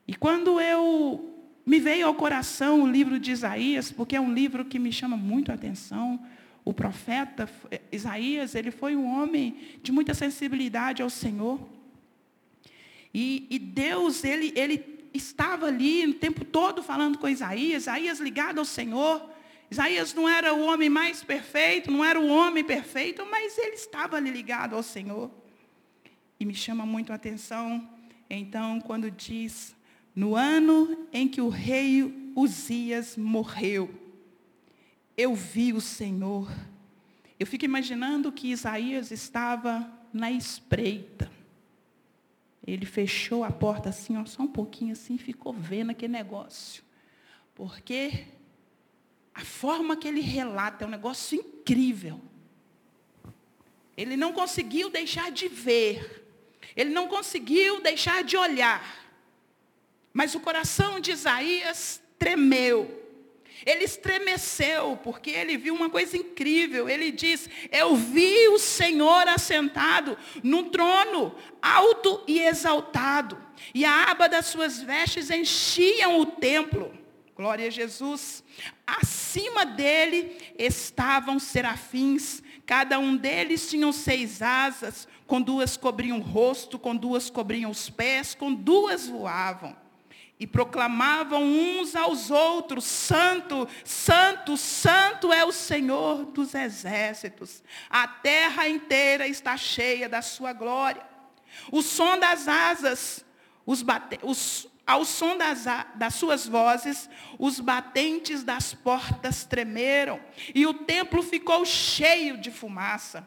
E 0.07 0.15
quando 0.15 0.61
eu 0.61 1.35
me 1.67 1.81
veio 1.81 2.07
ao 2.07 2.15
coração 2.15 2.83
o 2.83 2.87
livro 2.87 3.19
de 3.19 3.33
Isaías, 3.33 3.91
porque 3.91 4.15
é 4.15 4.21
um 4.21 4.33
livro 4.33 4.65
que 4.65 4.79
me 4.79 4.93
chama 4.93 5.17
muito 5.17 5.51
a 5.51 5.55
atenção, 5.55 6.25
o 6.65 6.73
profeta 6.73 7.49
Isaías, 7.91 8.55
ele 8.55 8.71
foi 8.71 8.97
um 8.97 9.07
homem 9.07 9.57
de 9.83 9.93
muita 9.93 10.15
sensibilidade 10.15 11.03
ao 11.03 11.11
Senhor. 11.11 11.61
E, 13.13 13.47
e 13.51 13.59
Deus, 13.59 14.25
ele, 14.25 14.53
ele 14.57 14.79
estava 15.15 15.67
ali 15.67 16.07
o 16.07 16.15
tempo 16.15 16.45
todo 16.45 16.83
falando 16.83 17.19
com 17.19 17.29
Isaías, 17.29 17.85
Isaías 17.85 18.19
ligado 18.19 18.59
ao 18.59 18.65
Senhor. 18.65 19.31
Isaías 19.71 20.13
não 20.13 20.29
era 20.29 20.53
o 20.53 20.67
homem 20.67 20.91
mais 20.91 21.23
perfeito, 21.23 21.91
não 21.91 22.05
era 22.05 22.21
o 22.21 22.29
homem 22.29 22.63
perfeito, 22.63 23.25
mas 23.31 23.57
ele 23.57 23.77
estava 23.77 24.17
ali 24.17 24.31
ligado 24.31 24.75
ao 24.75 24.83
Senhor. 24.83 25.31
E 26.39 26.45
me 26.45 26.55
chama 26.55 26.85
muito 26.85 27.13
a 27.13 27.15
atenção, 27.15 27.89
então, 28.29 28.81
quando 28.81 29.11
diz, 29.11 29.75
no 30.15 30.35
ano 30.35 31.07
em 31.13 31.29
que 31.29 31.41
o 31.41 31.49
rei 31.49 32.33
Uzias 32.37 33.17
morreu, 33.17 33.91
eu 35.17 35.35
vi 35.35 35.73
o 35.73 35.81
Senhor. 35.81 36.51
Eu 37.39 37.47
fico 37.47 37.65
imaginando 37.65 38.33
que 38.33 38.51
Isaías 38.51 39.11
estava 39.11 39.89
na 40.13 40.31
espreita. 40.31 41.31
Ele 42.67 42.87
fechou 42.87 43.45
a 43.45 43.51
porta 43.51 43.91
assim, 43.91 44.17
ó, 44.17 44.25
só 44.25 44.43
um 44.43 44.49
pouquinho 44.49 44.93
assim, 44.93 45.19
ficou 45.19 45.53
vendo 45.53 45.91
aquele 45.91 46.13
negócio. 46.13 46.83
Porque 47.55 48.27
a 49.35 49.45
forma 49.45 49.97
que 49.97 50.09
ele 50.09 50.21
relata 50.21 50.85
é 50.85 50.87
um 50.87 50.91
negócio 50.91 51.39
incrível. 51.39 52.21
Ele 53.97 54.17
não 54.17 54.33
conseguiu 54.33 54.89
deixar 54.89 55.31
de 55.31 55.47
ver. 55.47 56.27
Ele 56.75 56.91
não 56.91 57.07
conseguiu 57.07 57.81
deixar 57.81 58.25
de 58.25 58.37
olhar. 58.37 59.05
Mas 60.13 60.35
o 60.35 60.41
coração 60.41 60.99
de 60.99 61.11
Isaías 61.11 62.01
tremeu. 62.19 63.04
Ele 63.65 63.85
estremeceu, 63.85 64.99
porque 65.03 65.31
ele 65.31 65.57
viu 65.57 65.75
uma 65.75 65.89
coisa 65.89 66.17
incrível. 66.17 66.89
Ele 66.89 67.11
diz: 67.11 67.49
Eu 67.71 67.97
vi 67.97 68.49
o 68.49 68.59
Senhor 68.59 69.27
assentado 69.29 70.17
no 70.43 70.65
trono, 70.65 71.35
alto 71.63 72.23
e 72.27 72.41
exaltado, 72.41 73.39
e 73.75 73.85
a 73.85 74.11
aba 74.11 74.29
das 74.29 74.47
suas 74.47 74.83
vestes 74.83 75.31
enchiam 75.31 76.21
o 76.21 76.27
templo. 76.27 76.93
Glória 77.37 77.67
a 77.67 77.71
Jesus. 77.71 78.45
Acima 78.87 79.67
dele 79.67 80.37
estavam 80.59 81.39
serafins, 81.39 82.43
cada 82.65 82.99
um 82.99 83.17
deles 83.17 83.69
tinha 83.69 83.91
seis 83.93 84.41
asas, 84.41 85.09
com 85.27 85.41
duas 85.41 85.77
cobriam 85.77 86.19
o 86.19 86.23
rosto, 86.23 86.79
com 86.79 86.95
duas 86.95 87.31
cobriam 87.31 87.71
os 87.71 87.91
pés, 87.91 88.35
com 88.35 88.53
duas 88.53 89.09
voavam 89.09 89.84
e 90.39 90.47
proclamavam 90.47 91.43
uns 91.43 91.95
aos 91.95 92.31
outros: 92.31 92.85
Santo, 92.85 93.69
Santo, 93.85 94.57
Santo 94.57 95.33
é 95.33 95.45
o 95.45 95.53
Senhor 95.53 96.27
dos 96.27 96.55
exércitos. 96.55 97.63
A 97.89 98.07
terra 98.09 98.69
inteira 98.69 99.27
está 99.29 99.57
cheia 99.57 100.09
da 100.09 100.23
sua 100.23 100.53
glória. 100.53 101.03
O 101.71 101.83
som 101.83 102.19
das 102.19 102.49
asas, 102.49 103.25
os 103.65 103.81
bate, 103.81 104.19
os, 104.23 104.67
ao 104.85 105.05
som 105.05 105.37
das, 105.37 105.67
das 105.95 106.15
suas 106.15 106.49
vozes, 106.49 107.09
os 107.39 107.61
batentes 107.61 108.43
das 108.43 108.75
portas 108.75 109.45
tremeram, 109.45 110.21
e 110.53 110.67
o 110.67 110.75
templo 110.75 111.23
ficou 111.23 111.65
cheio 111.65 112.37
de 112.37 112.51
fumaça. 112.51 113.27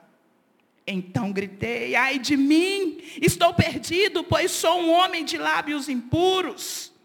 Então 0.86 1.32
gritei: 1.32 1.96
Ai 1.96 2.20
de 2.20 2.36
mim, 2.36 3.02
estou 3.22 3.54
perdido, 3.54 4.26
pois 4.26 4.52
sou 4.52 4.82
um 4.82 4.92
homem 4.92 5.24
de 5.24 5.38
lábios 5.38 5.88
impuros 5.88 6.97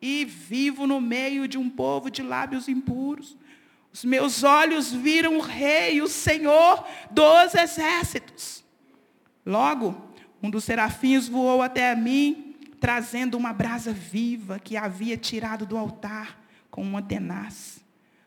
e 0.00 0.24
vivo 0.24 0.86
no 0.86 1.00
meio 1.00 1.46
de 1.46 1.58
um 1.58 1.68
povo 1.68 2.10
de 2.10 2.22
lábios 2.22 2.68
impuros. 2.68 3.36
Os 3.92 4.04
meus 4.04 4.42
olhos 4.44 4.92
viram 4.92 5.36
o 5.36 5.40
Rei, 5.40 6.00
o 6.00 6.08
Senhor 6.08 6.86
dos 7.10 7.54
exércitos. 7.54 8.64
Logo, 9.44 10.10
um 10.42 10.48
dos 10.48 10.64
serafins 10.64 11.28
voou 11.28 11.60
até 11.60 11.90
a 11.90 11.96
mim, 11.96 12.56
trazendo 12.78 13.36
uma 13.36 13.52
brasa 13.52 13.92
viva 13.92 14.58
que 14.58 14.76
havia 14.76 15.16
tirado 15.16 15.66
do 15.66 15.76
altar 15.76 16.40
com 16.70 16.82
uma 16.82 17.02
tenaz. 17.02 17.84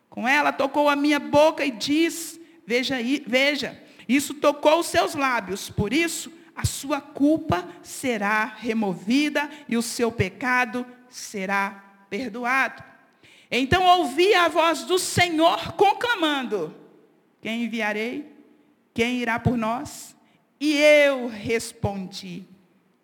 Com 0.08 0.28
ela 0.28 0.52
tocou 0.52 0.88
a 0.88 0.94
minha 0.94 1.18
boca 1.18 1.64
e 1.64 1.70
diz: 1.70 2.38
Veja, 2.66 2.96
veja, 3.26 3.82
isso 4.08 4.34
tocou 4.34 4.80
os 4.80 4.86
seus 4.86 5.14
lábios, 5.14 5.70
por 5.70 5.92
isso 5.92 6.30
a 6.54 6.64
sua 6.64 7.00
culpa 7.00 7.66
será 7.82 8.44
removida 8.44 9.50
e 9.68 9.76
o 9.76 9.82
seu 9.82 10.12
pecado 10.12 10.86
será 11.14 12.06
perdoado. 12.10 12.82
Então 13.50 13.84
ouvi 13.84 14.34
a 14.34 14.48
voz 14.48 14.84
do 14.84 14.98
Senhor 14.98 15.72
conclamando: 15.74 16.74
Quem 17.40 17.64
enviarei? 17.64 18.32
Quem 18.92 19.20
irá 19.20 19.38
por 19.38 19.56
nós? 19.56 20.16
E 20.60 20.76
eu 20.76 21.28
respondi: 21.28 22.44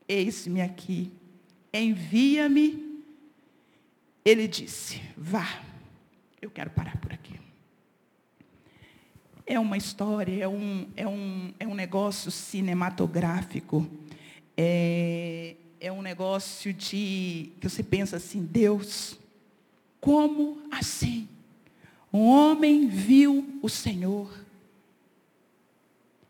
Eis-me 0.09 0.61
aqui, 0.61 1.13
envia-me. 1.73 3.05
Ele 4.25 4.49
disse: 4.49 5.01
Vá. 5.17 5.47
Eu 6.43 6.51
quero 6.51 6.71
parar 6.71 6.97
por 6.97 7.13
aqui. 7.13 7.39
É 9.47 9.59
uma 9.59 9.77
história, 9.77 10.43
é 10.43 10.49
um, 10.49 10.89
é 10.97 11.07
um, 11.07 11.53
é 11.61 11.67
um 11.67 11.75
negócio 11.75 12.31
cinematográfico. 12.31 13.87
É, 14.57 15.55
é 15.81 15.91
um 15.91 16.03
negócio 16.03 16.75
de 16.75 17.51
que 17.59 17.69
você 17.69 17.83
pensa 17.83 18.17
assim, 18.17 18.45
Deus, 18.45 19.19
como 19.99 20.63
assim? 20.71 21.27
Um 22.13 22.27
homem 22.27 22.87
viu 22.87 23.59
o 23.63 23.69
Senhor. 23.69 24.31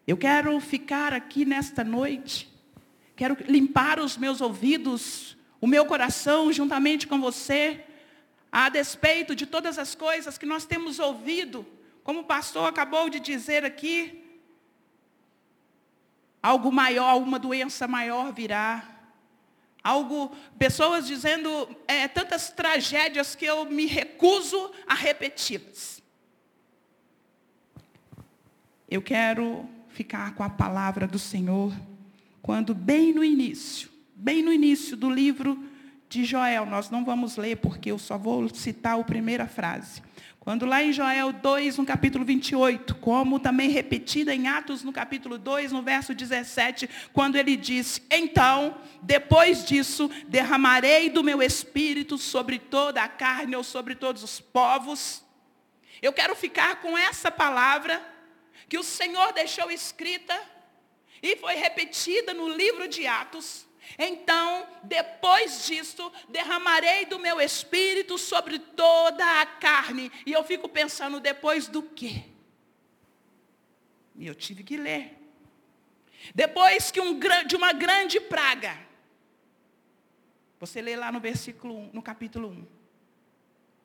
Eu 0.06 0.16
quero 0.16 0.58
ficar 0.60 1.12
aqui 1.12 1.44
nesta 1.44 1.82
noite, 1.82 2.48
quero 3.16 3.36
limpar 3.48 3.98
os 3.98 4.16
meus 4.16 4.40
ouvidos, 4.40 5.36
o 5.60 5.66
meu 5.66 5.84
coração, 5.84 6.52
juntamente 6.52 7.08
com 7.08 7.20
você, 7.20 7.84
a 8.52 8.68
despeito 8.68 9.34
de 9.34 9.46
todas 9.46 9.78
as 9.78 9.96
coisas 9.96 10.38
que 10.38 10.46
nós 10.46 10.64
temos 10.64 11.00
ouvido, 11.00 11.66
como 12.04 12.20
o 12.20 12.24
pastor 12.24 12.68
acabou 12.68 13.10
de 13.10 13.18
dizer 13.18 13.64
aqui, 13.64 14.24
algo 16.40 16.70
maior, 16.70 17.16
uma 17.18 17.38
doença 17.38 17.88
maior 17.88 18.32
virá. 18.32 18.99
Algo, 19.82 20.30
pessoas 20.58 21.06
dizendo 21.06 21.68
é, 21.88 22.06
tantas 22.06 22.50
tragédias 22.50 23.34
que 23.34 23.46
eu 23.46 23.64
me 23.64 23.86
recuso 23.86 24.70
a 24.86 24.94
repeti-las. 24.94 26.02
Eu 28.88 29.00
quero 29.00 29.68
ficar 29.88 30.34
com 30.34 30.42
a 30.42 30.50
palavra 30.50 31.06
do 31.06 31.18
Senhor, 31.18 31.72
quando 32.42 32.74
bem 32.74 33.12
no 33.12 33.24
início, 33.24 33.88
bem 34.14 34.42
no 34.42 34.52
início 34.52 34.96
do 34.96 35.10
livro 35.10 35.64
de 36.08 36.24
Joel, 36.24 36.66
nós 36.66 36.90
não 36.90 37.04
vamos 37.04 37.36
ler 37.36 37.58
porque 37.58 37.90
eu 37.90 37.98
só 37.98 38.18
vou 38.18 38.48
citar 38.48 38.98
a 38.98 39.04
primeira 39.04 39.46
frase. 39.46 40.02
Quando 40.40 40.64
lá 40.64 40.83
em 40.83 40.90
Joel 40.90 41.35
2, 41.35 41.76
no 41.76 41.85
capítulo 41.85 42.24
28, 42.24 42.94
como 42.94 43.38
também 43.38 43.68
repetida 43.68 44.35
em 44.35 44.48
Atos 44.48 44.83
no 44.83 44.90
capítulo 44.90 45.37
2, 45.37 45.70
no 45.70 45.83
verso 45.83 46.14
17, 46.14 46.88
quando 47.12 47.37
ele 47.37 47.57
diz: 47.57 48.00
Então, 48.11 48.79
depois 49.03 49.66
disso, 49.66 50.11
derramarei 50.29 51.11
do 51.11 51.22
meu 51.22 51.42
espírito 51.42 52.16
sobre 52.16 52.59
toda 52.59 53.03
a 53.03 53.09
carne 53.09 53.55
ou 53.55 53.62
sobre 53.62 53.94
todos 53.94 54.22
os 54.22 54.40
povos. 54.40 55.22
Eu 56.00 56.12
quero 56.12 56.35
ficar 56.35 56.81
com 56.81 56.96
essa 56.96 57.31
palavra 57.31 58.03
que 58.66 58.79
o 58.79 58.83
Senhor 58.83 59.35
deixou 59.35 59.70
escrita 59.70 60.35
e 61.22 61.37
foi 61.37 61.55
repetida 61.57 62.33
no 62.33 62.48
livro 62.48 62.88
de 62.88 63.07
Atos 63.07 63.66
então, 63.98 64.66
depois 64.82 65.66
disso, 65.66 66.12
derramarei 66.28 67.06
do 67.06 67.18
meu 67.18 67.40
espírito 67.40 68.16
sobre 68.18 68.58
toda 68.58 69.40
a 69.40 69.46
carne. 69.46 70.10
E 70.24 70.32
eu 70.32 70.44
fico 70.44 70.68
pensando, 70.68 71.20
depois 71.20 71.66
do 71.66 71.82
quê? 71.82 72.24
E 74.16 74.26
eu 74.26 74.34
tive 74.34 74.62
que 74.62 74.76
ler. 74.76 75.16
Depois 76.34 76.90
que 76.90 77.00
um, 77.00 77.18
de 77.46 77.56
uma 77.56 77.72
grande 77.72 78.20
praga. 78.20 78.76
Você 80.58 80.82
lê 80.82 80.94
lá 80.94 81.10
no 81.10 81.20
versículo 81.20 81.74
1, 81.74 81.90
no 81.92 82.02
capítulo 82.02 82.48
1. 82.48 82.66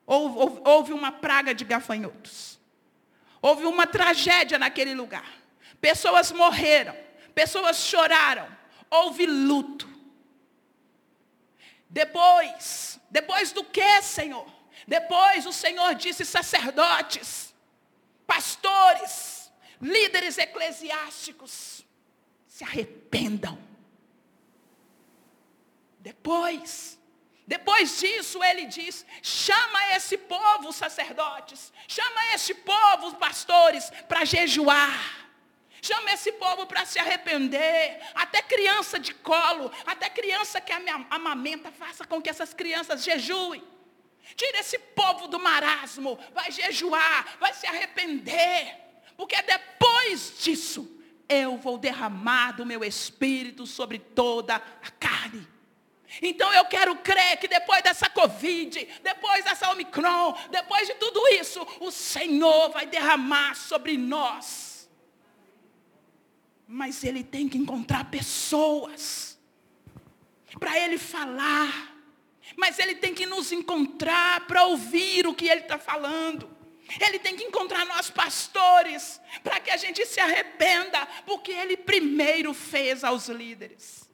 Houve, 0.06 0.62
houve 0.66 0.94
uma 0.94 1.12
praga 1.12 1.56
de 1.56 1.64
gafanhotos. 1.64 2.60
Houve 3.42 3.66
uma 3.66 3.88
tragédia 3.88 4.60
naquele 4.60 4.94
lugar. 4.94 5.42
Pessoas 5.80 6.32
morreram. 6.32 6.96
Pessoas 7.34 7.78
choraram. 7.78 8.55
Houve 8.96 9.26
luto. 9.26 9.88
Depois, 11.90 13.00
depois 13.10 13.52
do 13.52 13.64
que, 13.64 14.02
Senhor? 14.02 14.48
Depois 14.88 15.46
o 15.46 15.54
Senhor 15.54 15.96
disse 15.96 16.26
sacerdotes, 16.26 17.54
pastores, 18.28 19.52
líderes 19.82 20.38
eclesiásticos, 20.38 21.86
se 22.48 22.64
arrependam. 22.64 23.58
Depois, 26.00 27.00
depois 27.48 28.00
disso 28.00 28.44
ele 28.44 28.66
diz: 28.66 29.06
chama 29.22 29.96
esse 29.96 30.18
povo, 30.18 30.72
sacerdotes, 30.72 31.74
chama 31.88 32.34
esse 32.34 32.54
povo, 32.54 33.16
pastores, 33.16 33.90
para 34.08 34.24
jejuar. 34.26 35.25
Chama 35.86 36.14
esse 36.14 36.32
povo 36.32 36.66
para 36.66 36.84
se 36.84 36.98
arrepender. 36.98 38.02
Até 38.16 38.42
criança 38.42 38.98
de 38.98 39.14
colo, 39.14 39.72
até 39.86 40.10
criança 40.10 40.60
que 40.60 40.74
amamenta, 41.12 41.72
faça 41.72 42.04
com 42.04 42.20
que 42.20 42.28
essas 42.28 42.56
crianças 42.56 43.04
jejuem. 43.04 43.64
Tira 44.36 44.62
esse 44.62 44.80
povo 44.80 45.28
do 45.28 45.38
marasmo, 45.38 46.18
vai 46.34 46.52
jejuar, 46.52 47.38
vai 47.40 47.54
se 47.54 47.68
arrepender. 47.68 48.76
Porque 49.16 49.40
depois 49.44 50.34
disso, 50.40 51.00
eu 51.30 51.56
vou 51.58 51.78
derramar 51.78 52.54
do 52.54 52.66
meu 52.66 52.84
espírito 52.84 53.68
sobre 53.68 54.00
toda 54.00 54.56
a 54.56 54.92
carne. 55.00 55.48
Então 56.20 56.52
eu 56.52 56.66
quero 56.66 56.96
crer 56.96 57.38
que 57.38 57.48
depois 57.48 57.84
dessa 57.84 58.10
Covid, 58.10 58.84
depois 59.04 59.46
dessa 59.46 59.70
Omicron, 59.70 60.36
depois 60.50 60.88
de 60.88 60.96
tudo 60.96 61.22
isso, 61.40 61.62
o 61.80 61.92
Senhor 61.92 62.72
vai 62.72 62.88
derramar 62.88 63.54
sobre 63.54 63.96
nós 63.96 64.75
mas 66.68 67.04
ele 67.04 67.24
tem 67.24 67.48
que 67.48 67.58
encontrar 67.58 68.10
pessoas 68.10 69.38
para 70.60 70.80
ele 70.80 70.98
falar. 70.98 71.94
Mas 72.56 72.80
ele 72.80 72.96
tem 72.96 73.14
que 73.14 73.26
nos 73.26 73.52
encontrar 73.52 74.46
para 74.48 74.66
ouvir 74.66 75.28
o 75.28 75.34
que 75.34 75.48
ele 75.48 75.62
está 75.62 75.78
falando. 75.78 76.56
Ele 77.02 77.18
tem 77.18 77.36
que 77.36 77.44
encontrar 77.44 77.86
nós 77.86 78.10
pastores 78.10 79.20
para 79.44 79.60
que 79.60 79.72
a 79.72 79.78
gente 79.78 80.06
se 80.06 80.20
arrependa, 80.20 81.06
porque 81.26 81.52
ele 81.52 81.76
primeiro 81.76 82.54
fez 82.54 83.04
aos 83.04 83.28
líderes. 83.28 84.10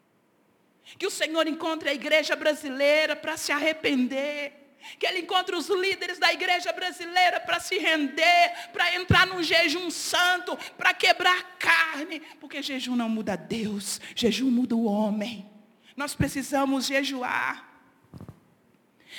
Que 0.97 1.05
o 1.05 1.11
Senhor 1.11 1.47
encontre 1.47 1.89
a 1.89 1.93
igreja 1.93 2.35
brasileira 2.35 3.15
para 3.15 3.35
se 3.35 3.51
arrepender 3.51 4.60
que 4.99 5.05
ele 5.05 5.19
encontre 5.19 5.55
os 5.55 5.67
líderes 5.69 6.19
da 6.19 6.31
igreja 6.33 6.71
brasileira 6.71 7.39
para 7.39 7.59
se 7.59 7.77
render, 7.77 8.69
para 8.73 8.95
entrar 8.95 9.27
num 9.27 9.43
jejum 9.43 9.89
santo, 9.89 10.57
para 10.77 10.93
quebrar 10.93 11.57
carne, 11.57 12.21
porque 12.39 12.61
jejum 12.61 12.95
não 12.95 13.09
muda 13.09 13.35
Deus, 13.35 13.99
jejum 14.15 14.49
muda 14.49 14.75
o 14.75 14.85
homem. 14.85 15.49
Nós 15.95 16.15
precisamos 16.15 16.85
jejuar. 16.85 17.69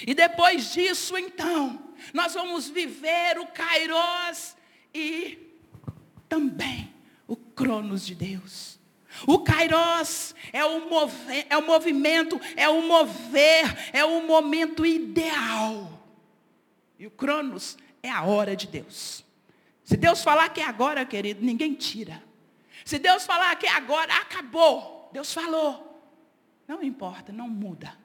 E 0.06 0.14
depois 0.14 0.72
disso, 0.72 1.16
então, 1.18 1.94
nós 2.12 2.34
vamos 2.34 2.68
viver 2.68 3.38
o 3.38 3.46
Kairos 3.46 4.56
e 4.94 5.38
também 6.28 6.92
o 7.26 7.36
Cronos 7.36 8.06
de 8.06 8.14
Deus. 8.14 8.80
O 9.26 9.38
Kairos 9.40 10.34
é 10.52 10.64
o, 10.64 10.80
é 11.48 11.56
o 11.56 11.66
movimento, 11.66 12.40
é 12.56 12.68
o 12.68 12.82
mover, 12.82 13.90
é 13.92 14.04
o 14.04 14.26
momento 14.26 14.84
ideal. 14.84 16.00
E 16.98 17.06
o 17.06 17.10
Cronos 17.10 17.76
é 18.02 18.10
a 18.10 18.22
hora 18.22 18.56
de 18.56 18.66
Deus. 18.66 19.24
Se 19.84 19.96
Deus 19.96 20.22
falar 20.22 20.48
que 20.48 20.60
é 20.60 20.64
agora, 20.64 21.04
querido, 21.04 21.44
ninguém 21.44 21.74
tira. 21.74 22.22
Se 22.84 22.98
Deus 22.98 23.24
falar 23.24 23.54
que 23.56 23.66
é 23.66 23.70
agora, 23.70 24.14
acabou. 24.14 25.10
Deus 25.12 25.32
falou. 25.32 25.88
Não 26.66 26.82
importa, 26.82 27.32
não 27.32 27.48
muda. 27.48 27.96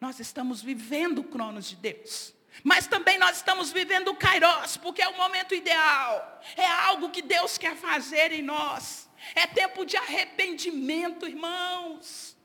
Nós 0.00 0.20
estamos 0.20 0.62
vivendo 0.62 1.18
o 1.18 1.24
Cronos 1.24 1.68
de 1.68 1.76
Deus. 1.76 2.34
Mas 2.62 2.86
também 2.86 3.18
nós 3.18 3.36
estamos 3.36 3.72
vivendo 3.72 4.08
o 4.08 4.16
Kairos, 4.16 4.76
porque 4.76 5.02
é 5.02 5.08
o 5.08 5.16
momento 5.16 5.54
ideal. 5.54 6.40
É 6.56 6.66
algo 6.66 7.10
que 7.10 7.22
Deus 7.22 7.58
quer 7.58 7.76
fazer 7.76 8.32
em 8.32 8.42
nós. 8.42 9.09
É 9.34 9.46
tempo 9.46 9.84
de 9.84 9.96
arrependimento, 9.96 11.26
irmãos. 11.26 12.36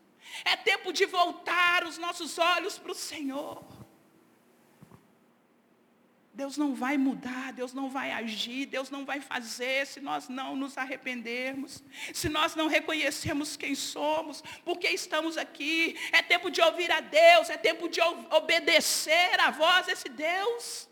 É 0.44 0.56
tempo 0.56 0.92
de 0.92 1.06
voltar 1.06 1.86
os 1.86 1.98
nossos 1.98 2.38
olhos 2.38 2.78
para 2.78 2.92
o 2.92 2.96
Senhor. 2.96 3.64
Deus 6.36 6.58
não 6.58 6.76
vai 6.76 6.98
mudar, 6.98 7.54
Deus 7.54 7.74
não 7.74 7.90
vai 7.90 8.12
agir, 8.12 8.66
Deus 8.66 8.90
não 8.90 9.06
vai 9.06 9.22
fazer 9.22 9.88
se 9.88 10.02
nós 10.02 10.28
não 10.28 10.54
nos 10.54 10.78
arrependermos, 10.78 11.82
se 12.14 12.28
nós 12.28 12.56
não 12.56 12.68
reconhecermos 12.68 13.56
quem 13.56 13.74
somos, 13.74 14.44
porque 14.66 14.90
estamos 14.90 15.38
aqui. 15.38 15.98
É 16.12 16.22
tempo 16.22 16.52
de 16.52 16.60
ouvir 16.60 16.92
a 16.92 17.00
Deus, 17.00 17.50
é 17.50 17.56
tempo 17.56 17.88
de 17.88 18.02
obedecer 18.02 19.40
a 19.40 19.50
voz 19.50 19.86
desse 19.86 20.10
Deus. 20.10 20.90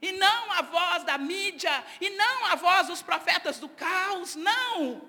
E 0.00 0.12
não 0.12 0.52
a 0.52 0.62
voz 0.62 1.04
da 1.04 1.16
mídia, 1.16 1.84
e 2.00 2.10
não 2.10 2.46
a 2.46 2.54
voz 2.54 2.88
dos 2.88 3.02
profetas 3.02 3.58
do 3.58 3.68
caos, 3.68 4.36
não. 4.36 5.02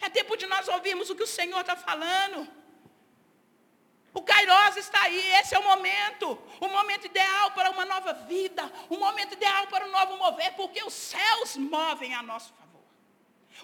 É 0.00 0.08
tempo 0.08 0.36
de 0.36 0.46
nós 0.46 0.68
ouvirmos 0.68 1.10
o 1.10 1.16
que 1.16 1.22
o 1.22 1.26
Senhor 1.26 1.60
está 1.60 1.76
falando. 1.76 2.48
O 4.12 4.22
Kairos 4.22 4.76
está 4.76 5.02
aí, 5.02 5.32
esse 5.34 5.54
é 5.54 5.58
o 5.58 5.64
momento, 5.64 6.36
o 6.60 6.68
momento 6.68 7.06
ideal 7.06 7.52
para 7.52 7.70
uma 7.70 7.84
nova 7.84 8.12
vida, 8.12 8.70
o 8.88 8.96
momento 8.96 9.34
ideal 9.34 9.68
para 9.68 9.86
um 9.86 9.90
novo 9.90 10.16
mover, 10.16 10.52
porque 10.54 10.82
os 10.82 10.92
céus 10.92 11.56
movem 11.56 12.12
a 12.14 12.22
nosso 12.22 12.52
favor. 12.54 12.82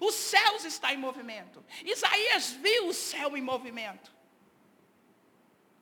Os 0.01 0.15
céus 0.15 0.65
estão 0.65 0.91
em 0.91 0.97
movimento. 0.97 1.65
Isaías 1.85 2.51
viu 2.51 2.89
o 2.89 2.95
céu 2.95 3.37
em 3.37 3.43
movimento. 3.43 4.15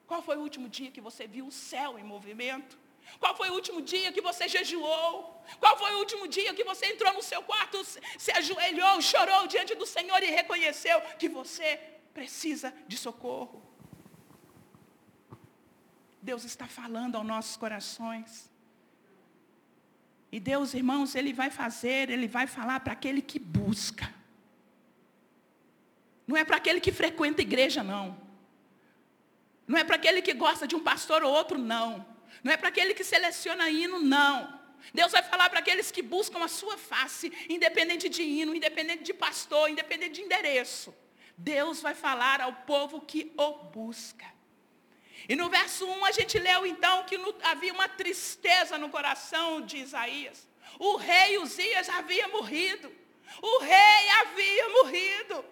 Qual 0.07 0.23
foi 0.23 0.37
o 0.37 0.41
último 0.41 0.69
dia 0.69 0.91
que 0.91 1.01
você 1.01 1.27
viu 1.27 1.47
o 1.47 1.53
céu 1.53 1.99
em 1.99 2.05
movimento? 2.05 2.79
Qual 3.19 3.37
foi 3.37 3.51
o 3.51 3.55
último 3.55 3.81
dia 3.81 4.13
que 4.13 4.21
você 4.21 4.49
jejuou? 4.49 5.43
Qual 5.61 5.77
foi 5.79 5.95
o 5.95 5.99
último 5.99 6.27
dia 6.27 6.55
que 6.55 6.65
você 6.65 6.87
entrou 6.87 7.13
no 7.13 7.23
seu 7.23 7.43
quarto, 7.43 7.85
se 8.19 8.31
ajoelhou, 8.33 9.01
chorou 9.01 9.47
diante 9.47 9.75
do 9.75 9.87
Senhor 9.87 10.23
e 10.23 10.27
reconheceu 10.27 11.01
que 11.19 11.29
você 11.29 11.81
precisa 12.13 12.75
de 12.87 12.97
socorro? 12.97 13.63
Deus 16.21 16.45
está 16.45 16.67
falando 16.67 17.17
aos 17.17 17.27
nossos 17.27 17.57
corações. 17.57 18.51
E 20.33 20.41
Deus, 20.41 20.75
irmãos, 20.75 21.15
Ele 21.15 21.33
vai 21.33 21.51
fazer, 21.51 22.11
Ele 22.11 22.27
vai 22.27 22.47
falar 22.47 22.81
para 22.81 22.95
aquele 22.95 23.21
que 23.21 23.39
busca. 23.39 24.13
Não 26.27 26.37
é 26.37 26.45
para 26.45 26.57
aquele 26.57 26.81
que 26.81 26.91
frequenta 26.91 27.43
igreja, 27.43 27.83
não. 27.83 28.19
Não 29.67 29.79
é 29.79 29.85
para 29.85 29.97
aquele 29.97 30.23
que 30.23 30.33
gosta 30.33 30.67
de 30.67 30.75
um 30.75 30.81
pastor 30.81 31.23
ou 31.23 31.33
outro, 31.33 31.59
não. 31.59 32.14
Não 32.43 32.53
é 32.53 32.57
para 32.57 32.69
aquele 32.69 32.95
que 32.95 33.05
seleciona 33.05 33.71
hino, 33.71 33.99
não. 33.99 34.61
Deus 34.93 35.13
vai 35.13 35.23
falar 35.23 35.49
para 35.49 35.61
aqueles 35.61 35.91
que 35.91 36.03
buscam 36.03 36.45
a 36.45 36.49
sua 36.49 36.77
face, 36.77 37.33
independente 37.49 38.09
de 38.09 38.23
hino, 38.23 38.55
independente 38.55 39.03
de 39.03 39.15
pastor, 39.15 39.71
independente 39.71 40.15
de 40.15 40.23
endereço. 40.23 40.95
Deus 41.37 41.81
vai 41.81 41.95
falar 41.95 42.41
ao 42.41 42.53
povo 42.53 43.01
que 43.01 43.33
o 43.37 43.53
busca. 43.65 44.27
E 45.29 45.35
no 45.35 45.49
verso 45.49 45.87
1 45.87 46.05
a 46.05 46.13
gente 46.13 46.39
leu 46.39 46.67
então 46.67 47.05
que 47.05 47.17
no, 47.17 47.35
havia 47.43 47.73
uma 47.73 47.89
tristeza 47.89 48.77
no 48.77 48.91
coração 48.91 49.63
de 49.63 49.79
Isaías. 49.79 50.47
O 50.79 50.97
rei 50.97 51.39
Uzias 51.39 51.89
havia 51.89 52.29
morrido. 52.29 52.93
O 53.41 53.59
rei 53.61 54.09
havia 54.21 54.69
morrido. 54.71 55.45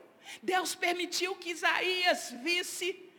Deus 0.43 0.75
permitiu 0.75 1.35
que 1.37 1.51
Isaías 1.51 2.35
visse, 2.43 3.12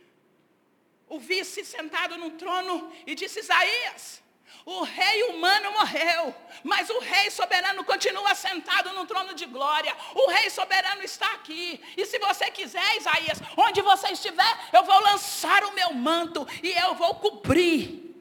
o 1.13 1.19
visse 1.19 1.63
sentado 1.63 2.17
no 2.17 2.31
trono 2.31 2.91
e 3.05 3.13
disse, 3.13 3.39
Isaías, 3.39 4.23
o 4.65 4.81
rei 4.83 5.23
humano 5.25 5.71
morreu, 5.73 6.33
mas 6.63 6.89
o 6.89 6.99
rei 6.99 7.29
soberano 7.29 7.83
continua 7.83 8.33
sentado 8.33 8.91
no 8.93 9.05
trono 9.05 9.35
de 9.35 9.45
glória. 9.45 9.95
O 10.15 10.31
rei 10.31 10.49
soberano 10.49 11.03
está 11.03 11.31
aqui. 11.33 11.79
E 11.95 12.05
se 12.05 12.17
você 12.17 12.49
quiser, 12.49 12.97
Isaías, 12.97 13.39
onde 13.55 13.81
você 13.81 14.07
estiver, 14.11 14.69
eu 14.73 14.83
vou 14.83 14.99
lançar 15.01 15.63
o 15.65 15.75
meu 15.75 15.93
manto 15.93 16.47
e 16.63 16.71
eu 16.71 16.95
vou 16.95 17.13
cobrir. 17.15 18.15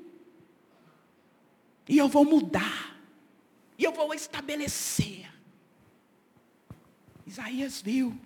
E 1.88 1.96
eu 1.96 2.08
vou 2.08 2.26
mudar. 2.26 2.94
E 3.78 3.84
eu 3.84 3.92
vou 3.92 4.12
estabelecer. 4.12 5.32
Isaías 7.26 7.80
viu. 7.80 8.18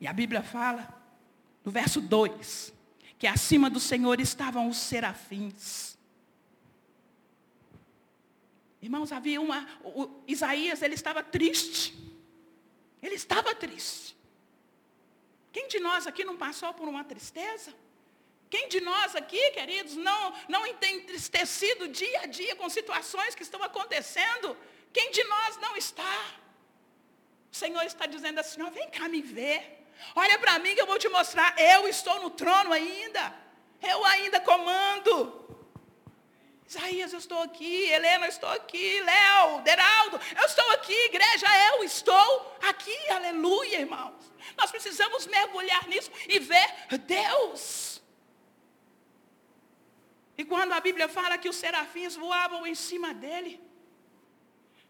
E 0.00 0.06
a 0.06 0.12
Bíblia 0.12 0.42
fala, 0.42 0.94
no 1.64 1.72
verso 1.72 2.00
2, 2.00 2.79
que 3.20 3.28
acima 3.28 3.70
do 3.70 3.78
Senhor 3.78 4.20
estavam 4.20 4.68
os 4.68 4.78
serafins 4.78 5.90
Irmãos, 8.82 9.12
havia 9.12 9.40
uma. 9.40 9.68
O, 9.84 10.22
Isaías, 10.26 10.80
ele 10.80 10.94
estava 10.94 11.22
triste. 11.22 11.94
Ele 13.02 13.14
estava 13.14 13.54
triste. 13.54 14.16
Quem 15.52 15.68
de 15.68 15.80
nós 15.80 16.06
aqui 16.06 16.24
não 16.24 16.36
passou 16.36 16.72
por 16.72 16.88
uma 16.88 17.04
tristeza? 17.04 17.74
Quem 18.48 18.68
de 18.68 18.80
nós 18.80 19.14
aqui, 19.14 19.50
queridos, 19.52 19.96
não, 19.96 20.34
não 20.48 20.74
tem 20.74 20.96
entristecido 20.96 21.88
dia 21.88 22.20
a 22.22 22.26
dia 22.26 22.56
com 22.56 22.68
situações 22.68 23.34
que 23.34 23.42
estão 23.42 23.62
acontecendo? 23.62 24.56
Quem 24.92 25.10
de 25.10 25.22
nós 25.24 25.56
não 25.58 25.76
está? 25.76 26.34
O 27.52 27.56
Senhor 27.56 27.82
está 27.82 28.06
dizendo 28.06 28.38
assim: 28.38 28.62
ó, 28.62 28.70
vem 28.70 28.88
cá 28.90 29.08
me 29.08 29.20
ver. 29.20 29.79
Olha 30.14 30.38
para 30.38 30.58
mim 30.58 30.74
que 30.74 30.80
eu 30.80 30.86
vou 30.86 30.98
te 30.98 31.08
mostrar. 31.08 31.54
Eu 31.58 31.88
estou 31.88 32.20
no 32.22 32.30
trono 32.30 32.72
ainda. 32.72 33.34
Eu 33.82 34.04
ainda 34.04 34.40
comando. 34.40 35.40
Isaías, 36.66 37.12
eu 37.12 37.18
estou 37.18 37.42
aqui. 37.42 37.90
Helena, 37.90 38.26
eu 38.26 38.30
estou 38.30 38.48
aqui. 38.48 39.00
Léo, 39.00 39.62
Deraldo, 39.62 40.20
eu 40.40 40.46
estou 40.46 40.70
aqui. 40.72 40.92
Igreja, 41.06 41.46
eu 41.68 41.84
estou 41.84 42.56
aqui. 42.62 42.96
Aleluia, 43.10 43.80
irmãos. 43.80 44.32
Nós 44.56 44.70
precisamos 44.70 45.26
mergulhar 45.26 45.86
nisso 45.88 46.10
e 46.28 46.38
ver 46.38 46.68
Deus. 47.06 48.02
E 50.38 50.44
quando 50.44 50.72
a 50.72 50.80
Bíblia 50.80 51.08
fala 51.08 51.36
que 51.36 51.48
os 51.48 51.56
serafins 51.56 52.16
voavam 52.16 52.66
em 52.66 52.74
cima 52.74 53.12
dele, 53.12 53.60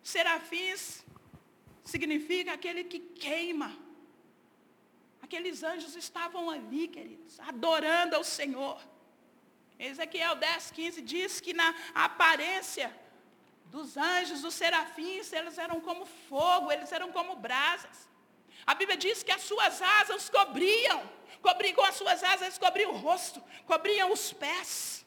serafins 0.02 1.04
significa 1.82 2.52
aquele 2.52 2.84
que 2.84 3.00
queima. 3.00 3.76
Aqueles 5.22 5.62
anjos 5.62 5.94
estavam 5.94 6.50
ali, 6.50 6.88
queridos, 6.88 7.38
adorando 7.40 8.16
ao 8.16 8.24
Senhor. 8.24 8.78
Ezequiel 9.78 10.36
10, 10.36 10.70
15 10.72 11.02
diz 11.02 11.40
que 11.40 11.52
na 11.54 11.74
aparência 11.94 12.94
dos 13.66 13.96
anjos, 13.96 14.42
dos 14.42 14.54
serafins, 14.54 15.32
eles 15.32 15.56
eram 15.56 15.80
como 15.80 16.04
fogo, 16.28 16.70
eles 16.72 16.90
eram 16.92 17.10
como 17.12 17.36
brasas. 17.36 18.08
A 18.66 18.74
Bíblia 18.74 18.96
diz 18.96 19.22
que 19.22 19.32
as 19.32 19.42
suas 19.42 19.80
asas 19.80 20.28
cobriam, 20.28 21.00
cobriam 21.40 21.74
com 21.76 21.84
as 21.84 21.94
suas 21.94 22.22
asas, 22.22 22.58
cobriam 22.58 22.90
o 22.92 22.96
rosto, 22.96 23.42
cobriam 23.66 24.12
os 24.12 24.32
pés. 24.32 25.06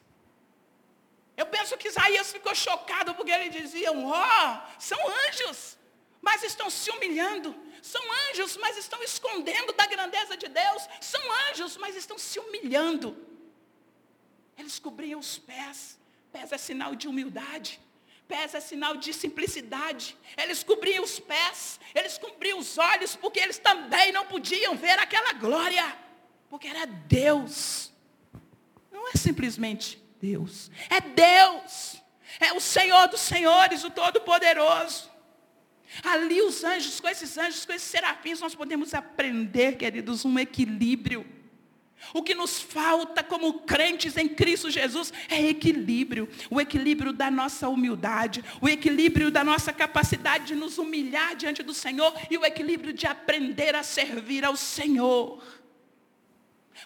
Eu 1.36 1.46
penso 1.46 1.76
que 1.76 1.88
Isaías 1.88 2.32
ficou 2.32 2.54
chocado 2.54 3.14
porque 3.14 3.30
ele 3.30 3.50
diziam, 3.50 4.06
ó, 4.06 4.12
oh, 4.14 4.80
são 4.80 4.98
anjos, 5.26 5.78
mas 6.24 6.42
estão 6.42 6.68
se 6.70 6.90
humilhando. 6.90 7.54
São 7.82 8.02
anjos, 8.30 8.56
mas 8.56 8.78
estão 8.78 9.02
escondendo 9.02 9.72
da 9.74 9.86
grandeza 9.86 10.36
de 10.36 10.48
Deus. 10.48 10.88
São 11.00 11.20
anjos, 11.48 11.76
mas 11.76 11.94
estão 11.94 12.16
se 12.18 12.38
humilhando. 12.38 13.14
Eles 14.56 14.78
cobriam 14.78 15.20
os 15.20 15.36
pés. 15.36 15.98
Pés 16.32 16.50
é 16.50 16.58
sinal 16.58 16.94
de 16.94 17.06
humildade. 17.06 17.78
Pés 18.26 18.54
é 18.54 18.60
sinal 18.60 18.96
de 18.96 19.12
simplicidade. 19.12 20.16
Eles 20.36 20.64
cobriam 20.64 21.04
os 21.04 21.20
pés, 21.20 21.78
eles 21.94 22.16
cobriam 22.16 22.58
os 22.58 22.78
olhos, 22.78 23.14
porque 23.14 23.38
eles 23.38 23.58
também 23.58 24.12
não 24.12 24.24
podiam 24.24 24.74
ver 24.74 24.98
aquela 24.98 25.34
glória. 25.34 25.86
Porque 26.48 26.66
era 26.66 26.86
Deus. 26.86 27.92
Não 28.90 29.06
é 29.08 29.12
simplesmente 29.12 30.02
Deus. 30.18 30.70
É 30.88 31.00
Deus. 31.02 32.02
É 32.40 32.54
o 32.54 32.60
Senhor 32.60 33.08
dos 33.08 33.20
Senhores, 33.20 33.84
o 33.84 33.90
Todo-Poderoso. 33.90 35.13
Ali 36.02 36.42
os 36.42 36.64
anjos, 36.64 37.00
com 37.00 37.08
esses 37.08 37.36
anjos, 37.38 37.64
com 37.64 37.72
esses 37.72 37.88
serafins, 37.88 38.40
nós 38.40 38.54
podemos 38.54 38.94
aprender, 38.94 39.76
queridos, 39.76 40.24
um 40.24 40.38
equilíbrio. 40.38 41.24
O 42.12 42.22
que 42.22 42.34
nos 42.34 42.60
falta 42.60 43.22
como 43.22 43.60
crentes 43.60 44.16
em 44.16 44.28
Cristo 44.28 44.70
Jesus 44.70 45.12
é 45.28 45.40
equilíbrio. 45.40 46.28
O 46.50 46.60
equilíbrio 46.60 47.12
da 47.12 47.30
nossa 47.30 47.68
humildade, 47.68 48.44
o 48.60 48.68
equilíbrio 48.68 49.30
da 49.30 49.42
nossa 49.42 49.72
capacidade 49.72 50.46
de 50.46 50.54
nos 50.54 50.76
humilhar 50.76 51.34
diante 51.36 51.62
do 51.62 51.72
Senhor 51.72 52.12
e 52.30 52.36
o 52.36 52.44
equilíbrio 52.44 52.92
de 52.92 53.06
aprender 53.06 53.74
a 53.74 53.82
servir 53.82 54.44
ao 54.44 54.56
Senhor. 54.56 55.42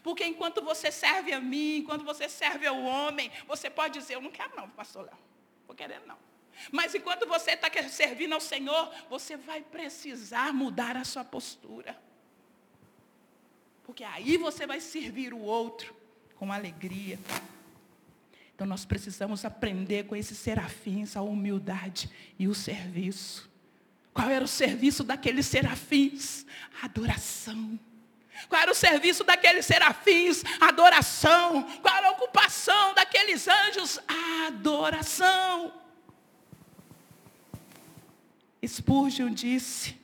Porque 0.03 0.25
enquanto 0.25 0.63
você 0.63 0.93
serve 0.93 1.33
a 1.33 1.41
mim, 1.41 1.79
enquanto 1.79 2.05
você 2.05 2.29
serve 2.29 2.67
ao 2.67 2.81
homem, 2.81 3.31
você 3.47 3.69
pode 3.69 3.99
dizer, 3.99 4.15
eu 4.15 4.21
não 4.21 4.31
quero 4.31 4.55
não, 4.55 4.69
pastor 4.71 5.05
Léo. 5.05 5.19
Vou 5.67 5.75
querer 5.75 6.01
não. 6.07 6.28
Mas 6.73 6.95
enquanto 6.95 7.27
você 7.27 7.53
está 7.53 7.71
servindo 7.89 8.35
ao 8.35 8.41
Senhor, 8.41 8.93
você 9.09 9.37
vai 9.37 9.63
precisar 9.63 10.53
mudar 10.53 10.97
a 10.97 11.05
sua 11.05 11.25
postura. 11.25 11.97
Porque 13.85 14.05
aí 14.05 14.37
você 14.37 14.67
vai 14.67 14.81
servir 14.81 15.33
o 15.33 15.41
outro 15.41 15.97
com 16.37 16.53
alegria. 16.53 17.19
Então 18.55 18.67
nós 18.67 18.85
precisamos 18.85 19.45
aprender 19.45 20.05
com 20.07 20.17
esses 20.17 20.37
serafins 20.37 21.17
a 21.17 21.23
humildade 21.23 22.11
e 22.39 22.49
o 22.49 22.55
serviço. 22.55 23.49
Qual 24.13 24.29
era 24.29 24.45
o 24.45 24.49
serviço 24.49 25.05
daqueles 25.05 25.47
serafins? 25.47 26.45
Adoração. 26.83 27.79
Qual 28.49 28.61
era 28.61 28.71
o 28.71 28.75
serviço 28.75 29.25
daqueles 29.25 29.65
serafins? 29.65 30.43
Adoração. 30.61 31.63
Qual 31.81 31.97
era 31.97 32.09
a 32.09 32.13
ocupação 32.13 32.95
daqueles 32.95 33.49
anjos? 33.49 34.01
Adoração. 34.47 35.73
Spurgeon 38.67 39.31
disse: 39.31 39.97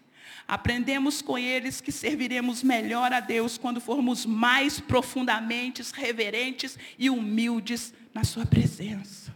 Aprendemos 0.46 1.22
com 1.22 1.38
eles 1.38 1.80
que 1.80 1.90
serviremos 1.90 2.62
melhor 2.62 3.12
a 3.12 3.20
Deus 3.20 3.56
quando 3.56 3.80
formos 3.80 4.26
mais 4.26 4.78
profundamente 4.78 5.82
reverentes 5.94 6.78
e 6.98 7.08
humildes 7.08 7.94
na 8.12 8.24
Sua 8.24 8.44
presença. 8.44 9.34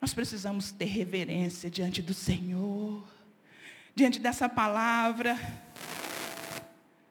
Nós 0.00 0.14
precisamos 0.14 0.72
ter 0.72 0.86
reverência 0.86 1.70
diante 1.70 2.00
do 2.00 2.14
Senhor, 2.14 3.04
diante 3.94 4.18
dessa 4.18 4.48
palavra. 4.48 5.38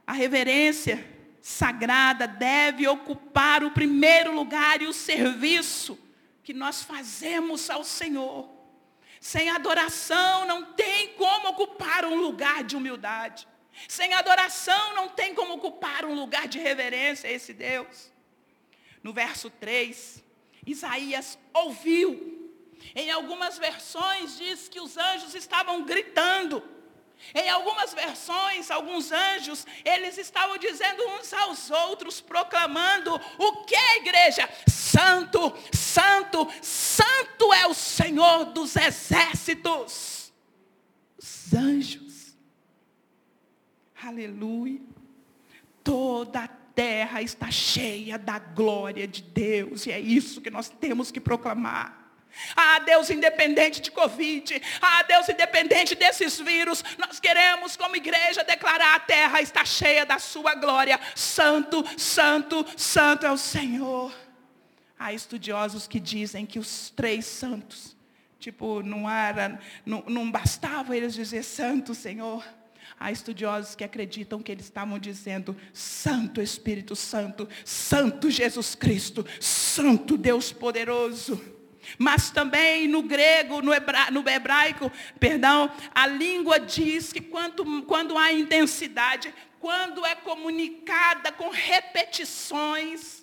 A 0.07 0.13
reverência 0.13 1.05
sagrada 1.41 2.27
deve 2.27 2.87
ocupar 2.87 3.63
o 3.63 3.71
primeiro 3.71 4.33
lugar 4.33 4.81
e 4.81 4.87
o 4.87 4.93
serviço 4.93 5.97
que 6.43 6.53
nós 6.53 6.83
fazemos 6.83 7.69
ao 7.69 7.83
Senhor. 7.83 8.60
Sem 9.21 9.51
adoração 9.51 10.45
não 10.47 10.73
tem 10.73 11.09
como 11.09 11.49
ocupar 11.49 12.03
um 12.05 12.15
lugar 12.15 12.63
de 12.63 12.75
humildade. 12.75 13.47
Sem 13.87 14.15
adoração 14.15 14.95
não 14.95 15.09
tem 15.09 15.35
como 15.35 15.53
ocupar 15.53 16.03
um 16.05 16.15
lugar 16.15 16.47
de 16.47 16.57
reverência 16.57 17.29
a 17.29 17.31
esse 17.31 17.53
Deus. 17.53 18.11
No 19.03 19.13
verso 19.13 19.51
3, 19.51 20.23
Isaías 20.65 21.37
ouviu. 21.53 22.51
Em 22.95 23.11
algumas 23.11 23.59
versões 23.59 24.39
diz 24.39 24.67
que 24.67 24.79
os 24.79 24.97
anjos 24.97 25.35
estavam 25.35 25.83
gritando. 25.85 26.63
Em 27.33 27.49
algumas 27.49 27.93
versões, 27.93 28.69
alguns 28.69 29.11
anjos, 29.11 29.65
eles 29.85 30.17
estavam 30.17 30.57
dizendo 30.57 31.03
uns 31.09 31.33
aos 31.33 31.69
outros, 31.69 32.19
proclamando 32.19 33.13
o 33.37 33.63
que, 33.63 33.75
igreja? 33.97 34.49
Santo, 34.67 35.53
santo, 35.71 36.47
santo 36.61 37.53
é 37.53 37.67
o 37.67 37.73
Senhor 37.73 38.45
dos 38.45 38.75
exércitos. 38.75 40.33
Os 41.17 41.53
anjos. 41.53 42.35
Aleluia. 44.03 44.81
Toda 45.83 46.43
a 46.43 46.47
terra 46.47 47.21
está 47.21 47.49
cheia 47.51 48.17
da 48.17 48.39
glória 48.39 49.07
de 49.07 49.21
Deus, 49.21 49.85
e 49.85 49.91
é 49.91 49.99
isso 49.99 50.41
que 50.41 50.49
nós 50.49 50.69
temos 50.69 51.11
que 51.11 51.19
proclamar. 51.19 52.00
Ah, 52.55 52.79
Deus 52.79 53.09
independente 53.09 53.81
de 53.81 53.91
Covid. 53.91 54.61
Ah, 54.81 55.03
Deus 55.03 55.29
independente 55.29 55.95
desses 55.95 56.39
vírus. 56.39 56.83
Nós 56.97 57.19
queremos, 57.19 57.75
como 57.75 57.95
igreja, 57.95 58.43
declarar 58.43 58.95
a 58.95 58.99
terra 58.99 59.41
está 59.41 59.63
cheia 59.65 60.05
da 60.05 60.19
sua 60.19 60.55
glória. 60.55 60.99
Santo, 61.15 61.83
santo, 61.97 62.65
santo 62.77 63.25
é 63.25 63.31
o 63.31 63.37
Senhor. 63.37 64.13
Há 64.97 65.13
estudiosos 65.13 65.87
que 65.87 65.99
dizem 65.99 66.45
que 66.45 66.59
os 66.59 66.91
três 66.91 67.25
santos, 67.25 67.97
tipo, 68.39 68.83
não 68.83 69.09
era, 69.09 69.59
não, 69.85 70.03
não 70.07 70.29
bastava 70.31 70.95
eles 70.95 71.13
dizer 71.13 71.43
santo, 71.43 71.95
Senhor. 71.95 72.43
Há 72.99 73.11
estudiosos 73.11 73.73
que 73.73 73.83
acreditam 73.83 74.43
que 74.43 74.51
eles 74.51 74.65
estavam 74.65 74.99
dizendo 74.99 75.57
Santo 75.73 76.39
Espírito 76.39 76.95
Santo, 76.95 77.49
Santo 77.65 78.29
Jesus 78.29 78.75
Cristo, 78.75 79.25
Santo 79.39 80.15
Deus 80.17 80.51
poderoso. 80.51 81.60
Mas 81.97 82.29
também 82.29 82.87
no 82.87 83.01
grego, 83.01 83.61
no, 83.61 83.73
hebra, 83.73 84.09
no 84.11 84.27
hebraico, 84.27 84.91
perdão, 85.19 85.71
a 85.93 86.07
língua 86.07 86.59
diz 86.59 87.11
que 87.11 87.21
quando, 87.21 87.83
quando 87.83 88.17
há 88.17 88.31
intensidade, 88.31 89.33
quando 89.59 90.05
é 90.05 90.15
comunicada 90.15 91.31
com 91.31 91.49
repetições, 91.49 93.21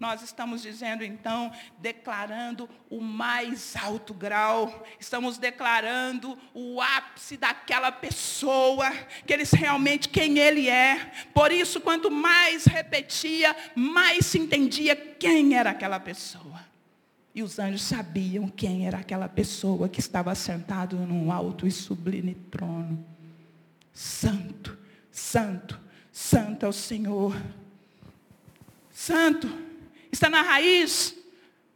nós 0.00 0.22
estamos 0.22 0.62
dizendo 0.62 1.04
então, 1.04 1.52
declarando 1.76 2.66
o 2.88 3.02
mais 3.02 3.76
alto 3.76 4.14
grau, 4.14 4.82
estamos 4.98 5.36
declarando 5.36 6.38
o 6.54 6.80
ápice 6.80 7.36
daquela 7.36 7.92
pessoa, 7.92 8.90
que 9.26 9.32
eles 9.32 9.52
realmente 9.52 10.08
quem 10.08 10.38
ele 10.38 10.70
é. 10.70 11.12
Por 11.34 11.52
isso, 11.52 11.82
quanto 11.82 12.10
mais 12.10 12.64
repetia, 12.64 13.54
mais 13.74 14.24
se 14.24 14.38
entendia 14.38 14.96
quem 14.96 15.54
era 15.54 15.68
aquela 15.68 16.00
pessoa. 16.00 16.69
E 17.34 17.42
os 17.42 17.58
anjos 17.58 17.82
sabiam 17.82 18.48
quem 18.48 18.86
era 18.86 18.98
aquela 18.98 19.28
pessoa 19.28 19.88
que 19.88 20.00
estava 20.00 20.34
sentado 20.34 20.96
num 20.96 21.30
alto 21.30 21.66
e 21.66 21.70
sublime 21.70 22.34
trono. 22.50 23.04
Santo, 23.92 24.76
santo, 25.10 25.78
santo 26.10 26.66
é 26.66 26.68
o 26.68 26.72
Senhor. 26.72 27.36
Santo, 28.90 29.48
está 30.10 30.28
na 30.28 30.42
raiz 30.42 31.14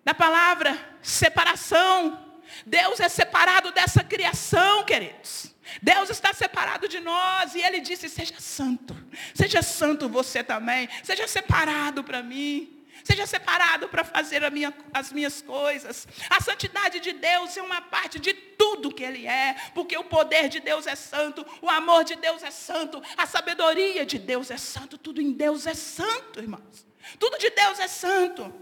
da 0.05 0.12
palavra 0.12 0.77
separação. 1.01 2.21
Deus 2.67 2.99
é 3.01 3.09
separado 3.09 3.71
dessa 3.73 4.03
criação, 4.03 4.85
queridos. 4.85 5.55
Deus 5.83 6.11
está 6.11 6.33
separado 6.33 6.88
de 6.88 7.01
nós 7.01 7.55
e 7.55 7.61
Ele 7.61 7.81
disse: 7.81 8.09
seja 8.09 8.35
santo, 8.38 8.97
seja 9.35 9.62
santo 9.62 10.09
você 10.09 10.43
também, 10.43 10.88
seja 11.03 11.27
separado 11.27 12.05
para 12.05 12.23
mim. 12.23 12.74
Seja 13.05 13.27
separado 13.27 13.87
para 13.87 14.03
fazer 14.03 14.51
minha, 14.51 14.75
as 14.93 15.12
minhas 15.12 15.43
coisas. 15.43 16.09
A 16.31 16.40
santidade 16.40 17.01
de 17.01 17.12
Deus 17.12 17.55
é 17.55 17.62
uma 17.62 17.83
parte 17.83 18.19
de 18.19 18.33
tudo 18.33 18.90
que 18.90 19.05
Ele 19.05 19.27
é, 19.27 19.55
porque 19.75 19.95
o 19.97 20.05
poder 20.05 20.49
de 20.49 20.59
Deus 20.59 20.87
é 20.87 20.95
santo, 20.95 21.45
o 21.61 21.69
amor 21.69 22.03
de 22.03 22.17
Deus 22.17 22.43
é 22.43 22.51
santo, 22.51 23.03
a 23.14 23.27
sabedoria 23.27 24.07
de 24.07 24.19
Deus 24.19 24.51
é 24.51 24.57
santo, 24.57 24.97
tudo 24.97 25.21
em 25.21 25.33
Deus 25.33 25.67
é 25.67 25.75
santo, 25.75 26.40
irmãos. 26.40 26.87
Tudo 27.19 27.37
de 27.38 27.51
Deus 27.51 27.79
é 27.79 27.87
santo. 27.87 28.53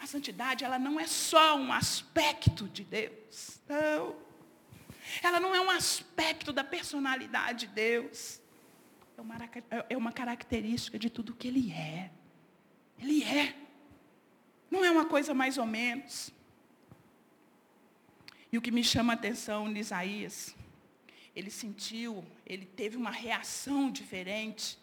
A 0.00 0.06
santidade, 0.06 0.64
ela 0.64 0.78
não 0.78 1.00
é 1.00 1.06
só 1.08 1.56
um 1.56 1.72
aspecto 1.72 2.68
de 2.68 2.84
Deus. 2.84 3.60
Não. 3.68 4.14
Ela 5.22 5.40
não 5.40 5.52
é 5.52 5.60
um 5.60 5.70
aspecto 5.70 6.52
da 6.52 6.62
personalidade 6.62 7.66
de 7.66 7.74
Deus. 7.74 8.40
É 9.18 9.20
uma, 9.20 9.36
é 9.90 9.96
uma 9.96 10.12
característica 10.12 11.00
de 11.00 11.10
tudo 11.10 11.34
que 11.34 11.48
Ele 11.48 11.72
é. 11.72 12.12
Ele 12.98 13.22
é. 13.24 13.54
Não 14.70 14.84
é 14.84 14.90
uma 14.90 15.04
coisa 15.04 15.32
mais 15.32 15.58
ou 15.58 15.66
menos. 15.66 16.32
E 18.50 18.58
o 18.58 18.62
que 18.62 18.70
me 18.70 18.84
chama 18.84 19.12
a 19.12 19.16
atenção 19.16 19.68
em 19.68 19.78
Isaías, 19.78 20.54
ele 21.34 21.50
sentiu, 21.50 22.24
ele 22.46 22.64
teve 22.64 22.96
uma 22.96 23.10
reação 23.10 23.90
diferente 23.90 24.78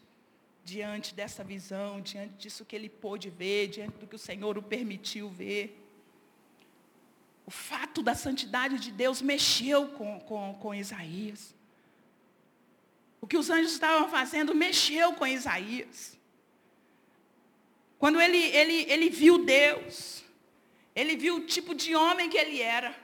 diante 0.64 1.16
dessa 1.16 1.44
visão, 1.44 2.02
diante 2.02 2.34
disso 2.36 2.66
que 2.66 2.76
ele 2.76 2.90
pôde 2.90 3.30
ver, 3.30 3.68
diante 3.68 3.98
do 3.98 4.08
que 4.08 4.16
o 4.16 4.20
Senhor 4.20 4.58
o 4.58 4.62
permitiu 4.62 5.30
ver. 5.30 5.78
O 7.46 7.52
fato 7.52 8.04
da 8.04 8.14
santidade 8.14 8.80
de 8.80 8.92
Deus 8.92 9.22
mexeu 9.22 9.88
com, 9.90 10.20
com, 10.20 10.54
com 10.56 10.76
Isaías. 10.76 11.56
O 13.20 13.28
que 13.28 13.38
os 13.38 13.50
anjos 13.50 13.74
estavam 13.74 14.10
fazendo 14.10 14.54
mexeu 14.54 15.14
com 15.14 15.26
Isaías. 15.26 16.18
Quando 18.02 18.20
ele, 18.20 18.40
ele, 18.40 18.92
ele 18.92 19.10
viu 19.12 19.46
Deus, 19.46 20.26
ele 20.96 21.16
viu 21.16 21.36
o 21.36 21.46
tipo 21.46 21.76
de 21.76 21.96
homem 21.96 22.32
que 22.32 22.38
ele 22.44 22.60
era. 22.60 23.00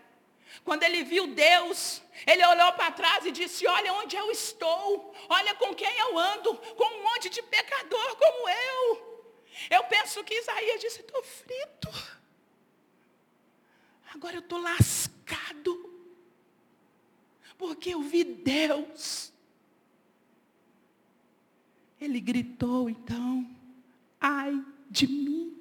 Quando 0.66 0.82
ele 0.82 1.04
viu 1.04 1.28
Deus, 1.28 2.02
ele 2.26 2.44
olhou 2.44 2.74
para 2.74 2.92
trás 2.92 3.24
e 3.24 3.32
disse: 3.32 3.68
Olha 3.68 3.94
onde 3.94 4.16
eu 4.16 4.32
estou, 4.32 5.14
olha 5.30 5.54
com 5.54 5.76
quem 5.76 5.96
eu 6.00 6.18
ando, 6.18 6.52
com 6.76 6.96
um 6.96 7.04
monte 7.04 7.30
de 7.30 7.44
pecador 7.44 8.16
como 8.16 8.50
eu. 8.50 9.36
Eu 9.70 9.84
penso 9.84 10.24
que 10.24 10.34
Isaías 10.34 10.82
disse: 10.82 11.02
Estou 11.02 11.22
frito. 11.22 11.90
Agora 14.16 14.38
eu 14.38 14.40
estou 14.40 14.60
lascado. 14.60 15.94
Porque 17.56 17.94
eu 17.94 18.02
vi 18.02 18.24
Deus. 18.24 19.32
Ele 22.02 22.20
gritou 22.20 22.90
então: 22.90 23.48
Ai 24.20 24.60
de 24.90 25.08
mim. 25.08 25.56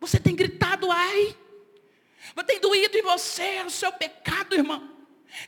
Você 0.00 0.18
tem 0.18 0.34
gritado, 0.34 0.90
ai. 0.90 1.36
Tem 2.46 2.60
doído 2.60 2.96
em 2.98 3.02
você 3.02 3.62
o 3.62 3.70
seu 3.70 3.92
pecado, 3.92 4.54
irmão. 4.54 4.94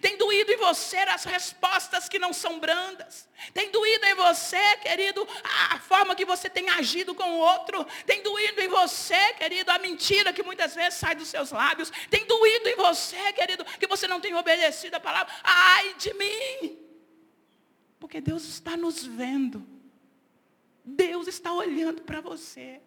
Tem 0.00 0.16
doído 0.16 0.50
em 0.50 0.56
você 0.56 0.96
as 0.96 1.24
respostas 1.24 2.08
que 2.08 2.18
não 2.18 2.32
são 2.32 2.58
brandas. 2.58 3.28
Tem 3.54 3.70
doído 3.70 4.04
em 4.06 4.14
você, 4.14 4.76
querido, 4.78 5.26
a 5.70 5.78
forma 5.78 6.14
que 6.14 6.24
você 6.24 6.50
tem 6.50 6.68
agido 6.70 7.14
com 7.14 7.24
o 7.24 7.38
outro. 7.38 7.86
Tem 8.04 8.22
doído 8.22 8.60
em 8.60 8.68
você, 8.68 9.34
querido, 9.34 9.70
a 9.70 9.78
mentira 9.78 10.32
que 10.32 10.42
muitas 10.42 10.74
vezes 10.74 10.98
sai 10.98 11.14
dos 11.14 11.28
seus 11.28 11.52
lábios. 11.52 11.92
Tem 12.10 12.26
doído 12.26 12.68
em 12.68 12.76
você, 12.76 13.32
querido, 13.32 13.64
que 13.64 13.86
você 13.86 14.08
não 14.08 14.20
tem 14.20 14.34
obedecido 14.34 14.96
a 14.96 15.00
palavra. 15.00 15.32
Ai 15.44 15.94
de 15.94 16.12
mim. 16.14 16.78
Porque 18.00 18.20
Deus 18.20 18.44
está 18.44 18.76
nos 18.76 19.04
vendo. 19.04 19.75
Deus 20.86 21.26
está 21.26 21.52
olhando 21.52 22.02
para 22.02 22.20
você. 22.20 22.80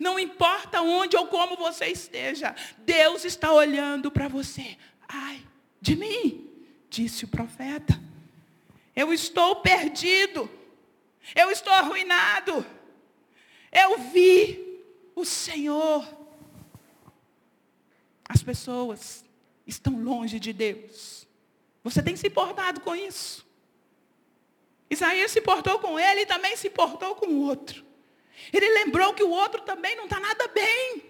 Não 0.00 0.18
importa 0.18 0.82
onde 0.82 1.16
ou 1.16 1.28
como 1.28 1.56
você 1.56 1.86
esteja, 1.86 2.54
Deus 2.78 3.24
está 3.24 3.52
olhando 3.52 4.10
para 4.10 4.26
você. 4.26 4.76
Ai, 5.06 5.40
de 5.80 5.94
mim, 5.94 6.50
disse 6.90 7.24
o 7.24 7.28
profeta. 7.28 8.00
Eu 8.96 9.12
estou 9.12 9.56
perdido. 9.56 10.50
Eu 11.34 11.50
estou 11.50 11.72
arruinado. 11.72 12.66
Eu 13.70 13.98
vi 13.98 14.82
o 15.14 15.24
Senhor. 15.24 16.06
As 18.28 18.42
pessoas 18.42 19.24
estão 19.66 20.02
longe 20.02 20.40
de 20.40 20.52
Deus. 20.52 21.26
Você 21.82 22.02
tem 22.02 22.16
se 22.16 22.26
importado 22.26 22.80
com 22.80 22.96
isso? 22.96 23.43
Isaías 24.94 25.30
se 25.30 25.40
portou 25.40 25.78
com 25.78 25.98
ele 25.98 26.22
e 26.22 26.26
também 26.26 26.56
se 26.56 26.70
portou 26.70 27.14
com 27.14 27.26
o 27.26 27.42
outro. 27.42 27.84
Ele 28.52 28.68
lembrou 28.70 29.14
que 29.14 29.22
o 29.22 29.30
outro 29.30 29.62
também 29.62 29.94
não 29.96 30.04
está 30.04 30.18
nada 30.18 30.48
bem. 30.48 31.02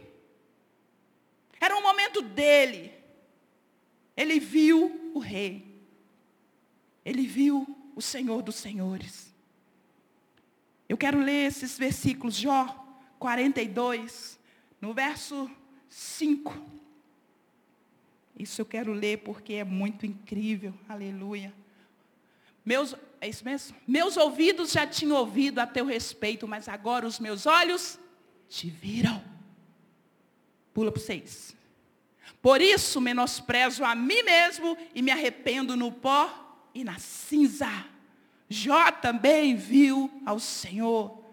Era 1.60 1.76
um 1.76 1.82
momento 1.82 2.20
dele. 2.20 2.92
Ele 4.16 4.38
viu 4.38 5.12
o 5.14 5.18
rei. 5.18 5.64
Ele 7.04 7.26
viu 7.26 7.66
o 7.94 8.02
Senhor 8.02 8.42
dos 8.42 8.56
Senhores. 8.56 9.32
Eu 10.88 10.96
quero 10.96 11.18
ler 11.18 11.46
esses 11.46 11.78
versículos, 11.78 12.34
Jó 12.34 12.80
42, 13.18 14.38
no 14.80 14.92
verso 14.92 15.50
5. 15.88 16.54
Isso 18.38 18.60
eu 18.60 18.66
quero 18.66 18.92
ler 18.92 19.18
porque 19.18 19.54
é 19.54 19.64
muito 19.64 20.04
incrível. 20.04 20.74
Aleluia. 20.88 21.54
Meus, 22.64 22.94
é 23.24 23.28
isso 23.28 23.44
mesmo? 23.44 23.76
Meus 23.86 24.16
ouvidos 24.16 24.72
já 24.72 24.86
tinham 24.86 25.16
ouvido 25.16 25.58
a 25.58 25.66
teu 25.66 25.86
respeito, 25.86 26.46
mas 26.46 26.68
agora 26.68 27.06
os 27.06 27.18
meus 27.18 27.46
olhos 27.46 27.98
te 28.48 28.68
viram. 28.68 29.22
Pula 30.72 30.92
para 30.92 31.00
seis. 31.00 31.56
Por 32.42 32.60
isso 32.60 33.00
menosprezo 33.00 33.84
a 33.84 33.94
mim 33.94 34.22
mesmo 34.22 34.76
e 34.94 35.00
me 35.00 35.10
arrependo 35.10 35.74
no 35.76 35.90
pó 35.90 36.68
e 36.74 36.84
na 36.84 36.98
cinza. 36.98 37.86
Jó 38.48 38.90
também 38.92 39.56
viu 39.56 40.10
ao 40.26 40.38
Senhor. 40.38 41.24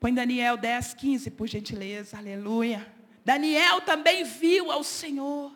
Põe 0.00 0.14
Daniel 0.14 0.56
10, 0.56 0.94
15, 0.94 1.30
por 1.32 1.46
gentileza. 1.46 2.16
Aleluia. 2.16 2.90
Daniel 3.24 3.82
também 3.82 4.24
viu 4.24 4.72
ao 4.72 4.82
Senhor. 4.82 5.54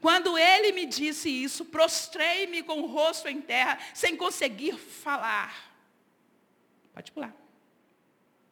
Quando 0.00 0.36
ele 0.36 0.72
me 0.72 0.86
disse 0.86 1.28
isso, 1.28 1.64
prostrei-me 1.64 2.62
com 2.62 2.80
o 2.80 2.86
rosto 2.86 3.28
em 3.28 3.40
terra, 3.40 3.78
sem 3.94 4.16
conseguir 4.16 4.76
falar. 4.76 5.54
Pode 6.92 7.12
pular. 7.12 7.34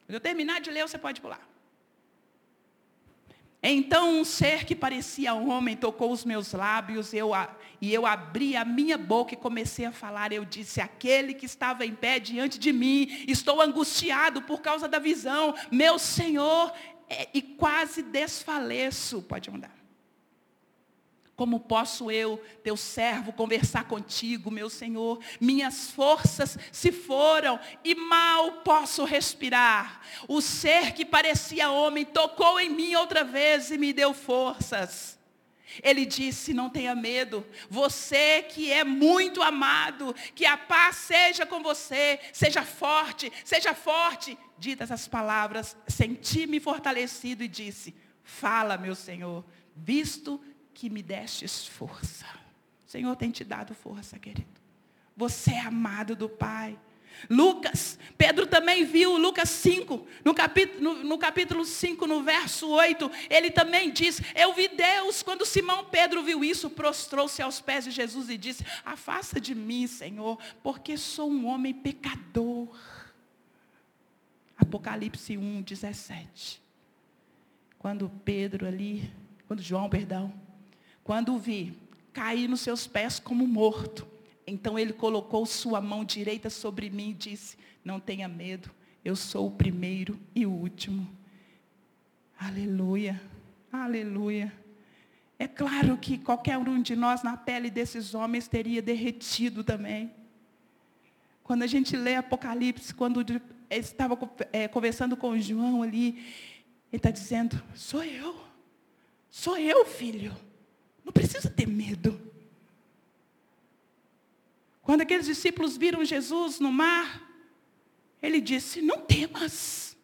Quando 0.05 0.15
eu 0.15 0.19
terminar 0.19 0.61
de 0.61 0.69
ler, 0.69 0.87
você 0.87 0.97
pode 0.97 1.19
pular. 1.19 1.41
Então 3.67 4.19
um 4.19 4.23
ser 4.23 4.63
que 4.63 4.75
parecia 4.75 5.33
homem 5.33 5.75
tocou 5.75 6.11
os 6.11 6.23
meus 6.23 6.53
lábios 6.53 7.15
eu, 7.15 7.31
e 7.81 7.91
eu 7.91 8.05
abri 8.05 8.55
a 8.55 8.63
minha 8.63 8.95
boca 8.95 9.33
e 9.33 9.37
comecei 9.37 9.85
a 9.85 9.91
falar. 9.91 10.31
Eu 10.31 10.45
disse, 10.45 10.79
aquele 10.79 11.33
que 11.33 11.47
estava 11.47 11.83
em 11.83 11.95
pé 11.95 12.19
diante 12.19 12.59
de 12.59 12.71
mim, 12.71 13.25
estou 13.27 13.59
angustiado 13.59 14.43
por 14.43 14.61
causa 14.61 14.87
da 14.87 14.99
visão, 14.99 15.55
meu 15.71 15.97
Senhor, 15.97 16.71
é, 17.09 17.27
e 17.33 17.41
quase 17.41 18.03
desfaleço. 18.03 19.23
Pode 19.23 19.49
mandar. 19.49 19.74
Como 21.35 21.59
posso 21.59 22.09
eu, 22.09 22.41
teu 22.63 22.77
servo, 22.77 23.33
conversar 23.33 23.85
contigo, 23.85 24.49
meu 24.49 24.69
Senhor? 24.69 25.19
Minhas 25.39 25.91
forças 25.91 26.57
se 26.71 26.93
foram 26.93 27.59
e 27.83 27.93
mal 27.93 28.61
posso 28.63 29.03
respirar. 29.03 29.99
O 30.29 30.39
ser 30.39 30.93
que 30.93 31.03
parecia 31.03 31.71
homem 31.71 32.05
tocou 32.05 32.57
em 32.57 32.69
mim 32.69 32.95
outra 32.95 33.25
vez 33.25 33.69
e 33.69 33.77
me 33.77 33.91
deu 33.91 34.13
forças. 34.13 35.19
Ele 35.83 36.05
disse: 36.05 36.53
Não 36.53 36.69
tenha 36.69 36.95
medo, 36.95 37.45
você 37.69 38.43
que 38.43 38.71
é 38.71 38.85
muito 38.85 39.41
amado, 39.41 40.15
que 40.33 40.45
a 40.45 40.55
paz 40.55 40.95
seja 40.95 41.45
com 41.45 41.61
você, 41.61 42.17
seja 42.31 42.63
forte, 42.63 43.29
seja 43.43 43.73
forte. 43.73 44.37
Ditas 44.57 44.89
as 44.89 45.05
palavras, 45.05 45.75
senti-me 45.85 46.61
fortalecido 46.61 47.43
e 47.43 47.47
disse: 47.49 47.93
Fala, 48.23 48.77
meu 48.77 48.95
Senhor, 48.95 49.43
visto 49.75 50.41
que 50.75 50.89
me 50.89 51.01
destes 51.01 51.65
força. 51.65 52.25
O 52.85 52.91
Senhor 52.91 53.15
tem 53.15 53.31
te 53.31 53.43
dado 53.43 53.73
força, 53.73 54.19
querido. 54.19 54.45
Você 55.15 55.51
é 55.51 55.61
amado 55.61 56.15
do 56.15 56.29
Pai. 56.29 56.77
Lucas, 57.29 57.97
Pedro 58.17 58.45
também 58.45 58.83
viu, 58.83 59.17
Lucas 59.17 59.49
5, 59.49 60.05
no 60.25 60.33
capítulo, 60.33 60.81
no, 60.81 61.03
no 61.05 61.17
capítulo 61.17 61.63
5, 61.63 62.05
no 62.05 62.21
verso 62.21 62.67
8, 62.67 63.09
ele 63.29 63.49
também 63.49 63.89
diz, 63.89 64.21
eu 64.35 64.53
vi 64.53 64.67
Deus, 64.67 65.23
quando 65.23 65.45
Simão 65.45 65.85
Pedro 65.85 66.21
viu 66.21 66.43
isso, 66.43 66.69
prostrou-se 66.69 67.41
aos 67.41 67.61
pés 67.61 67.85
de 67.85 67.91
Jesus 67.91 68.29
e 68.29 68.37
disse, 68.37 68.65
afasta 68.83 69.39
de 69.39 69.55
mim, 69.55 69.87
Senhor, 69.87 70.37
porque 70.61 70.97
sou 70.97 71.31
um 71.31 71.47
homem 71.47 71.73
pecador. 71.73 72.77
Apocalipse 74.57 75.37
1, 75.37 75.61
17. 75.61 76.61
Quando 77.79 78.11
Pedro 78.25 78.67
ali, 78.67 79.09
quando 79.47 79.61
João, 79.61 79.89
perdão, 79.89 80.33
quando 81.05 81.35
o 81.35 81.37
vi, 81.37 81.71
caí 82.11 82.47
nos 82.47 82.61
seus 82.61 82.87
pés 82.87 83.19
como 83.19 83.45
morto. 83.45 84.07
Então 84.47 84.77
ele 84.77 84.91
colocou 84.91 85.45
sua 85.45 85.79
mão 85.79 86.03
direita 86.03 86.49
sobre 86.49 86.89
mim 86.89 87.11
e 87.11 87.13
disse: 87.13 87.57
Não 87.83 87.99
tenha 87.99 88.27
medo, 88.27 88.71
eu 89.03 89.15
sou 89.15 89.45
o 89.45 89.51
primeiro 89.51 90.19
e 90.33 90.47
o 90.47 90.51
último. 90.51 91.07
Aleluia, 92.39 93.21
aleluia. 93.71 94.51
É 95.37 95.47
claro 95.47 95.95
que 95.95 96.17
qualquer 96.17 96.57
um 96.57 96.81
de 96.81 96.95
nós 96.95 97.21
na 97.21 97.37
pele 97.37 97.69
desses 97.69 98.15
homens 98.15 98.47
teria 98.47 98.81
derretido 98.81 99.63
também. 99.63 100.11
Quando 101.43 101.61
a 101.61 101.67
gente 101.67 101.95
lê 101.95 102.15
Apocalipse, 102.15 102.95
quando 102.95 103.21
ele 103.21 103.39
estava 103.69 104.17
é, 104.51 104.67
conversando 104.67 105.15
com 105.15 105.39
João 105.39 105.83
ali, 105.83 106.17
ele 106.91 106.97
está 106.97 107.11
dizendo: 107.11 107.61
Sou 107.75 108.03
eu, 108.03 108.35
sou 109.29 109.55
eu, 109.55 109.85
filho. 109.85 110.35
Não 111.05 111.13
precisa 111.13 111.49
ter 111.49 111.67
medo. 111.67 112.19
Quando 114.81 115.01
aqueles 115.01 115.27
discípulos 115.27 115.77
viram 115.77 116.03
Jesus 116.03 116.59
no 116.59 116.71
mar, 116.71 117.21
ele 118.21 118.41
disse: 118.41 118.81
Não 118.81 118.99
temas. 118.99 119.95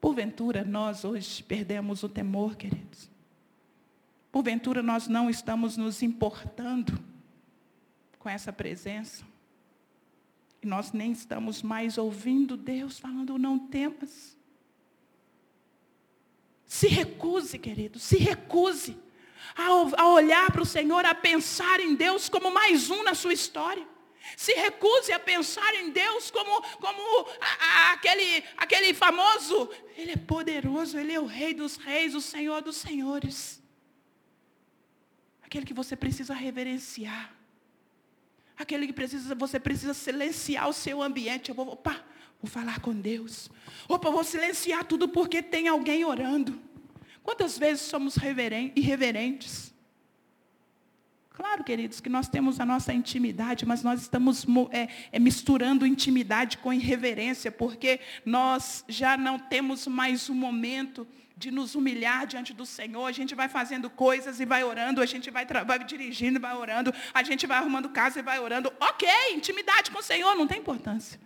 Porventura, 0.00 0.64
nós 0.64 1.04
hoje 1.04 1.42
perdemos 1.42 2.02
o 2.02 2.08
temor, 2.08 2.56
queridos. 2.56 3.10
Porventura, 4.30 4.82
nós 4.82 5.08
não 5.08 5.30
estamos 5.30 5.76
nos 5.76 6.02
importando 6.02 6.98
com 8.18 8.28
essa 8.28 8.52
presença. 8.52 9.24
E 10.60 10.66
nós 10.66 10.92
nem 10.92 11.12
estamos 11.12 11.62
mais 11.62 11.96
ouvindo 11.96 12.56
Deus 12.56 12.98
falando: 12.98 13.38
Não 13.38 13.58
temas. 13.58 14.36
Se 16.66 16.88
recuse, 16.88 17.58
querido, 17.58 17.98
se 17.98 18.16
recuse 18.16 18.96
a, 19.56 20.08
olhar 20.08 20.50
para 20.50 20.62
o 20.62 20.66
Senhor, 20.66 21.04
a 21.04 21.14
pensar 21.14 21.80
em 21.80 21.94
Deus 21.94 22.28
como 22.28 22.50
mais 22.50 22.90
um 22.90 23.02
na 23.02 23.14
sua 23.14 23.32
história. 23.32 23.86
Se 24.36 24.52
recuse 24.54 25.12
a 25.12 25.20
pensar 25.20 25.74
em 25.74 25.90
Deus 25.90 26.30
como, 26.30 26.62
como 26.78 27.28
a, 27.40 27.64
a, 27.66 27.92
aquele, 27.92 28.42
aquele 28.56 28.94
famoso. 28.94 29.70
Ele 29.96 30.12
é 30.12 30.16
poderoso, 30.16 30.98
Ele 30.98 31.12
é 31.12 31.20
o 31.20 31.26
Rei 31.26 31.54
dos 31.54 31.76
Reis, 31.76 32.14
o 32.14 32.20
Senhor 32.20 32.62
dos 32.62 32.76
Senhores. 32.76 33.62
Aquele 35.42 35.66
que 35.66 35.74
você 35.74 35.94
precisa 35.94 36.34
reverenciar. 36.34 37.32
Aquele 38.56 38.86
que 38.86 38.92
precisa, 38.92 39.34
você 39.34 39.60
precisa 39.60 39.94
silenciar 39.94 40.68
o 40.68 40.72
seu 40.72 41.02
ambiente. 41.02 41.50
Eu 41.50 41.54
vou, 41.54 41.68
opa, 41.68 42.04
Vou 42.44 42.50
falar 42.50 42.78
com 42.80 42.92
Deus. 42.92 43.48
Opa, 43.88 44.10
vou 44.10 44.22
silenciar 44.22 44.84
tudo 44.84 45.08
porque 45.08 45.42
tem 45.42 45.66
alguém 45.66 46.04
orando. 46.04 46.60
Quantas 47.22 47.56
vezes 47.56 47.86
somos 47.86 48.18
irreverentes? 48.18 49.72
Claro, 51.30 51.64
queridos, 51.64 52.02
que 52.02 52.10
nós 52.10 52.28
temos 52.28 52.60
a 52.60 52.66
nossa 52.66 52.92
intimidade, 52.92 53.64
mas 53.64 53.82
nós 53.82 54.02
estamos 54.02 54.44
é, 54.70 54.88
é, 55.10 55.18
misturando 55.18 55.86
intimidade 55.86 56.58
com 56.58 56.70
irreverência, 56.70 57.50
porque 57.50 57.98
nós 58.26 58.84
já 58.86 59.16
não 59.16 59.38
temos 59.38 59.86
mais 59.86 60.28
o 60.28 60.34
momento 60.34 61.08
de 61.34 61.50
nos 61.50 61.74
humilhar 61.74 62.26
diante 62.26 62.52
do 62.52 62.66
Senhor. 62.66 63.06
A 63.06 63.12
gente 63.12 63.34
vai 63.34 63.48
fazendo 63.48 63.88
coisas 63.88 64.38
e 64.38 64.44
vai 64.44 64.62
orando, 64.62 65.00
a 65.00 65.06
gente 65.06 65.30
vai, 65.30 65.46
vai 65.46 65.82
dirigindo 65.82 66.38
e 66.38 66.42
vai 66.42 66.54
orando, 66.54 66.92
a 67.14 67.22
gente 67.22 67.46
vai 67.46 67.56
arrumando 67.56 67.88
casa 67.88 68.18
e 68.18 68.22
vai 68.22 68.38
orando. 68.38 68.70
Ok, 68.78 69.08
intimidade 69.32 69.90
com 69.90 70.00
o 70.00 70.02
Senhor 70.02 70.36
não 70.36 70.46
tem 70.46 70.58
importância. 70.58 71.18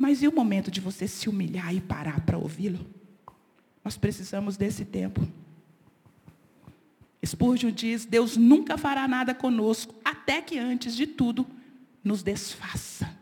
Mas 0.00 0.22
e 0.22 0.26
o 0.26 0.32
momento 0.34 0.70
de 0.70 0.80
você 0.80 1.06
se 1.06 1.28
humilhar 1.28 1.74
e 1.74 1.78
parar 1.78 2.22
para 2.22 2.38
ouvi-lo? 2.38 2.86
Nós 3.84 3.98
precisamos 3.98 4.56
desse 4.56 4.82
tempo. 4.82 5.28
Spurgeon 7.22 7.70
diz: 7.70 8.06
Deus 8.06 8.34
nunca 8.34 8.78
fará 8.78 9.06
nada 9.06 9.34
conosco, 9.34 9.94
até 10.02 10.40
que 10.40 10.58
antes 10.58 10.96
de 10.96 11.06
tudo 11.06 11.46
nos 12.02 12.22
desfaça. 12.22 13.14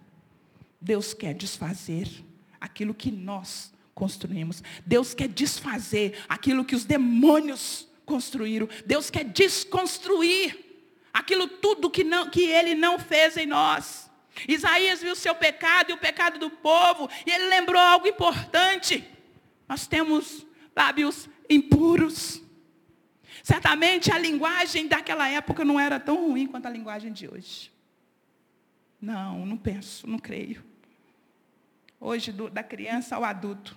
Deus 0.81 1.13
quer 1.13 1.35
desfazer 1.35 2.25
aquilo 2.61 2.95
que 2.95 3.11
nós 3.11 3.73
construímos. 3.93 4.63
Deus 4.87 5.15
quer 5.15 5.27
desfazer 5.27 6.17
aquilo 6.29 6.65
que 6.65 6.77
os 6.77 6.85
demônios 6.85 7.89
construíram. 8.07 8.69
Deus 8.87 9.11
quer 9.11 9.25
desconstruir 9.25 10.57
aquilo 11.13 11.49
tudo 11.49 11.91
que, 11.91 12.05
não, 12.05 12.31
que 12.31 12.43
Ele 12.43 12.77
não 12.77 13.01
fez 13.01 13.37
em 13.37 13.47
nós. 13.47 14.08
Isaías 14.47 15.01
viu 15.01 15.13
o 15.13 15.17
seu 15.17 15.35
pecado 15.35 15.91
e 15.91 15.95
o 15.95 15.99
pecado 15.99 16.39
do 16.39 16.51
povo, 16.51 17.09
e 17.27 17.31
ele 17.31 17.47
lembrou 17.47 17.81
algo 17.81 18.07
importante. 18.07 19.05
Nós 19.69 19.87
temos 19.87 20.47
lábios 20.75 21.29
impuros. 21.49 22.43
Certamente 23.43 24.13
a 24.13 24.19
linguagem 24.19 24.87
daquela 24.87 25.29
época 25.29 25.65
não 25.65 25.79
era 25.79 25.99
tão 25.99 26.29
ruim 26.29 26.47
quanto 26.47 26.67
a 26.67 26.71
linguagem 26.71 27.13
de 27.13 27.29
hoje. 27.29 27.73
Não, 29.01 29.47
não 29.47 29.57
penso, 29.57 30.07
não 30.07 30.19
creio. 30.19 30.65
Hoje, 32.01 32.31
do, 32.33 32.49
da 32.49 32.63
criança 32.63 33.17
ao 33.17 33.25
adulto, 33.25 33.77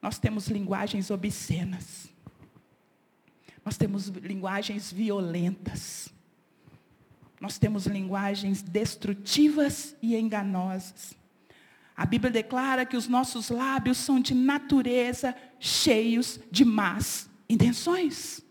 nós 0.00 0.18
temos 0.18 0.48
linguagens 0.48 1.10
obscenas. 1.10 2.08
Nós 3.64 3.76
temos 3.76 4.08
linguagens 4.08 4.92
violentas. 4.92 6.11
Nós 7.42 7.58
temos 7.58 7.86
linguagens 7.86 8.62
destrutivas 8.62 9.96
e 10.00 10.14
enganosas. 10.14 11.12
A 11.96 12.06
Bíblia 12.06 12.30
declara 12.30 12.86
que 12.86 12.96
os 12.96 13.08
nossos 13.08 13.50
lábios 13.50 13.98
são 13.98 14.20
de 14.20 14.32
natureza 14.32 15.34
cheios 15.58 16.38
de 16.52 16.64
más 16.64 17.28
intenções. 17.48 18.46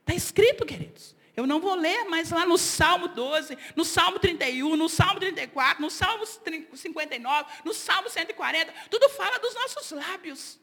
Está 0.00 0.14
escrito, 0.14 0.64
queridos. 0.64 1.14
Eu 1.36 1.46
não 1.46 1.60
vou 1.60 1.74
ler, 1.74 2.06
mas 2.08 2.30
lá 2.30 2.46
no 2.46 2.56
Salmo 2.56 3.08
12, 3.08 3.58
no 3.76 3.84
Salmo 3.84 4.18
31, 4.18 4.74
no 4.74 4.88
Salmo 4.88 5.20
34, 5.20 5.82
no 5.82 5.90
Salmo 5.90 6.24
59, 6.24 7.50
no 7.62 7.74
Salmo 7.74 8.08
140, 8.08 8.72
tudo 8.88 9.06
fala 9.10 9.38
dos 9.38 9.54
nossos 9.54 9.90
lábios. 9.90 10.58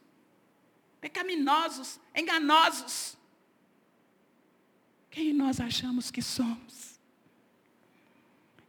Pecaminosos, 0.99 1.99
enganosos. 2.15 3.15
Quem 5.11 5.31
nós 5.31 5.59
achamos 5.59 6.09
que 6.09 6.23
somos? 6.23 6.90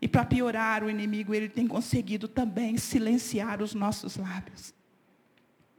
E 0.03 0.09
para 0.09 0.25
piorar, 0.25 0.83
o 0.83 0.91
inimigo 0.91 1.33
ele 1.33 1.49
tem 1.49 1.65
conseguido 1.65 2.27
também 2.27 2.77
silenciar 2.77 3.63
os 3.63 3.73
nossos 3.73 4.17
lábios. 4.17 4.75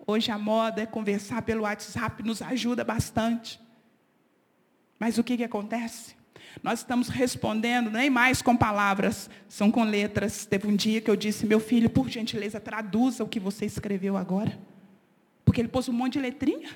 Hoje 0.08 0.32
a 0.32 0.38
moda 0.38 0.82
é 0.82 0.86
conversar 0.86 1.42
pelo 1.42 1.64
WhatsApp, 1.64 2.24
nos 2.24 2.42
ajuda 2.42 2.86
bastante. 2.86 3.60
Mas 4.98 5.18
o 5.18 5.24
que, 5.26 5.36
que 5.36 5.44
acontece? 5.44 6.16
Nós 6.62 6.80
estamos 6.80 7.10
respondendo 7.10 7.92
nem 7.92 8.10
mais 8.10 8.42
com 8.42 8.56
palavras, 8.56 9.30
são 9.50 9.70
com 9.70 9.84
letras. 9.84 10.46
Teve 10.46 10.68
um 10.68 10.76
dia 10.76 11.02
que 11.02 11.12
eu 11.12 11.18
disse, 11.18 11.46
meu 11.46 11.60
filho, 11.60 11.90
por 11.90 12.08
gentileza, 12.08 12.62
traduza 12.62 13.26
o 13.26 13.28
que 13.28 13.42
você 13.42 13.66
escreveu 13.66 14.16
agora. 14.16 14.58
Porque 15.44 15.60
ele 15.60 15.68
pôs 15.68 15.90
um 15.90 15.94
monte 15.94 16.14
de 16.14 16.20
letrinha. 16.20 16.70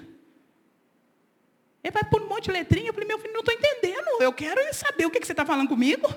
Ele 1.81 1.91
vai 1.93 2.03
pôr 2.03 2.21
um 2.21 2.27
monte 2.27 2.45
de 2.45 2.51
letrinha. 2.51 2.89
Eu 2.89 2.93
falei, 2.93 3.07
meu 3.07 3.19
filho, 3.19 3.33
não 3.33 3.39
estou 3.39 3.53
entendendo. 3.53 4.21
Eu 4.21 4.33
quero 4.33 4.59
saber 4.73 5.05
o 5.05 5.09
que, 5.09 5.21
que 5.21 5.25
você 5.25 5.31
está 5.31 5.45
falando 5.45 5.69
comigo. 5.69 6.13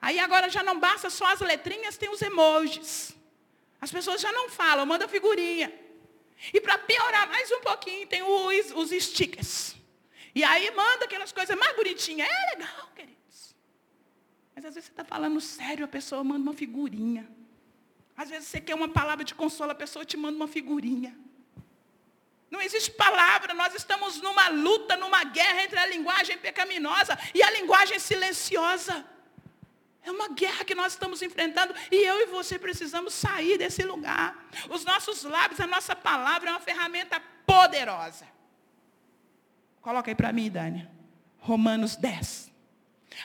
Aí 0.00 0.18
agora 0.18 0.48
já 0.48 0.62
não 0.62 0.78
basta 0.78 1.10
só 1.10 1.26
as 1.32 1.40
letrinhas, 1.40 1.96
tem 1.96 2.08
os 2.08 2.22
emojis. 2.22 3.14
As 3.80 3.90
pessoas 3.90 4.20
já 4.20 4.32
não 4.32 4.48
falam, 4.48 4.86
manda 4.86 5.08
figurinha. 5.08 5.72
E 6.52 6.60
para 6.60 6.78
piorar 6.78 7.28
mais 7.28 7.50
um 7.50 7.60
pouquinho, 7.60 8.06
tem 8.06 8.22
os, 8.22 8.70
os 8.72 8.90
stickers. 9.04 9.76
E 10.34 10.44
aí 10.44 10.70
manda 10.70 11.04
aquelas 11.04 11.32
coisas 11.32 11.56
mais 11.58 11.74
bonitinhas. 11.74 12.28
É 12.28 12.56
legal, 12.56 12.88
queridos. 12.94 13.56
Mas 14.54 14.64
às 14.64 14.74
vezes 14.74 14.86
você 14.86 14.92
está 14.92 15.04
falando 15.04 15.40
sério, 15.40 15.84
a 15.84 15.88
pessoa 15.88 16.22
manda 16.22 16.42
uma 16.42 16.54
figurinha. 16.54 17.28
Às 18.16 18.30
vezes 18.30 18.48
você 18.48 18.60
quer 18.60 18.74
uma 18.74 18.88
palavra 18.88 19.24
de 19.24 19.34
consolo, 19.34 19.72
a 19.72 19.74
pessoa 19.74 20.04
te 20.04 20.16
manda 20.16 20.36
uma 20.36 20.48
figurinha. 20.48 21.16
Não 22.50 22.60
existe 22.60 22.90
palavra, 22.92 23.52
nós 23.52 23.74
estamos 23.74 24.20
numa 24.20 24.48
luta, 24.48 24.96
numa 24.96 25.22
guerra 25.24 25.64
entre 25.64 25.78
a 25.78 25.86
linguagem 25.86 26.38
pecaminosa 26.38 27.18
e 27.34 27.42
a 27.42 27.50
linguagem 27.50 27.98
silenciosa. 27.98 29.04
É 30.08 30.10
uma 30.10 30.28
guerra 30.28 30.64
que 30.64 30.74
nós 30.74 30.94
estamos 30.94 31.20
enfrentando 31.20 31.74
e 31.92 31.96
eu 31.96 32.22
e 32.22 32.26
você 32.26 32.58
precisamos 32.58 33.12
sair 33.12 33.58
desse 33.58 33.82
lugar. 33.82 34.48
Os 34.70 34.82
nossos 34.82 35.22
lábios, 35.22 35.60
a 35.60 35.66
nossa 35.66 35.94
palavra 35.94 36.48
é 36.48 36.52
uma 36.52 36.60
ferramenta 36.60 37.20
poderosa. 37.44 38.26
Coloca 39.82 40.10
aí 40.10 40.14
para 40.14 40.32
mim, 40.32 40.50
Dani. 40.50 40.88
Romanos 41.40 41.94
10. 41.94 42.50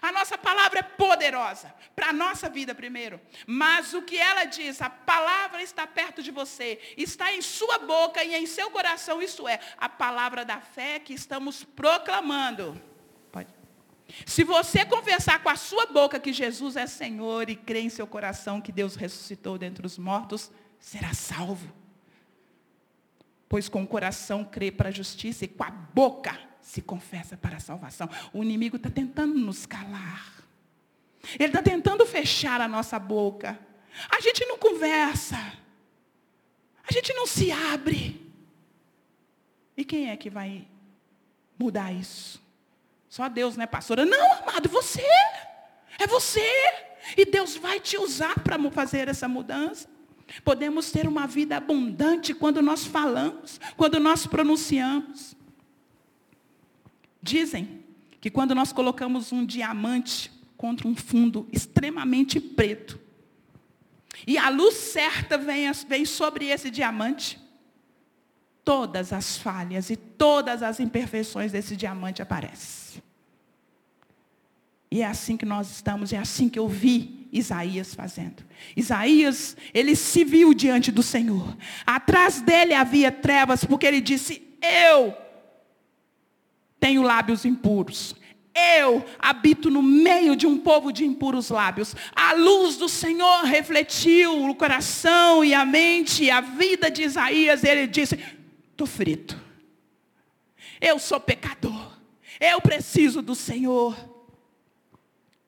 A 0.01 0.11
nossa 0.11 0.37
palavra 0.37 0.79
é 0.79 0.83
poderosa, 0.83 1.73
para 1.95 2.09
a 2.09 2.13
nossa 2.13 2.49
vida 2.49 2.75
primeiro. 2.75 3.17
Mas 3.47 3.93
o 3.93 4.01
que 4.01 4.17
ela 4.17 4.43
diz, 4.43 4.81
a 4.81 4.89
palavra 4.89 5.63
está 5.63 5.87
perto 5.87 6.21
de 6.21 6.31
você, 6.31 6.81
está 6.97 7.33
em 7.33 7.41
sua 7.41 7.77
boca 7.77 8.21
e 8.25 8.35
em 8.35 8.45
seu 8.45 8.69
coração, 8.69 9.21
isso 9.21 9.47
é, 9.47 9.57
a 9.77 9.87
palavra 9.87 10.43
da 10.43 10.59
fé 10.59 10.99
que 10.99 11.13
estamos 11.13 11.63
proclamando. 11.63 12.81
Se 14.25 14.43
você 14.43 14.85
confessar 14.85 15.41
com 15.41 15.49
a 15.49 15.55
sua 15.55 15.87
boca 15.87 16.19
que 16.19 16.31
Jesus 16.31 16.75
é 16.75 16.85
Senhor 16.85 17.49
e 17.49 17.55
crer 17.55 17.83
em 17.83 17.89
seu 17.89 18.05
coração 18.05 18.61
que 18.61 18.71
Deus 18.71 18.95
ressuscitou 18.95 19.57
dentre 19.57 19.85
os 19.85 19.97
mortos, 19.97 20.51
será 20.79 21.13
salvo. 21.13 21.73
Pois 23.49 23.67
com 23.67 23.83
o 23.83 23.87
coração 23.87 24.43
crê 24.43 24.71
para 24.71 24.89
a 24.89 24.91
justiça 24.91 25.45
e 25.45 25.47
com 25.47 25.63
a 25.63 25.71
boca 25.71 26.39
se 26.61 26.81
confessa 26.81 27.35
para 27.35 27.57
a 27.57 27.59
salvação. 27.59 28.09
O 28.31 28.43
inimigo 28.43 28.77
está 28.77 28.89
tentando 28.89 29.33
nos 29.35 29.65
calar. 29.65 30.31
Ele 31.39 31.45
está 31.45 31.61
tentando 31.61 32.05
fechar 32.05 32.61
a 32.61 32.67
nossa 32.67 32.99
boca. 32.99 33.59
A 34.09 34.19
gente 34.21 34.45
não 34.45 34.57
conversa. 34.57 35.37
A 36.87 36.91
gente 36.91 37.13
não 37.13 37.25
se 37.25 37.51
abre. 37.51 38.21
E 39.75 39.83
quem 39.85 40.09
é 40.09 40.17
que 40.17 40.29
vai 40.29 40.67
mudar 41.57 41.91
isso? 41.91 42.42
Só 43.13 43.29
Deus, 43.29 43.55
né, 43.55 43.67
pastora? 43.67 44.07
Não, 44.07 44.39
amado, 44.39 44.67
você. 44.67 45.05
É 45.99 46.07
você. 46.07 46.41
E 47.15 47.23
Deus 47.25 47.55
vai 47.55 47.79
te 47.79 47.95
usar 47.95 48.39
para 48.39 48.57
fazer 48.71 49.07
essa 49.07 49.27
mudança. 49.27 49.87
Podemos 50.43 50.91
ter 50.91 51.07
uma 51.07 51.27
vida 51.27 51.55
abundante 51.55 52.33
quando 52.33 52.59
nós 52.59 52.87
falamos, 52.87 53.59
quando 53.77 53.99
nós 53.99 54.25
pronunciamos. 54.25 55.35
Dizem 57.21 57.83
que 58.19 58.31
quando 58.31 58.55
nós 58.55 58.73
colocamos 58.73 59.31
um 59.31 59.45
diamante 59.45 60.31
contra 60.57 60.87
um 60.87 60.95
fundo 60.95 61.47
extremamente 61.51 62.39
preto, 62.39 62.99
e 64.25 64.39
a 64.39 64.49
luz 64.49 64.73
certa 64.73 65.37
vem, 65.37 65.71
vem 65.87 66.03
sobre 66.03 66.47
esse 66.47 66.71
diamante, 66.71 67.39
todas 68.65 69.13
as 69.13 69.37
falhas 69.37 69.91
e 69.91 69.95
todas 69.95 70.63
as 70.63 70.79
imperfeições 70.79 71.51
desse 71.51 71.75
diamante 71.75 72.19
aparecem. 72.19 73.02
E 74.93 75.01
é 75.01 75.07
assim 75.07 75.35
que 75.35 75.43
nós 75.43 75.71
estamos, 75.71 76.13
é 76.13 76.19
assim 76.19 76.47
que 76.47 76.59
eu 76.59 76.67
vi 76.67 77.27
Isaías 77.31 77.95
fazendo. 77.95 78.45
Isaías, 78.77 79.57
ele 79.73 79.95
se 79.95 80.23
viu 80.23 80.53
diante 80.53 80.91
do 80.91 81.01
Senhor. 81.01 81.57
Atrás 81.83 82.41
dele 82.41 82.75
havia 82.75 83.11
trevas, 83.11 83.65
porque 83.65 83.87
ele 83.87 83.99
disse: 83.99 84.43
Eu 84.61 85.17
tenho 86.79 87.01
lábios 87.01 87.43
impuros. 87.43 88.15
Eu 88.53 89.03
habito 89.17 89.71
no 89.71 89.81
meio 89.81 90.35
de 90.35 90.45
um 90.45 90.59
povo 90.59 90.93
de 90.93 91.03
impuros 91.03 91.49
lábios. 91.49 91.95
A 92.15 92.33
luz 92.33 92.77
do 92.77 92.87
Senhor 92.87 93.45
refletiu 93.45 94.47
o 94.47 94.53
coração 94.53 95.43
e 95.43 95.55
a 95.55 95.65
mente 95.65 96.25
e 96.25 96.29
a 96.29 96.39
vida 96.39 96.91
de 96.91 97.01
Isaías. 97.01 97.63
Ele 97.63 97.87
disse: 97.87 98.19
Estou 98.69 98.85
frito. 98.85 99.41
Eu 100.79 100.99
sou 100.99 101.19
pecador. 101.19 101.97
Eu 102.39 102.61
preciso 102.61 103.23
do 103.23 103.33
Senhor. 103.33 104.12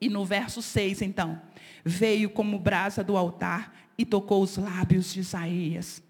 E 0.06 0.08
no 0.08 0.24
verso 0.24 0.62
6, 0.62 1.02
então, 1.02 1.42
veio 1.84 2.30
como 2.30 2.60
brasa 2.60 3.02
do 3.02 3.16
altar 3.16 3.74
e 3.98 4.06
tocou 4.06 4.40
os 4.40 4.56
lábios 4.56 5.12
de 5.12 5.18
Isaías. 5.18 6.00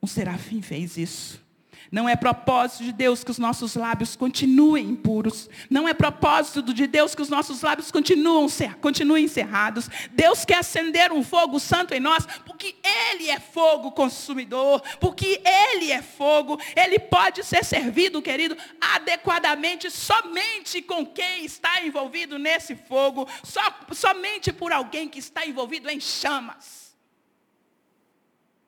Um 0.00 0.06
serafim 0.06 0.62
fez 0.62 0.96
isso. 0.96 1.43
Não 1.90 2.08
é 2.08 2.16
propósito 2.16 2.84
de 2.84 2.92
Deus 2.92 3.22
que 3.22 3.30
os 3.30 3.38
nossos 3.38 3.74
lábios 3.74 4.16
continuem 4.16 4.88
impuros. 4.88 5.48
Não 5.68 5.88
é 5.88 5.94
propósito 5.94 6.74
de 6.74 6.86
Deus 6.86 7.14
que 7.14 7.22
os 7.22 7.28
nossos 7.28 7.62
lábios 7.62 7.90
continuem, 7.90 8.48
continuem 8.80 9.24
encerrados. 9.24 9.88
Deus 10.12 10.44
quer 10.44 10.58
acender 10.58 11.12
um 11.12 11.22
fogo 11.22 11.58
santo 11.60 11.94
em 11.94 12.00
nós, 12.00 12.26
porque 12.46 12.76
Ele 12.82 13.30
é 13.30 13.38
fogo 13.38 13.92
consumidor, 13.92 14.82
porque 15.00 15.40
Ele 15.44 15.92
é 15.92 16.02
fogo. 16.02 16.58
Ele 16.74 16.98
pode 16.98 17.44
ser 17.44 17.64
servido, 17.64 18.22
querido, 18.22 18.56
adequadamente 18.80 19.90
somente 19.90 20.82
com 20.82 21.06
quem 21.06 21.44
está 21.44 21.82
envolvido 21.84 22.38
nesse 22.38 22.74
fogo, 22.74 23.28
só, 23.42 23.62
somente 23.92 24.52
por 24.52 24.72
alguém 24.72 25.08
que 25.08 25.18
está 25.18 25.46
envolvido 25.46 25.90
em 25.90 26.00
chamas. 26.00 26.83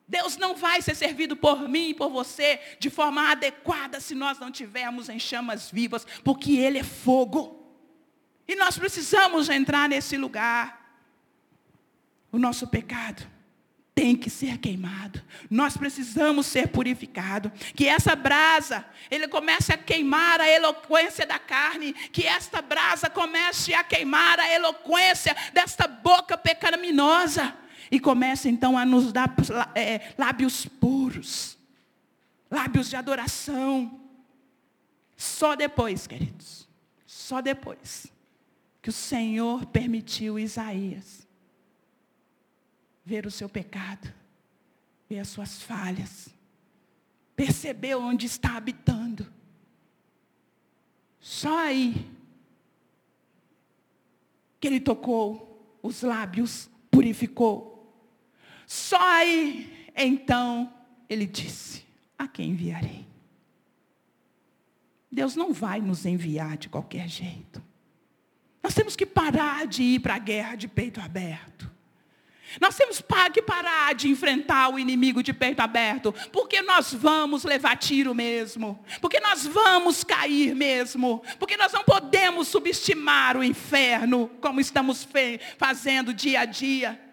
Deus 0.07 0.37
não 0.37 0.55
vai 0.55 0.81
ser 0.81 0.95
servido 0.95 1.35
por 1.35 1.67
mim 1.67 1.89
e 1.89 1.93
por 1.93 2.09
você 2.09 2.59
de 2.79 2.89
forma 2.89 3.29
adequada 3.29 3.99
se 3.99 4.15
nós 4.15 4.39
não 4.39 4.49
tivermos 4.49 5.09
em 5.09 5.19
chamas 5.19 5.69
vivas, 5.69 6.07
porque 6.23 6.53
Ele 6.57 6.79
é 6.79 6.83
fogo. 6.83 7.57
E 8.47 8.55
nós 8.55 8.77
precisamos 8.77 9.49
entrar 9.49 9.89
nesse 9.89 10.15
lugar. 10.15 10.77
O 12.31 12.39
nosso 12.39 12.67
pecado 12.67 13.27
tem 13.97 14.15
que 14.15 14.29
ser 14.29 14.59
queimado. 14.59 15.21
Nós 15.49 15.75
precisamos 15.75 16.45
ser 16.45 16.67
purificados. 16.67 17.51
Que 17.75 17.87
essa 17.87 18.15
brasa, 18.15 18.85
ele 19.09 19.27
comece 19.27 19.73
a 19.73 19.77
queimar 19.77 20.39
a 20.39 20.47
eloquência 20.47 21.25
da 21.25 21.39
carne. 21.39 21.93
Que 21.93 22.25
esta 22.25 22.61
brasa 22.61 23.09
comece 23.09 23.73
a 23.73 23.83
queimar 23.83 24.39
a 24.39 24.53
eloquência 24.53 25.35
desta 25.51 25.87
boca 25.87 26.37
pecaminosa. 26.37 27.53
E 27.91 27.99
começa 27.99 28.49
então 28.49 28.77
a 28.77 28.85
nos 28.85 29.11
dar 29.11 29.33
é, 29.75 30.13
lábios 30.17 30.65
puros, 30.65 31.57
lábios 32.49 32.89
de 32.89 32.95
adoração. 32.95 33.99
Só 35.15 35.55
depois, 35.55 36.05
queridos, 36.05 36.67
só 37.05 37.41
depois 37.41 38.07
que 38.81 38.89
o 38.89 38.93
Senhor 38.93 39.65
permitiu 39.65 40.37
Isaías 40.39 41.27
ver 43.03 43.25
o 43.25 43.31
seu 43.31 43.47
pecado, 43.47 44.13
ver 45.09 45.19
as 45.19 45.29
suas 45.29 45.61
falhas, 45.61 46.27
perceber 47.35 47.95
onde 47.95 48.25
está 48.25 48.57
habitando. 48.57 49.25
Só 51.19 51.57
aí 51.57 52.09
que 54.59 54.67
ele 54.67 54.79
tocou 54.79 55.79
os 55.81 56.01
lábios, 56.01 56.69
purificou. 56.89 57.76
Só 58.67 58.99
aí, 58.99 59.89
então, 59.95 60.71
ele 61.09 61.25
disse: 61.25 61.85
A 62.19 62.27
quem 62.27 62.49
enviarei? 62.49 63.07
Deus 65.09 65.37
não 65.37 65.53
vai 65.53 65.79
nos 65.79 66.05
enviar 66.05 66.57
de 66.57 66.67
qualquer 66.67 67.07
jeito. 67.07 67.63
Nós 68.61 68.73
temos 68.73 68.97
que 68.97 69.05
parar 69.05 69.65
de 69.65 69.81
ir 69.81 70.01
para 70.01 70.15
a 70.15 70.19
guerra 70.19 70.55
de 70.55 70.67
peito 70.67 70.99
aberto. 70.99 71.71
Nós 72.61 72.75
temos 72.75 73.01
que 73.33 73.41
parar 73.41 73.93
de 73.95 74.09
enfrentar 74.09 74.69
o 74.69 74.79
inimigo 74.79 75.23
de 75.23 75.33
peito 75.33 75.61
aberto, 75.61 76.13
porque 76.31 76.61
nós 76.61 76.93
vamos 76.93 77.43
levar 77.43 77.77
tiro 77.77 78.13
mesmo, 78.15 78.83
porque 79.01 79.19
nós 79.19 79.45
vamos 79.45 80.03
cair 80.03 80.55
mesmo, 80.55 81.21
porque 81.39 81.57
nós 81.57 81.73
não 81.73 81.83
podemos 81.83 82.47
subestimar 82.47 83.37
o 83.37 83.43
inferno 83.43 84.29
como 84.41 84.59
estamos 84.59 85.07
fazendo 85.57 86.13
dia 86.13 86.41
a 86.41 86.45
dia. 86.45 87.06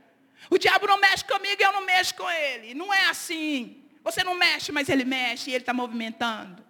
O 0.51 0.59
diabo 0.59 0.86
não 0.86 1.01
mexe 1.01 1.24
comigo 1.24 1.57
e 1.61 1.64
eu 1.64 1.72
não 1.72 1.84
mexo 1.84 2.14
com 2.14 2.30
ele. 2.30 2.74
Não 2.74 2.92
é 2.92 3.09
assim. 3.09 3.82
Você 4.03 4.22
não 4.22 4.34
mexe, 4.34 4.70
mas 4.70 4.88
ele 4.88 5.05
mexe 5.05 5.51
e 5.51 5.55
ele 5.55 5.62
está 5.62 5.72
movimentando. 5.72 6.62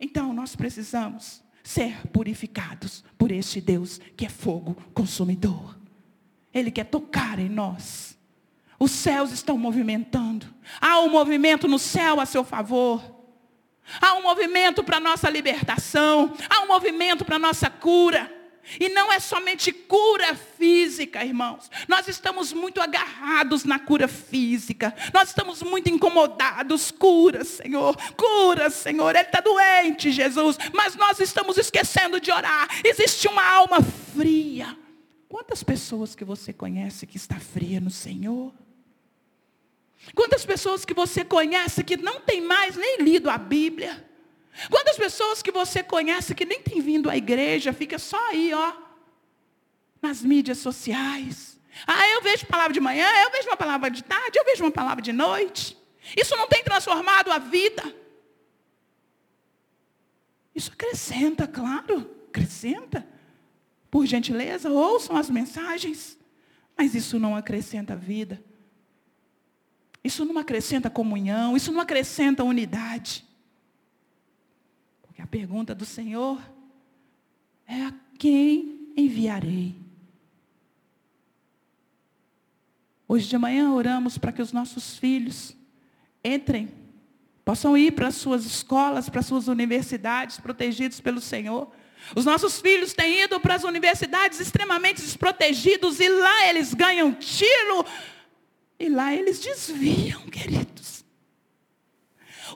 Então 0.00 0.32
nós 0.32 0.56
precisamos 0.56 1.42
ser 1.62 2.06
purificados 2.08 3.04
por 3.18 3.30
este 3.30 3.60
Deus 3.60 4.00
que 4.16 4.24
é 4.24 4.28
fogo 4.28 4.74
consumidor. 4.94 5.78
Ele 6.52 6.70
quer 6.70 6.84
tocar 6.84 7.38
em 7.38 7.48
nós. 7.48 8.18
Os 8.78 8.90
céus 8.90 9.30
estão 9.30 9.58
movimentando. 9.58 10.46
Há 10.80 11.00
um 11.00 11.10
movimento 11.10 11.68
no 11.68 11.78
céu 11.78 12.18
a 12.18 12.24
seu 12.24 12.42
favor. 12.42 13.20
Há 14.00 14.14
um 14.14 14.22
movimento 14.22 14.82
para 14.82 14.96
a 14.96 15.00
nossa 15.00 15.28
libertação. 15.28 16.32
Há 16.48 16.62
um 16.62 16.68
movimento 16.68 17.24
para 17.24 17.36
a 17.36 17.40
nossa 17.40 17.68
cura. 17.68 18.39
E 18.78 18.88
não 18.88 19.12
é 19.12 19.18
somente 19.18 19.72
cura 19.72 20.34
física, 20.34 21.24
irmãos. 21.24 21.70
Nós 21.88 22.06
estamos 22.08 22.52
muito 22.52 22.80
agarrados 22.80 23.64
na 23.64 23.78
cura 23.78 24.06
física. 24.06 24.94
Nós 25.12 25.30
estamos 25.30 25.62
muito 25.62 25.88
incomodados. 25.88 26.90
Cura, 26.90 27.44
Senhor. 27.44 27.96
Cura, 28.16 28.70
Senhor. 28.70 29.10
Ele 29.10 29.24
está 29.24 29.40
doente, 29.40 30.12
Jesus. 30.12 30.58
Mas 30.72 30.94
nós 30.94 31.18
estamos 31.20 31.56
esquecendo 31.56 32.20
de 32.20 32.30
orar. 32.30 32.68
Existe 32.84 33.26
uma 33.26 33.44
alma 33.44 33.78
fria. 34.14 34.76
Quantas 35.28 35.62
pessoas 35.62 36.14
que 36.14 36.24
você 36.24 36.52
conhece 36.52 37.06
que 37.06 37.16
está 37.16 37.38
fria 37.38 37.80
no 37.80 37.90
Senhor? 37.90 38.52
Quantas 40.14 40.44
pessoas 40.44 40.84
que 40.84 40.94
você 40.94 41.24
conhece 41.24 41.84
que 41.84 41.96
não 41.96 42.20
tem 42.20 42.40
mais 42.40 42.76
nem 42.76 43.02
lido 43.02 43.30
a 43.30 43.38
Bíblia? 43.38 44.09
Quantas 44.68 44.96
pessoas 44.96 45.42
que 45.42 45.52
você 45.52 45.82
conhece 45.82 46.34
que 46.34 46.44
nem 46.44 46.60
tem 46.60 46.80
vindo 46.80 47.08
à 47.08 47.16
igreja, 47.16 47.72
fica 47.72 47.98
só 47.98 48.18
aí, 48.28 48.52
ó, 48.52 48.72
nas 50.02 50.22
mídias 50.22 50.58
sociais. 50.58 51.58
Ah, 51.86 52.08
eu 52.08 52.22
vejo 52.22 52.46
palavra 52.46 52.72
de 52.72 52.80
manhã, 52.80 53.06
eu 53.24 53.30
vejo 53.30 53.48
uma 53.48 53.56
palavra 53.56 53.90
de 53.90 54.02
tarde, 54.02 54.38
eu 54.38 54.44
vejo 54.44 54.64
uma 54.64 54.70
palavra 54.70 55.02
de 55.02 55.12
noite. 55.12 55.76
Isso 56.16 56.36
não 56.36 56.48
tem 56.48 56.64
transformado 56.64 57.30
a 57.30 57.38
vida. 57.38 57.94
Isso 60.54 60.72
acrescenta, 60.72 61.46
claro, 61.46 62.10
acrescenta. 62.28 63.06
Por 63.90 64.06
gentileza, 64.06 64.70
ouçam 64.70 65.16
as 65.16 65.30
mensagens. 65.30 66.18
Mas 66.76 66.94
isso 66.94 67.18
não 67.18 67.36
acrescenta 67.36 67.94
a 67.94 67.96
vida. 67.96 68.42
Isso 70.02 70.24
não 70.24 70.38
acrescenta 70.38 70.88
comunhão, 70.88 71.56
isso 71.56 71.70
não 71.72 71.80
acrescenta 71.80 72.42
unidade. 72.42 73.24
A 75.22 75.26
pergunta 75.26 75.74
do 75.74 75.84
Senhor 75.84 76.40
é 77.66 77.82
a 77.82 77.94
quem 78.18 78.92
enviarei? 78.96 79.74
Hoje 83.06 83.28
de 83.28 83.36
manhã 83.36 83.72
oramos 83.72 84.16
para 84.16 84.32
que 84.32 84.40
os 84.40 84.52
nossos 84.52 84.96
filhos 84.96 85.56
entrem, 86.24 86.68
possam 87.44 87.76
ir 87.76 87.92
para 87.92 88.08
as 88.08 88.14
suas 88.14 88.44
escolas, 88.44 89.08
para 89.08 89.20
as 89.20 89.26
suas 89.26 89.48
universidades, 89.48 90.38
protegidos 90.38 91.00
pelo 91.00 91.20
Senhor. 91.20 91.70
Os 92.14 92.24
nossos 92.24 92.60
filhos 92.60 92.92
têm 92.92 93.22
ido 93.22 93.40
para 93.40 93.54
as 93.54 93.64
universidades 93.64 94.40
extremamente 94.40 95.02
desprotegidos 95.02 96.00
e 96.00 96.08
lá 96.08 96.48
eles 96.48 96.72
ganham 96.72 97.12
tiro 97.12 97.84
e 98.78 98.88
lá 98.88 99.14
eles 99.14 99.40
desviam, 99.40 100.22
queridos. 100.22 100.89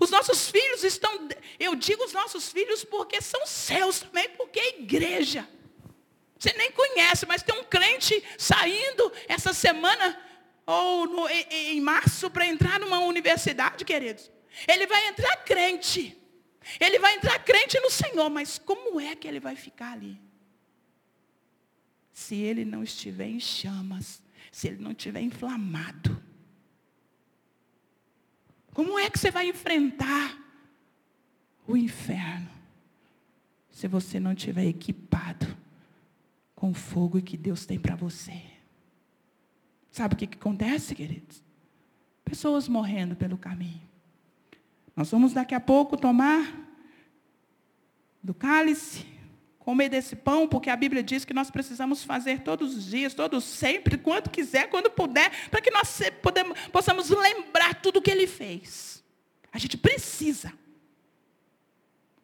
Os 0.00 0.10
nossos 0.10 0.50
filhos 0.50 0.84
estão, 0.84 1.28
eu 1.58 1.74
digo 1.74 2.04
os 2.04 2.12
nossos 2.12 2.50
filhos 2.50 2.84
porque 2.84 3.20
são 3.20 3.46
seus 3.46 4.00
também, 4.00 4.28
porque 4.30 4.58
é 4.58 4.78
igreja. 4.80 5.48
Você 6.38 6.52
nem 6.54 6.70
conhece, 6.72 7.26
mas 7.26 7.42
tem 7.42 7.58
um 7.58 7.64
crente 7.64 8.22
saindo 8.36 9.12
essa 9.28 9.52
semana 9.52 10.20
ou 10.66 11.06
no, 11.06 11.28
em, 11.28 11.76
em 11.76 11.80
março 11.80 12.30
para 12.30 12.46
entrar 12.46 12.78
numa 12.80 12.98
universidade, 13.00 13.84
queridos. 13.84 14.30
Ele 14.68 14.86
vai 14.86 15.08
entrar 15.08 15.36
crente. 15.44 16.20
Ele 16.80 16.98
vai 16.98 17.16
entrar 17.16 17.38
crente 17.40 17.78
no 17.80 17.90
Senhor, 17.90 18.30
mas 18.30 18.58
como 18.58 19.00
é 19.00 19.14
que 19.14 19.28
ele 19.28 19.40
vai 19.40 19.54
ficar 19.54 19.92
ali? 19.92 20.20
Se 22.12 22.36
ele 22.36 22.64
não 22.64 22.82
estiver 22.82 23.26
em 23.26 23.40
chamas, 23.40 24.22
se 24.50 24.68
ele 24.68 24.82
não 24.82 24.92
estiver 24.92 25.20
inflamado. 25.20 26.22
Como 28.74 28.98
é 28.98 29.08
que 29.08 29.18
você 29.18 29.30
vai 29.30 29.48
enfrentar 29.48 30.36
o 31.64 31.76
inferno 31.76 32.50
se 33.70 33.86
você 33.86 34.18
não 34.18 34.32
estiver 34.32 34.66
equipado 34.66 35.46
com 36.56 36.70
o 36.70 36.74
fogo 36.74 37.22
que 37.22 37.36
Deus 37.36 37.64
tem 37.64 37.78
para 37.78 37.94
você? 37.94 38.42
Sabe 39.92 40.14
o 40.14 40.16
que, 40.18 40.26
que 40.26 40.36
acontece, 40.36 40.92
queridos? 40.92 41.40
Pessoas 42.24 42.66
morrendo 42.66 43.14
pelo 43.14 43.38
caminho. 43.38 43.88
Nós 44.96 45.08
vamos 45.08 45.32
daqui 45.32 45.54
a 45.54 45.60
pouco 45.60 45.96
tomar 45.96 46.52
do 48.20 48.34
cálice 48.34 49.13
comer 49.64 49.88
desse 49.88 50.14
pão, 50.14 50.46
porque 50.46 50.68
a 50.68 50.76
Bíblia 50.76 51.02
diz 51.02 51.24
que 51.24 51.32
nós 51.32 51.50
precisamos 51.50 52.04
fazer 52.04 52.40
todos 52.40 52.76
os 52.76 52.84
dias, 52.84 53.14
todos 53.14 53.44
sempre, 53.44 53.96
quando 53.96 54.28
quiser, 54.28 54.68
quando 54.68 54.90
puder, 54.90 55.48
para 55.50 55.60
que 55.60 55.70
nós 55.70 56.00
podemos, 56.20 56.58
possamos 56.68 57.08
lembrar 57.08 57.74
tudo 57.80 57.98
o 57.98 58.02
que 58.02 58.10
Ele 58.10 58.26
fez. 58.26 59.02
A 59.50 59.58
gente 59.58 59.78
precisa. 59.78 60.52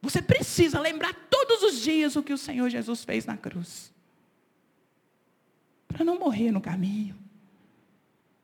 Você 0.03 0.21
precisa 0.21 0.79
lembrar 0.81 1.15
todos 1.31 1.63
os 1.63 1.81
dias 1.81 2.15
o 2.17 2.23
que 2.23 2.33
o 2.33 2.39
Senhor 2.39 2.69
Jesus 2.69 3.05
fez 3.05 3.25
na 3.25 3.37
cruz. 3.37 3.93
Para 5.89 6.05
não 6.05 6.19
morrer 6.19 6.51
no 6.51 6.61
caminho. 6.61 7.17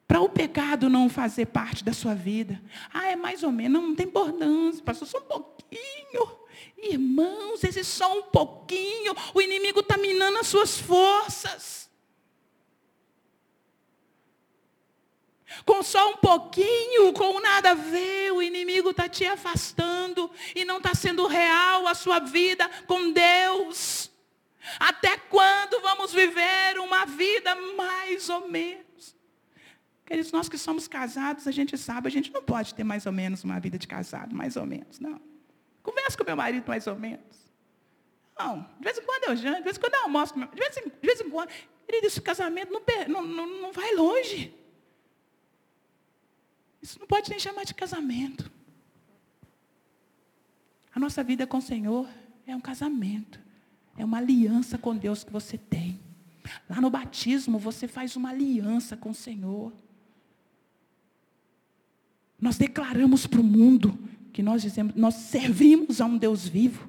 Para 0.06 0.20
o 0.20 0.28
pecado 0.28 0.88
não 0.88 1.08
fazer 1.08 1.46
parte 1.46 1.82
da 1.82 1.92
sua 1.92 2.14
vida. 2.14 2.60
Ah, 2.92 3.06
é 3.06 3.16
mais 3.16 3.42
ou 3.42 3.50
menos, 3.50 3.80
não, 3.80 3.88
não 3.88 3.96
tem 3.96 4.06
importância, 4.06 4.82
pastor, 4.84 5.08
só 5.08 5.18
um 5.18 5.22
pouquinho. 5.22 6.46
Irmãos, 6.78 7.64
esse 7.64 7.82
só 7.82 8.18
um 8.18 8.22
pouquinho, 8.24 9.14
o 9.34 9.40
inimigo 9.40 9.80
está 9.80 9.96
minando 9.96 10.38
as 10.38 10.46
suas 10.46 10.78
forças. 10.78 11.90
Com 15.64 15.82
só 15.82 16.10
um 16.10 16.16
pouquinho, 16.16 17.12
com 17.12 17.40
nada 17.40 17.70
a 17.70 17.74
ver, 17.74 18.32
o 18.32 18.42
inimigo 18.42 18.90
está 18.90 19.08
te 19.08 19.24
afastando 19.24 20.30
e 20.54 20.64
não 20.64 20.76
está 20.76 20.94
sendo 20.94 21.26
real 21.26 21.88
a 21.88 21.94
sua 21.94 22.20
vida 22.20 22.68
com 22.86 23.10
Deus. 23.10 24.10
Até 24.78 25.16
quando 25.16 25.80
vamos 25.80 26.12
viver 26.12 26.78
uma 26.78 27.06
vida 27.06 27.54
mais 27.76 28.28
ou 28.28 28.48
menos? 28.48 28.85
Queridos, 30.06 30.30
nós 30.30 30.48
que 30.48 30.56
somos 30.56 30.86
casados, 30.86 31.48
a 31.48 31.50
gente 31.50 31.76
sabe, 31.76 32.06
a 32.06 32.10
gente 32.10 32.32
não 32.32 32.42
pode 32.42 32.72
ter 32.74 32.84
mais 32.84 33.06
ou 33.06 33.12
menos 33.12 33.42
uma 33.42 33.58
vida 33.58 33.76
de 33.76 33.88
casado, 33.88 34.34
mais 34.34 34.56
ou 34.56 34.64
menos, 34.64 35.00
não. 35.00 35.20
Converso 35.82 36.16
com 36.16 36.24
meu 36.24 36.36
marido 36.36 36.64
mais 36.66 36.86
ou 36.86 36.96
menos. 36.96 37.46
Não, 38.38 38.60
de 38.78 38.84
vez 38.84 38.98
em 38.98 39.02
quando 39.02 39.24
eu 39.24 39.36
janto, 39.36 39.58
de 39.58 39.64
vez 39.64 39.76
em 39.76 39.80
quando 39.80 39.94
eu 39.94 40.02
almoço, 40.02 40.34
de 40.34 40.56
vez 40.56 40.76
em, 40.76 40.82
de 40.84 41.06
vez 41.06 41.20
em 41.20 41.28
quando. 41.28 41.50
Ele 41.88 42.00
disse, 42.00 42.20
o 42.20 42.22
casamento 42.22 42.72
não, 43.08 43.26
não, 43.26 43.60
não 43.62 43.72
vai 43.72 43.94
longe. 43.94 44.54
Isso 46.80 47.00
não 47.00 47.06
pode 47.06 47.28
nem 47.28 47.38
chamar 47.38 47.64
de 47.64 47.74
casamento. 47.74 48.50
A 50.94 51.00
nossa 51.00 51.24
vida 51.24 51.46
com 51.46 51.58
o 51.58 51.62
Senhor 51.62 52.08
é 52.46 52.54
um 52.54 52.60
casamento. 52.60 53.40
É 53.98 54.04
uma 54.04 54.18
aliança 54.18 54.78
com 54.78 54.96
Deus 54.96 55.24
que 55.24 55.32
você 55.32 55.58
tem. 55.58 56.00
Lá 56.68 56.80
no 56.80 56.90
batismo 56.90 57.58
você 57.58 57.88
faz 57.88 58.14
uma 58.14 58.30
aliança 58.30 58.96
com 58.96 59.10
o 59.10 59.14
Senhor. 59.14 59.72
Nós 62.40 62.58
declaramos 62.58 63.26
para 63.26 63.40
o 63.40 63.44
mundo 63.44 63.98
que 64.32 64.42
nós 64.42 64.62
dizemos, 64.62 64.94
nós 64.94 65.14
servimos 65.14 66.00
a 66.00 66.04
um 66.04 66.18
Deus 66.18 66.46
vivo. 66.46 66.88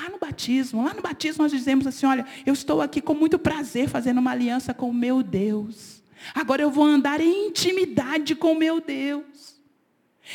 Lá 0.00 0.08
no 0.08 0.18
batismo, 0.18 0.84
lá 0.84 0.94
no 0.94 1.02
batismo 1.02 1.42
nós 1.42 1.50
dizemos 1.50 1.86
assim: 1.86 2.06
olha, 2.06 2.24
eu 2.46 2.52
estou 2.52 2.80
aqui 2.80 3.00
com 3.00 3.14
muito 3.14 3.38
prazer 3.38 3.88
fazendo 3.88 4.18
uma 4.18 4.30
aliança 4.30 4.72
com 4.72 4.88
o 4.88 4.94
meu 4.94 5.22
Deus. 5.22 6.02
Agora 6.34 6.62
eu 6.62 6.70
vou 6.70 6.84
andar 6.84 7.20
em 7.20 7.48
intimidade 7.48 8.36
com 8.36 8.52
o 8.52 8.58
meu 8.58 8.80
Deus. 8.80 9.60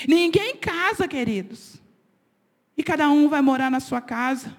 Ninguém 0.05 0.57
casa, 0.57 1.07
queridos. 1.07 1.81
E 2.75 2.83
cada 2.83 3.09
um 3.09 3.29
vai 3.29 3.41
morar 3.41 3.71
na 3.71 3.79
sua 3.79 4.01
casa. 4.01 4.55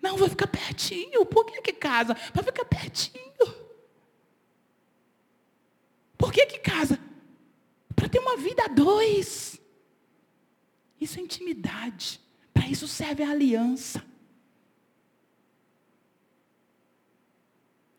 Não, 0.00 0.16
vai 0.16 0.28
ficar 0.28 0.46
pertinho. 0.46 1.26
Por 1.26 1.44
que, 1.44 1.60
que 1.60 1.72
casa? 1.72 2.14
Para 2.14 2.42
ficar 2.42 2.64
pertinho. 2.64 3.22
Por 6.16 6.32
que, 6.32 6.46
que 6.46 6.58
casa? 6.58 6.98
Para 8.06 8.12
ter 8.12 8.18
uma 8.20 8.36
vida 8.36 8.62
a 8.62 8.68
dois. 8.68 9.60
Isso 11.00 11.18
é 11.18 11.22
intimidade. 11.22 12.20
Para 12.54 12.68
isso 12.68 12.86
serve 12.86 13.24
a 13.24 13.30
aliança. 13.32 14.00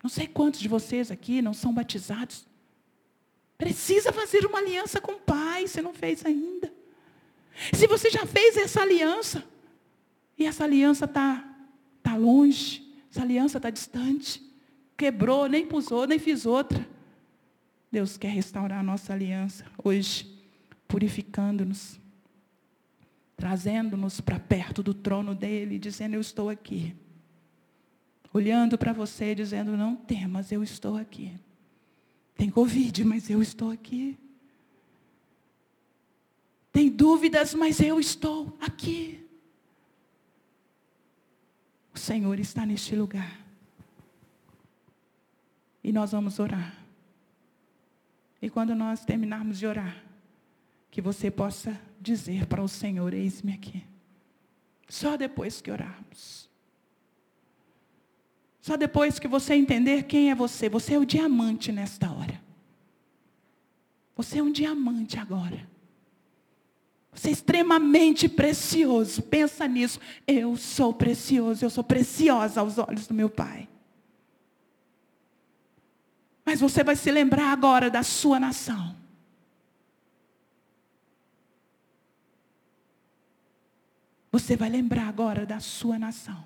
Não 0.02 0.08
sei 0.08 0.26
quantos 0.26 0.60
de 0.60 0.68
vocês 0.68 1.10
aqui 1.10 1.42
não 1.42 1.52
são 1.52 1.74
batizados. 1.74 2.46
Precisa 3.58 4.10
fazer 4.10 4.46
uma 4.46 4.60
aliança 4.60 4.98
com 4.98 5.12
o 5.12 5.20
Pai, 5.20 5.68
se 5.68 5.82
não 5.82 5.92
fez 5.92 6.24
ainda. 6.24 6.72
Se 7.74 7.86
você 7.86 8.08
já 8.08 8.24
fez 8.24 8.56
essa 8.56 8.80
aliança, 8.80 9.44
e 10.38 10.46
essa 10.46 10.64
aliança 10.64 11.04
está 11.04 11.44
tá 12.02 12.16
longe, 12.16 12.96
essa 13.10 13.20
aliança 13.20 13.58
está 13.58 13.68
distante, 13.68 14.42
quebrou, 14.96 15.48
nem 15.48 15.66
pusou, 15.66 16.06
nem 16.06 16.18
fiz 16.18 16.46
outra. 16.46 16.88
Deus 17.90 18.16
quer 18.16 18.28
restaurar 18.28 18.80
a 18.80 18.82
nossa 18.82 19.12
aliança 19.12 19.64
hoje, 19.82 20.26
purificando-nos, 20.86 21.98
trazendo-nos 23.36 24.20
para 24.20 24.38
perto 24.38 24.82
do 24.82 24.92
trono 24.92 25.34
dele, 25.34 25.78
dizendo: 25.78 26.14
Eu 26.14 26.20
estou 26.20 26.50
aqui. 26.50 26.94
Olhando 28.32 28.76
para 28.76 28.92
você, 28.92 29.34
dizendo: 29.34 29.76
Não 29.76 29.96
temas, 29.96 30.52
eu 30.52 30.62
estou 30.62 30.96
aqui. 30.96 31.32
Tem 32.36 32.50
Covid, 32.50 33.04
mas 33.04 33.28
eu 33.30 33.42
estou 33.42 33.70
aqui. 33.70 34.18
Tem 36.70 36.88
dúvidas, 36.88 37.54
mas 37.54 37.80
eu 37.80 37.98
estou 37.98 38.56
aqui. 38.60 39.26
O 41.92 41.98
Senhor 41.98 42.38
está 42.38 42.64
neste 42.64 42.94
lugar. 42.94 43.40
E 45.82 45.90
nós 45.90 46.12
vamos 46.12 46.38
orar. 46.38 46.77
E 48.40 48.48
quando 48.48 48.74
nós 48.74 49.04
terminarmos 49.04 49.58
de 49.58 49.66
orar, 49.66 50.02
que 50.90 51.00
você 51.00 51.30
possa 51.30 51.78
dizer 52.00 52.46
para 52.46 52.62
o 52.62 52.68
Senhor: 52.68 53.12
Eis-me 53.12 53.52
aqui. 53.52 53.84
Só 54.88 55.16
depois 55.16 55.60
que 55.60 55.70
orarmos. 55.70 56.48
Só 58.60 58.76
depois 58.76 59.18
que 59.18 59.28
você 59.28 59.54
entender 59.54 60.04
quem 60.04 60.30
é 60.30 60.34
você. 60.34 60.68
Você 60.68 60.94
é 60.94 60.98
o 60.98 61.04
diamante 61.04 61.72
nesta 61.72 62.10
hora. 62.10 62.40
Você 64.16 64.38
é 64.38 64.42
um 64.42 64.52
diamante 64.52 65.18
agora. 65.18 65.68
Você 67.12 67.28
é 67.28 67.32
extremamente 67.32 68.28
precioso. 68.28 69.22
Pensa 69.22 69.66
nisso. 69.66 70.00
Eu 70.26 70.56
sou 70.56 70.92
precioso, 70.92 71.64
eu 71.64 71.70
sou 71.70 71.84
preciosa 71.84 72.60
aos 72.60 72.78
olhos 72.78 73.06
do 73.06 73.14
meu 73.14 73.28
Pai. 73.28 73.68
Mas 76.48 76.60
você 76.60 76.82
vai 76.82 76.96
se 76.96 77.10
lembrar 77.10 77.52
agora 77.52 77.90
da 77.90 78.02
sua 78.02 78.40
nação. 78.40 78.96
Você 84.32 84.56
vai 84.56 84.70
lembrar 84.70 85.08
agora 85.08 85.44
da 85.44 85.60
sua 85.60 85.98
nação. 85.98 86.42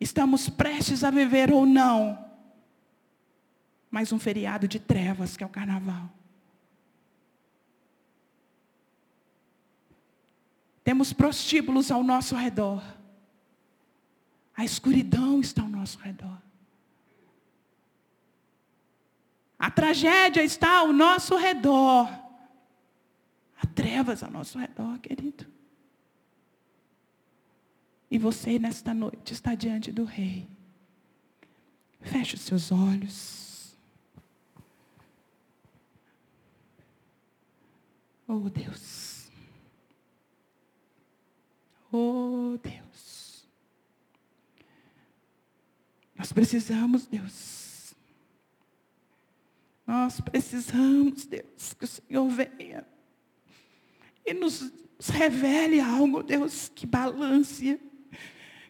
Estamos 0.00 0.48
prestes 0.48 1.04
a 1.04 1.10
viver 1.10 1.52
ou 1.52 1.66
não 1.66 2.18
mais 3.90 4.10
um 4.10 4.18
feriado 4.18 4.66
de 4.66 4.80
trevas 4.80 5.36
que 5.36 5.44
é 5.44 5.46
o 5.46 5.50
carnaval. 5.50 6.08
Temos 10.82 11.12
prostíbulos 11.12 11.90
ao 11.90 12.02
nosso 12.02 12.34
redor. 12.34 12.82
A 14.56 14.64
escuridão 14.64 15.42
está 15.42 15.60
ao 15.60 15.68
nosso 15.68 15.98
redor. 15.98 16.45
A 19.58 19.70
tragédia 19.70 20.42
está 20.42 20.78
ao 20.78 20.92
nosso 20.92 21.36
redor. 21.36 22.08
Há 23.58 23.66
trevas 23.74 24.22
ao 24.22 24.30
nosso 24.30 24.58
redor, 24.58 24.98
querido. 24.98 25.46
E 28.10 28.18
você, 28.18 28.58
nesta 28.58 28.92
noite, 28.92 29.32
está 29.32 29.54
diante 29.54 29.90
do 29.90 30.04
Rei. 30.04 30.46
Feche 32.00 32.34
os 32.34 32.42
seus 32.42 32.70
olhos. 32.70 33.76
Oh, 38.28 38.50
Deus. 38.50 39.28
Oh, 41.92 42.58
Deus. 42.62 43.46
Nós 46.14 46.32
precisamos, 46.32 47.06
Deus. 47.06 47.65
Nós 49.86 50.20
precisamos, 50.20 51.26
Deus, 51.26 51.74
que 51.74 51.84
o 51.84 51.88
Senhor 51.88 52.28
venha 52.28 52.86
e 54.24 54.34
nos 54.34 54.72
revele 54.98 55.78
algo, 55.78 56.22
Deus, 56.22 56.70
que 56.74 56.84
balance, 56.84 57.80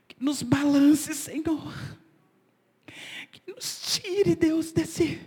que 0.06 0.16
nos 0.22 0.42
balance, 0.42 1.14
Senhor. 1.14 1.72
Que 3.32 3.52
nos 3.52 3.98
tire, 4.00 4.34
Deus, 4.34 4.72
desse, 4.72 5.18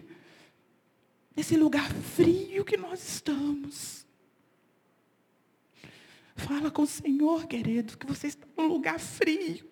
desse 1.36 1.58
lugar 1.58 1.92
frio 1.92 2.64
que 2.64 2.78
nós 2.78 3.16
estamos. 3.16 4.06
Fala 6.36 6.70
com 6.70 6.84
o 6.84 6.88
Senhor, 6.88 7.48
querido, 7.48 7.98
que 7.98 8.06
você 8.06 8.28
está 8.28 8.48
num 8.56 8.68
lugar 8.68 9.00
frio. 9.00 9.68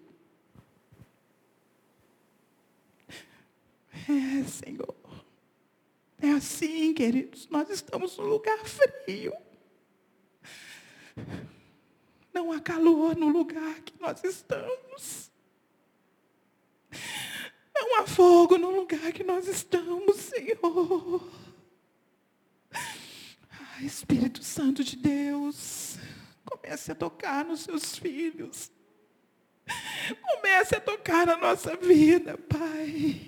É, 4.09 4.43
Senhor. 4.43 5.06
É 6.19 6.31
assim, 6.31 6.93
queridos, 6.93 7.47
nós 7.49 7.69
estamos 7.69 8.17
num 8.17 8.25
lugar 8.25 8.57
frio. 8.65 9.33
Não 12.33 12.51
há 12.51 12.59
calor 12.59 13.15
no 13.15 13.29
lugar 13.29 13.81
que 13.81 13.93
nós 13.99 14.23
estamos. 14.23 15.31
Não 17.73 17.99
há 17.99 18.07
fogo 18.07 18.57
no 18.57 18.71
lugar 18.71 19.11
que 19.11 19.23
nós 19.23 19.47
estamos, 19.47 20.17
Senhor. 20.17 21.29
Ah, 23.51 23.81
Espírito 23.81 24.43
Santo 24.43 24.83
de 24.83 24.95
Deus. 24.95 25.97
Comece 26.43 26.91
a 26.91 26.95
tocar 26.95 27.45
nos 27.45 27.61
seus 27.61 27.95
filhos. 27.95 28.71
Comece 30.21 30.75
a 30.75 30.81
tocar 30.81 31.27
na 31.27 31.37
nossa 31.37 31.75
vida, 31.75 32.37
Pai. 32.37 33.26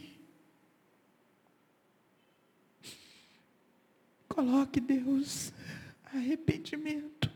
Coloque, 4.40 4.80
Deus, 4.80 5.52
arrependimento, 6.14 7.30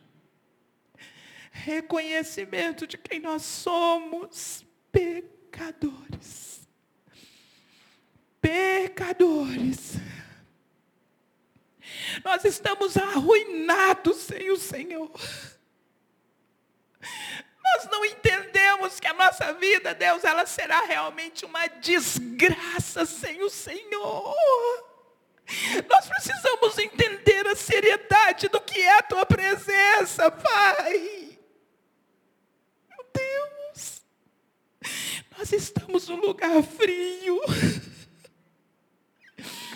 reconhecimento 1.52 2.88
de 2.88 2.98
quem 2.98 3.20
nós 3.20 3.42
somos, 3.42 4.66
pecadores. 4.90 6.66
Pecadores. 8.40 9.96
Nós 12.24 12.46
estamos 12.46 12.96
arruinados 12.96 14.16
sem 14.20 14.50
o 14.50 14.56
Senhor. 14.56 15.12
Nós 17.02 17.86
não 17.92 18.06
entendemos 18.06 19.02
que 19.02 19.08
a 19.08 19.14
nossa 19.14 19.52
vida, 19.56 19.94
Deus, 19.94 20.24
ela 20.24 20.46
será 20.46 20.80
realmente 20.86 21.44
uma 21.44 21.68
desgraça 21.68 23.06
sem 23.06 23.44
o 23.44 23.50
Senhor. 23.50 24.93
Nós 25.90 26.08
precisamos 26.08 26.78
entender 26.78 27.48
a 27.48 27.56
seriedade 27.56 28.48
do 28.48 28.62
que 28.62 28.80
é 28.80 28.98
a 28.98 29.04
tua 29.04 29.26
presença, 29.26 30.32
Pai. 30.32 31.38
Meu 32.90 33.06
Deus, 33.14 34.02
nós 35.38 35.52
estamos 35.52 36.08
num 36.08 36.20
lugar 36.20 36.64
frio. 36.64 37.42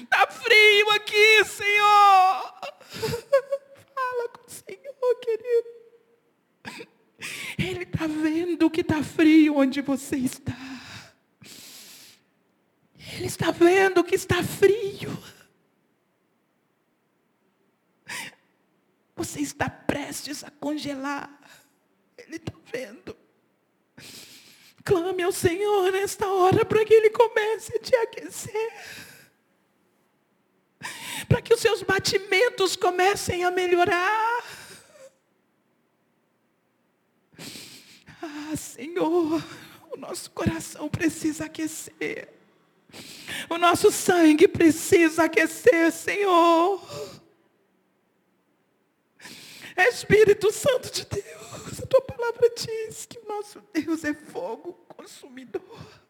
Está 0.02 0.28
frio 0.28 0.90
aqui, 0.92 1.46
Senhor. 1.46 2.54
Fala 3.94 4.30
com 4.30 4.48
o 4.48 4.50
Senhor, 4.50 5.20
querido. 5.22 5.78
Ele 7.58 7.84
está 7.84 8.08
vendo 8.08 8.70
que 8.70 8.82
está 8.82 9.04
frio 9.04 9.58
onde 9.58 9.82
você 9.82 10.16
está. 10.16 10.56
Ele 13.14 13.26
está 13.26 13.52
vendo 13.52 14.04
que 14.04 14.16
está 14.16 14.44
frio. 14.44 15.18
Você 19.18 19.42
está 19.42 19.68
prestes 19.68 20.44
a 20.44 20.52
congelar. 20.52 21.28
Ele 22.16 22.36
está 22.36 22.54
vendo. 22.72 23.18
Clame 24.86 25.24
ao 25.24 25.32
Senhor 25.32 25.92
nesta 25.92 26.28
hora 26.28 26.64
para 26.64 26.86
que 26.86 26.94
Ele 26.94 27.10
comece 27.10 27.76
a 27.76 27.80
te 27.80 27.96
aquecer. 27.96 28.74
Para 31.28 31.42
que 31.42 31.52
os 31.52 31.60
seus 31.60 31.82
batimentos 31.82 32.76
comecem 32.76 33.44
a 33.44 33.50
melhorar. 33.50 34.44
Ah, 38.22 38.56
Senhor, 38.56 39.44
o 39.92 39.98
nosso 39.98 40.30
coração 40.30 40.88
precisa 40.88 41.46
aquecer. 41.46 42.30
O 43.50 43.58
nosso 43.58 43.92
sangue 43.92 44.48
precisa 44.48 45.24
aquecer, 45.24 45.92
Senhor. 45.92 47.17
Espírito 49.78 50.52
Santo 50.52 50.92
de 50.92 51.06
Deus, 51.06 51.82
a 51.82 51.86
tua 51.86 52.02
palavra 52.02 52.50
diz 52.56 53.06
que 53.06 53.20
o 53.20 53.28
nosso 53.28 53.62
Deus 53.74 54.04
é 54.04 54.14
fogo 54.14 54.74
consumidor. 54.88 56.02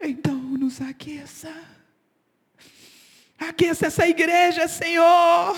Então 0.00 0.34
nos 0.34 0.80
aqueça. 0.80 1.79
Aqueça 3.40 3.86
essa 3.86 4.06
igreja, 4.06 4.68
Senhor. 4.68 5.56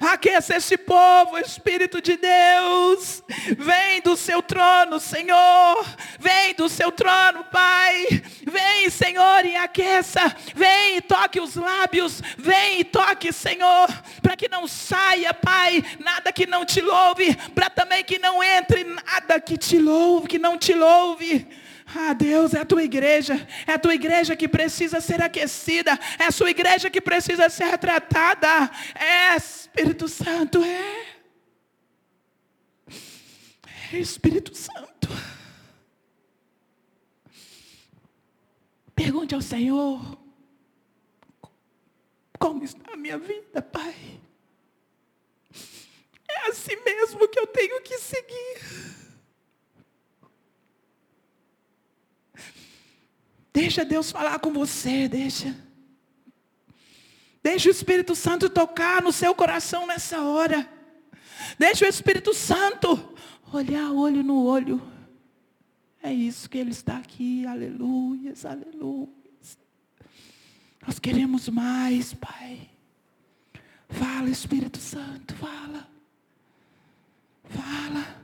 Aqueça 0.00 0.56
esse 0.56 0.76
povo, 0.76 1.38
Espírito 1.38 2.00
de 2.00 2.16
Deus. 2.16 3.22
Vem 3.56 4.00
do 4.02 4.16
seu 4.16 4.42
trono, 4.42 5.00
Senhor. 5.00 5.86
Vem 6.18 6.54
do 6.54 6.68
seu 6.68 6.92
trono, 6.92 7.44
Pai. 7.44 8.04
Vem, 8.44 8.90
Senhor, 8.90 9.46
e 9.46 9.56
aqueça. 9.56 10.20
Vem 10.54 10.96
e 10.96 11.00
toque 11.00 11.40
os 11.40 11.54
lábios. 11.54 12.20
Vem 12.36 12.80
e 12.80 12.84
toque, 12.84 13.32
Senhor. 13.32 13.88
Para 14.20 14.36
que 14.36 14.48
não 14.48 14.66
saia, 14.66 15.32
Pai, 15.32 15.82
nada 16.00 16.32
que 16.32 16.46
não 16.46 16.64
te 16.64 16.80
louve. 16.80 17.34
Para 17.54 17.70
também 17.70 18.04
que 18.04 18.18
não 18.18 18.42
entre 18.42 18.84
nada 18.84 19.40
que 19.40 19.56
te 19.56 19.78
louve, 19.78 20.28
que 20.28 20.38
não 20.38 20.58
te 20.58 20.74
louve. 20.74 21.46
Ah, 21.96 22.12
Deus, 22.12 22.54
é 22.54 22.60
a 22.60 22.64
tua 22.64 22.82
igreja. 22.82 23.46
É 23.66 23.74
a 23.74 23.78
tua 23.78 23.94
igreja 23.94 24.34
que 24.34 24.48
precisa 24.48 25.00
ser 25.00 25.22
aquecida. 25.22 25.98
É 26.18 26.24
a 26.24 26.32
sua 26.32 26.50
igreja 26.50 26.90
que 26.90 27.00
precisa 27.00 27.48
ser 27.48 27.78
tratada. 27.78 28.70
É 28.94 29.36
Espírito 29.36 30.08
Santo, 30.08 30.62
é. 30.62 31.14
É 33.92 33.98
Espírito 33.98 34.54
Santo. 34.54 35.08
Pergunte 38.94 39.34
ao 39.34 39.42
Senhor. 39.42 40.18
Como 42.38 42.64
está 42.64 42.92
a 42.92 42.96
minha 42.96 43.18
vida, 43.18 43.62
Pai? 43.62 43.94
É 46.28 46.48
assim 46.48 46.76
mesmo 46.84 47.28
que 47.28 47.38
eu 47.38 47.46
tenho 47.46 47.80
que 47.82 47.98
seguir. 47.98 49.03
Deixa 53.54 53.84
Deus 53.84 54.10
falar 54.10 54.40
com 54.40 54.52
você, 54.52 55.06
deixa. 55.06 55.56
Deixa 57.40 57.68
o 57.68 57.70
Espírito 57.70 58.16
Santo 58.16 58.50
tocar 58.50 59.00
no 59.00 59.12
seu 59.12 59.32
coração 59.32 59.86
nessa 59.86 60.20
hora. 60.22 60.68
Deixa 61.56 61.84
o 61.84 61.88
Espírito 61.88 62.34
Santo 62.34 63.14
olhar 63.52 63.92
olho 63.92 64.24
no 64.24 64.44
olho. 64.44 64.82
É 66.02 66.12
isso 66.12 66.50
que 66.50 66.58
Ele 66.58 66.72
está 66.72 66.96
aqui. 66.96 67.46
Aleluias, 67.46 68.44
aleluias. 68.44 69.56
Nós 70.84 70.98
queremos 70.98 71.48
mais, 71.48 72.12
Pai. 72.12 72.68
Fala, 73.88 74.28
Espírito 74.30 74.78
Santo, 74.78 75.32
fala. 75.36 75.88
Fala. 77.44 78.20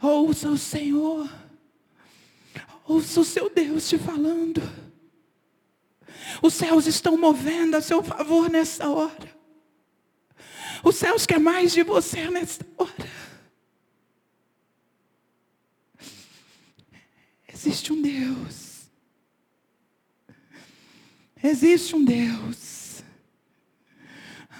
Ouça 0.00 0.48
o 0.48 0.56
Senhor. 0.56 1.28
Ouça 2.86 3.20
o 3.20 3.24
seu 3.24 3.48
Deus 3.48 3.88
te 3.88 3.98
falando. 3.98 4.62
Os 6.42 6.54
céus 6.54 6.86
estão 6.86 7.16
movendo 7.16 7.76
a 7.76 7.80
seu 7.80 8.02
favor 8.02 8.50
nessa 8.50 8.88
hora. 8.88 9.34
Os 10.82 10.96
céus 10.96 11.24
querem 11.24 11.42
mais 11.42 11.72
de 11.72 11.82
você 11.82 12.30
nessa 12.30 12.60
hora. 12.76 13.10
Existe 17.48 17.92
um 17.92 18.02
Deus. 18.02 18.90
Existe 21.42 21.96
um 21.96 22.04
Deus. 22.04 23.02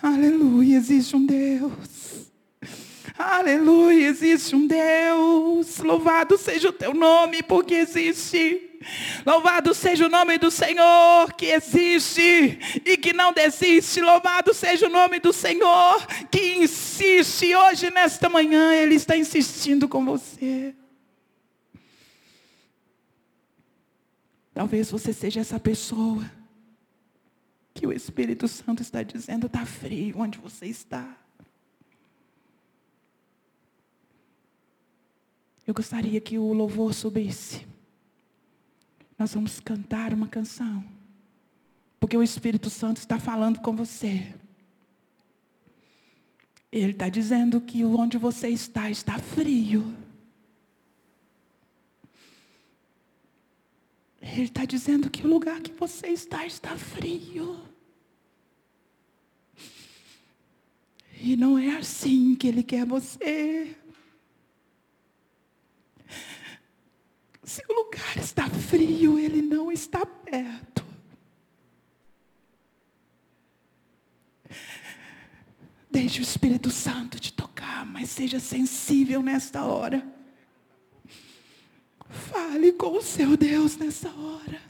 Aleluia, 0.03 0.77
existe 0.77 1.17
um 1.17 1.27
Deus. 1.27 1.94
Aleluia, 3.19 4.07
existe 4.09 4.57
um 4.57 4.67
Deus. 4.67 5.79
Louvado 5.79 6.39
seja 6.39 6.71
o 6.71 6.73
teu 6.73 6.95
nome, 6.95 7.43
porque 7.43 7.75
existe. 7.75 8.71
Louvado 9.25 9.75
seja 9.75 10.07
o 10.07 10.11
nome 10.11 10.39
do 10.39 10.51
Senhor 10.51 11.33
que 11.35 11.47
existe 11.47 12.59
e 12.85 12.97
que 12.97 13.13
não 13.13 13.33
desiste. 13.33 14.01
Louvado 14.01 14.53
seja 14.55 14.87
o 14.87 14.91
nome 14.91 15.21
do 15.21 15.33
Senhor 15.33 16.07
que 16.31 16.57
insiste. 16.57 17.55
Hoje, 17.55 17.91
nesta 17.91 18.29
manhã, 18.29 18.75
Ele 18.75 18.95
está 18.95 19.17
insistindo 19.17 19.89
com 19.89 20.05
você. 20.05 20.75
Talvez 24.53 24.91
você 24.91 25.13
seja 25.13 25.41
essa 25.41 25.59
pessoa 25.59 26.31
que 27.73 27.87
o 27.87 27.93
Espírito 27.93 28.47
Santo 28.47 28.83
está 28.83 29.03
dizendo: 29.03 29.47
está 29.47 29.67
frio 29.67 30.19
onde 30.19 30.39
você 30.39 30.67
está. 30.67 31.24
Eu 35.67 35.73
gostaria 35.73 36.21
que 36.21 36.39
o 36.39 36.53
louvor 36.53 36.93
subisse. 36.93 37.67
Nós 39.19 39.33
vamos 39.33 39.61
cantar 39.61 40.13
uma 40.13 40.29
canção. 40.29 40.85
Porque 41.99 42.17
o 42.17 42.23
Espírito 42.23 42.69
Santo 42.69 42.99
está 42.99 43.19
falando 43.19 43.61
com 43.61 43.75
você. 43.75 44.35
Ele 46.71 46.91
está 46.91 47.09
dizendo 47.09 47.61
que 47.61 47.85
onde 47.85 48.19
você 48.19 48.49
está, 48.49 48.91
está 48.91 49.19
frio. 49.19 49.95
Ele 54.21 54.45
está 54.45 54.65
dizendo 54.65 55.09
que 55.09 55.25
o 55.25 55.29
lugar 55.29 55.61
que 55.61 55.73
você 55.73 56.09
está, 56.09 56.45
está 56.45 56.77
frio. 56.77 57.63
E 61.21 61.37
não 61.37 61.57
é 61.57 61.77
assim 61.77 62.35
que 62.35 62.49
Ele 62.49 62.63
quer 62.63 62.85
você. 62.85 63.77
Se 67.45 67.63
o 67.69 67.73
lugar 67.75 68.17
está 68.17 68.49
frio, 68.49 69.19
ele 69.19 69.43
não 69.43 69.71
está 69.71 70.07
perto. 70.07 70.85
Deixe 75.91 76.21
o 76.21 76.23
Espírito 76.23 76.71
Santo 76.71 77.21
te 77.21 77.33
tocar, 77.33 77.85
mas 77.87 78.09
seja 78.09 78.41
sensível 78.41 79.23
nesta 79.23 79.65
hora. 79.65 80.05
Fale 82.09 82.73
com 82.73 82.97
o 82.97 83.03
seu 83.03 83.37
Deus 83.37 83.77
nessa 83.77 84.09
hora. 84.11 84.61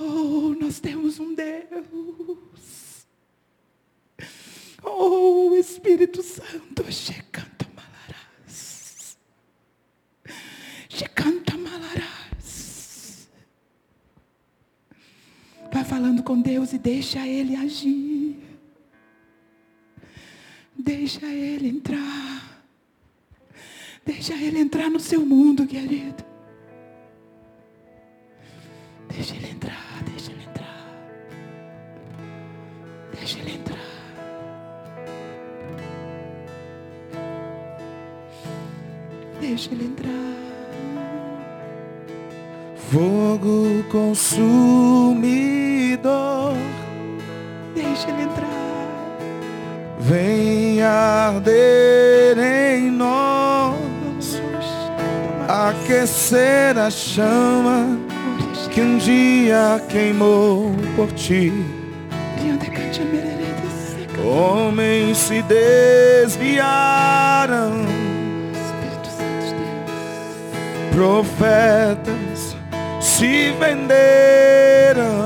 Oh, 0.00 0.56
nós 0.58 0.80
temos 0.80 1.20
um 1.20 1.34
Deus. 1.34 3.06
Oh, 4.82 5.54
Espírito 5.54 6.22
Santo, 6.22 6.90
chega. 6.90 7.23
Falando 15.94 16.24
com 16.24 16.40
Deus 16.40 16.72
e 16.72 16.78
deixa 16.78 17.24
Ele 17.24 17.54
agir. 17.54 18.36
Deixa 20.76 21.24
Ele 21.24 21.68
entrar. 21.68 22.64
Deixa 24.04 24.34
Ele 24.34 24.58
entrar 24.58 24.90
no 24.90 24.98
seu 24.98 25.24
mundo, 25.24 25.64
querido. 25.64 26.24
Deixa 29.08 29.36
Ele 29.36 29.50
entrar, 29.50 30.02
deixa 30.04 30.32
Ele 30.32 30.42
entrar. 30.42 30.86
Deixa 33.16 33.38
Ele 33.38 33.52
entrar. 33.52 33.78
Deixa 39.40 39.70
Ele 39.72 39.84
entrar 39.84 40.34
fogo 42.94 43.82
consumidor. 45.94 46.54
Deixa 47.74 48.08
ele 48.10 48.22
entrar. 48.22 48.48
Vem 49.98 50.82
arder 50.82 52.38
em 52.38 52.90
nós 52.90 54.40
aquecer 55.48 56.76
a 56.78 56.90
chama 56.90 57.98
que 58.70 58.80
um 58.80 58.98
dia 58.98 59.80
queimou 59.88 60.72
por 60.96 61.12
ti. 61.12 61.52
Homens 64.24 65.18
se 65.18 65.42
desviaram, 65.42 66.64
profetas 70.92 72.56
se 73.00 73.52
venderam. 73.60 75.23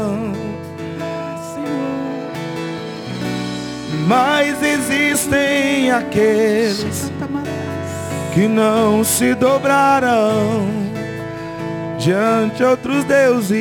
Mas 4.08 4.62
existem 4.62 5.90
aqueles 5.90 7.12
que 8.32 8.48
não 8.48 9.04
se 9.04 9.34
dobraram 9.34 10.66
diante 11.98 12.64
outros 12.64 13.04
deuses. 13.04 13.52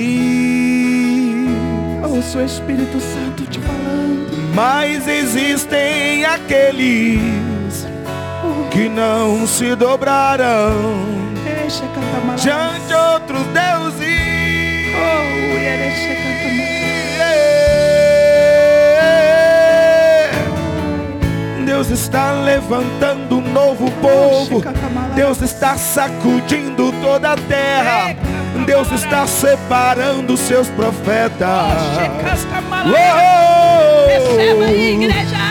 Ouço 2.02 2.38
o 2.38 2.46
Espírito 2.46 2.98
Santo 3.02 3.44
te 3.44 3.60
falando. 3.60 4.54
Mas 4.56 5.06
existem 5.08 6.24
aqueles 6.26 7.20
Oh, 8.44 8.70
que 8.70 8.88
não 8.88 9.46
se 9.46 9.76
dobraram 9.76 10.72
Shekatamarás. 11.70 12.42
diante 12.42 12.94
outros 12.94 13.46
deuses. 13.48 14.08
Oh, 14.96 15.58
Deus 21.78 21.92
está 21.92 22.32
levantando 22.32 23.38
um 23.38 23.54
novo 23.54 23.92
povo. 24.02 24.64
Deus 25.14 25.40
está 25.44 25.78
sacudindo 25.78 26.92
toda 27.04 27.34
a 27.34 27.38
terra. 27.38 28.16
Deus 28.66 28.92
está 28.92 29.28
separando 29.28 30.34
os 30.34 30.40
seus 30.40 30.68
profetas. 30.70 31.48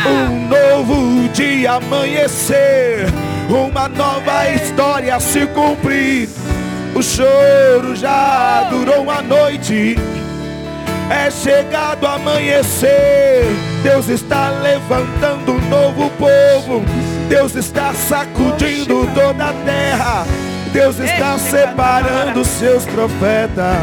Um 0.04 0.48
novo 0.48 1.28
dia 1.28 1.74
amanhecer, 1.74 3.06
uma 3.48 3.88
nova 3.88 4.48
história 4.50 5.20
se 5.20 5.46
cumprir. 5.46 6.28
O 6.92 7.02
choro 7.04 7.94
já 7.94 8.66
durou 8.68 9.02
uma 9.02 9.22
noite, 9.22 9.96
é 11.08 11.30
chegado 11.30 12.04
amanhecer. 12.04 13.75
Deus 13.86 14.08
está 14.08 14.50
levantando 14.50 15.52
um 15.52 15.68
novo 15.68 16.10
povo. 16.18 16.84
Deus 17.28 17.54
está 17.54 17.94
sacudindo 17.94 19.08
toda 19.14 19.44
a 19.44 19.52
terra. 19.64 20.26
Deus 20.72 20.98
está 20.98 21.38
separando 21.38 22.44
seus 22.44 22.84
profetas. 22.84 23.76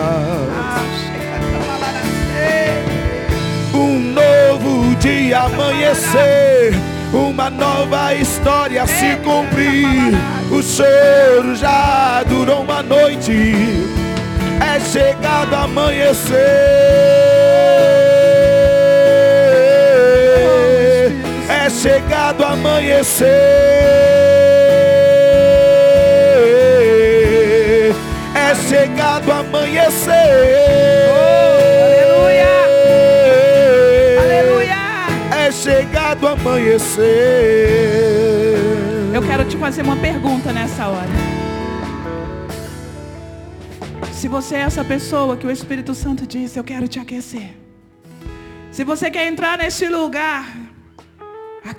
Um 3.73 4.11
novo 4.11 4.93
dia 4.95 5.39
amanhecer, 5.39 6.73
uma 7.13 7.49
nova 7.49 8.13
história 8.13 8.85
se 8.85 9.15
cumprir. 9.23 10.13
O 10.51 10.61
choro 10.61 11.55
já 11.55 12.23
durou 12.27 12.63
uma 12.63 12.83
noite, 12.83 13.55
é 14.59 14.81
chegado 14.81 15.55
amanhecer. 15.55 16.73
Chegado 21.83 22.45
amanhecer. 22.45 23.27
É 28.33 28.55
chegado 28.69 29.29
amanhecer. 29.29 30.13
Aleluia. 34.23 34.77
É 35.45 35.51
chegado 35.51 36.25
amanhecer. 36.25 37.03
Eu 39.13 39.21
quero 39.21 39.43
te 39.43 39.57
fazer 39.57 39.81
uma 39.81 39.97
pergunta 39.97 40.53
nessa 40.53 40.87
hora. 40.87 41.11
Se 44.13 44.29
você 44.29 44.55
é 44.55 44.59
essa 44.59 44.85
pessoa 44.85 45.35
que 45.35 45.45
o 45.45 45.51
Espírito 45.51 45.93
Santo 45.93 46.25
disse, 46.25 46.57
eu 46.57 46.63
quero 46.63 46.87
te 46.87 46.97
aquecer. 46.97 47.49
Se 48.71 48.85
você 48.85 49.11
quer 49.11 49.27
entrar 49.27 49.57
nesse 49.57 49.89
lugar 49.89 50.62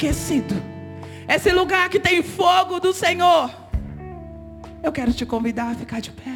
aquecido, 0.04 0.54
esse 1.26 1.50
lugar 1.50 1.88
que 1.88 1.98
tem 1.98 2.22
fogo 2.22 2.78
do 2.78 2.92
Senhor, 2.92 3.50
eu 4.82 4.92
quero 4.92 5.14
te 5.14 5.24
convidar 5.24 5.70
a 5.70 5.74
ficar 5.74 6.00
de 6.00 6.10
pé. 6.10 6.34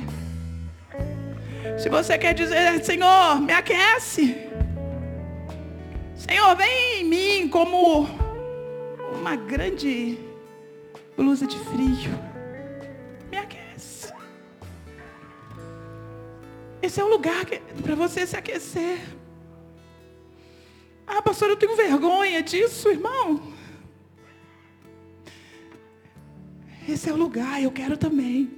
Se 1.79 1.91
você 1.91 2.17
quer 2.17 2.33
dizer, 2.33 2.83
Senhor, 2.83 3.41
me 3.43 3.53
aquece. 3.53 4.49
Senhor, 6.17 6.57
vem 6.57 7.03
em 7.03 7.05
mim 7.05 7.49
como 7.49 8.09
uma 9.21 9.37
grande 9.37 10.19
blusa 11.15 11.47
de 11.47 11.59
frio. 11.59 12.19
Me 13.31 13.37
aquece. 13.37 14.11
Esse 16.81 17.01
é 17.01 17.05
o 17.05 17.09
lugar 17.09 17.45
para 17.83 17.95
você 17.95 18.27
se 18.27 18.35
aquecer. 18.35 18.99
Ah, 21.07 21.21
pastor, 21.21 21.51
eu 21.51 21.57
tenho 21.57 21.77
vergonha 21.77 22.43
disso, 22.43 22.89
irmão. 22.89 23.58
Esse 26.89 27.11
é 27.11 27.13
o 27.13 27.17
lugar, 27.17 27.63
eu 27.63 27.71
quero 27.71 27.99
também. 27.99 28.51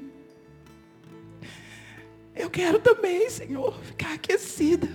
Eu 2.33 2.49
quero 2.49 2.79
também, 2.79 3.29
Senhor, 3.29 3.77
ficar 3.83 4.15
aquecida. 4.15 4.89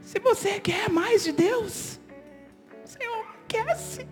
Se 0.00 0.20
você 0.20 0.60
quer 0.60 0.88
mais 0.88 1.24
de 1.24 1.32
Deus, 1.32 1.98
Senhor, 2.84 3.26
aquece. 3.42 4.06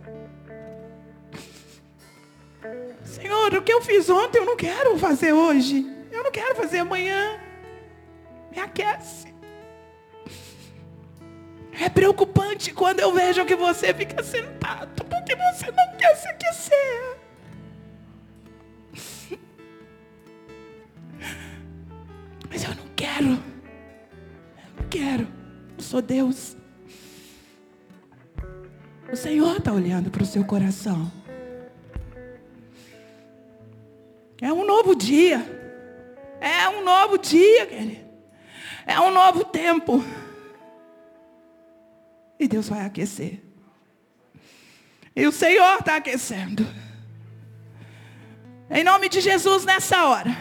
Senhor, 3.05 3.55
o 3.55 3.63
que 3.63 3.73
eu 3.73 3.81
fiz 3.81 4.11
ontem 4.11 4.39
eu 4.39 4.45
não 4.45 4.57
quero 4.57 4.99
fazer 4.99 5.33
hoje. 5.33 5.87
Eu 6.11 6.25
não 6.25 6.33
quero 6.33 6.57
fazer 6.57 6.79
amanhã. 6.79 7.41
Me 8.51 8.59
aquece. 8.59 9.33
É 11.81 11.89
preocupante 11.89 12.75
quando 12.75 12.99
eu 12.99 13.13
vejo 13.13 13.47
que 13.47 13.55
você 13.55 13.95
fica 13.95 14.21
sentado, 14.23 15.05
porque 15.23 15.37
você 15.37 15.71
não 15.71 15.97
quer 15.97 16.17
se 16.17 16.29
aquecer. 16.29 17.17
Mas 22.51 22.65
eu 22.65 22.75
não 22.75 22.87
quero. 22.97 23.29
Eu 23.29 23.39
não 24.77 24.89
quero. 24.91 25.29
Eu 25.79 25.83
sou 25.83 26.03
Deus. 26.03 26.57
O 29.11 29.17
Senhor 29.17 29.57
está 29.59 29.73
olhando 29.73 30.11
para 30.11 30.23
o 30.23 30.27
seu 30.27 30.45
coração. 30.45 31.11
É 34.41 34.53
um 34.53 34.67
novo 34.67 34.97
dia. 34.97 35.41
É 36.41 36.69
um 36.69 36.83
novo 36.83 37.17
dia, 37.17 37.67
querido. 37.67 38.11
É 38.85 38.99
um 38.99 39.13
novo 39.13 39.45
tempo. 39.45 40.03
E 42.41 42.49
Deus 42.49 42.69
vai 42.69 42.85
aquecer. 42.85 43.52
E 45.15 45.27
o 45.27 45.33
Senhor 45.33 45.79
está 45.79 45.97
aquecendo. 45.97 46.67
Em 48.71 48.83
nome 48.83 49.09
de 49.09 49.21
Jesus, 49.21 49.65
nessa 49.65 50.07
hora. 50.07 50.35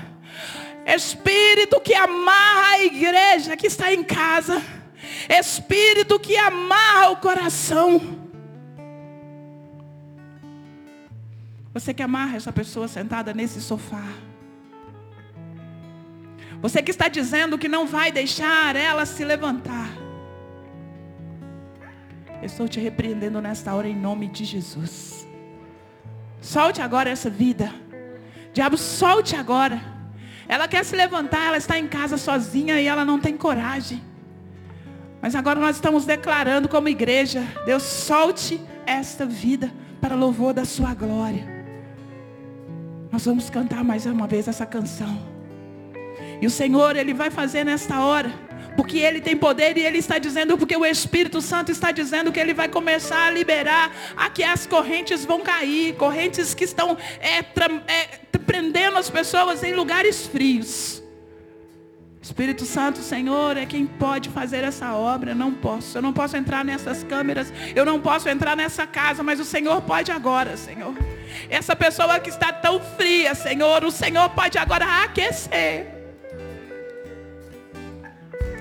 Espírito 0.86 1.80
que 1.82 1.94
amarra 1.94 2.72
a 2.72 2.84
igreja 2.84 3.58
que 3.58 3.68
está 3.68 3.94
em 3.94 4.04
casa. 4.04 4.62
Espírito 5.30 6.20
que 6.20 6.38
amarra 6.38 7.10
o 7.10 7.18
coração. 7.18 8.22
Você 11.74 11.94
que 11.94 12.04
amarra 12.04 12.38
essa 12.38 12.52
pessoa 12.52 12.88
sentada 12.88 13.34
nesse 13.34 13.62
sofá. 13.62 14.04
Você 16.62 16.82
que 16.82 16.92
está 16.92 17.08
dizendo 17.08 17.58
que 17.58 17.68
não 17.68 17.86
vai 17.86 18.12
deixar 18.12 18.76
ela 18.76 19.06
se 19.06 19.26
levantar. 19.26 20.01
Eu 22.42 22.48
estou 22.48 22.68
te 22.68 22.80
repreendendo 22.80 23.40
nesta 23.40 23.74
hora 23.74 23.88
em 23.88 23.96
nome 23.96 24.28
de 24.28 24.44
Jesus. 24.44 25.28
Solte 26.42 26.82
agora 26.82 27.10
essa 27.10 27.30
vida. 27.30 27.72
Diabo, 28.52 28.78
solte 28.78 29.36
agora. 29.36 29.80
Ela 30.48 30.68
quer 30.68 30.84
se 30.84 30.96
levantar, 30.96 31.48
ela 31.48 31.58
está 31.58 31.78
em 31.78 31.88
casa 31.88 32.18
sozinha 32.18 32.82
e 32.82 32.88
ela 32.88 33.06
não 33.06 33.20
tem 33.20 33.38
coragem. 33.38 34.02
Mas 35.22 35.36
agora 35.36 35.60
nós 35.60 35.76
estamos 35.76 36.04
declarando 36.04 36.68
como 36.68 36.90
igreja, 36.90 37.46
Deus 37.64 37.84
solte 37.84 38.60
esta 38.88 39.24
vida 39.24 39.72
para 40.02 40.16
louvor 40.16 40.52
da 40.52 40.66
sua 40.66 40.96
glória. 40.96 41.48
Nós 43.12 43.24
vamos 43.24 43.50
cantar 43.52 43.84
mais 43.84 44.06
uma 44.08 44.26
vez 44.26 44.48
essa 44.48 44.66
canção. 44.66 45.16
E 46.42 46.48
o 46.48 46.50
Senhor, 46.50 46.96
Ele 46.96 47.14
vai 47.14 47.30
fazer 47.30 47.64
nesta 47.64 48.00
hora, 48.00 48.34
porque 48.82 48.98
Ele 48.98 49.22
tem 49.22 49.38
poder 49.38 49.78
e 49.78 49.86
Ele 49.86 50.00
está 50.00 50.18
dizendo, 50.18 50.58
porque 50.58 50.76
o 50.76 50.84
Espírito 50.84 51.40
Santo 51.40 51.72
está 51.72 51.92
dizendo 51.92 52.32
que 52.32 52.40
Ele 52.40 52.52
vai 52.52 52.68
começar 52.68 53.28
a 53.28 53.30
liberar, 53.30 53.92
a 54.18 54.28
que 54.28 54.44
as 54.44 54.66
correntes 54.66 55.24
vão 55.24 55.40
cair, 55.40 55.94
correntes 55.98 56.56
que 56.56 56.64
estão 56.64 56.98
é, 57.20 57.38
é, 57.38 58.08
prendendo 58.40 58.98
as 58.98 59.08
pessoas 59.08 59.64
em 59.64 59.76
lugares 59.76 60.26
frios. 60.26 61.04
Espírito 62.20 62.66
Santo, 62.66 63.04
Senhor, 63.04 63.56
é 63.56 63.68
quem 63.68 63.86
pode 63.86 64.30
fazer 64.30 64.64
essa 64.64 64.96
obra. 64.96 65.32
Eu 65.32 65.36
não 65.36 65.54
posso. 65.54 66.00
Eu 66.00 66.02
não 66.02 66.12
posso 66.12 66.36
entrar 66.36 66.66
nessas 66.66 67.04
câmeras. 67.04 67.54
Eu 67.76 67.86
não 67.86 68.00
posso 68.00 68.28
entrar 68.30 68.56
nessa 68.56 68.88
casa. 68.88 69.22
Mas 69.22 69.40
o 69.40 69.46
Senhor 69.46 69.82
pode 69.84 70.12
agora, 70.12 70.58
Senhor. 70.58 70.96
Essa 71.52 71.76
pessoa 71.76 72.20
que 72.20 72.30
está 72.30 72.52
tão 72.52 72.80
fria, 72.80 73.36
Senhor. 73.36 73.84
O 73.84 73.92
Senhor 73.92 74.30
pode 74.32 74.58
agora 74.58 75.04
aquecer. 75.04 76.01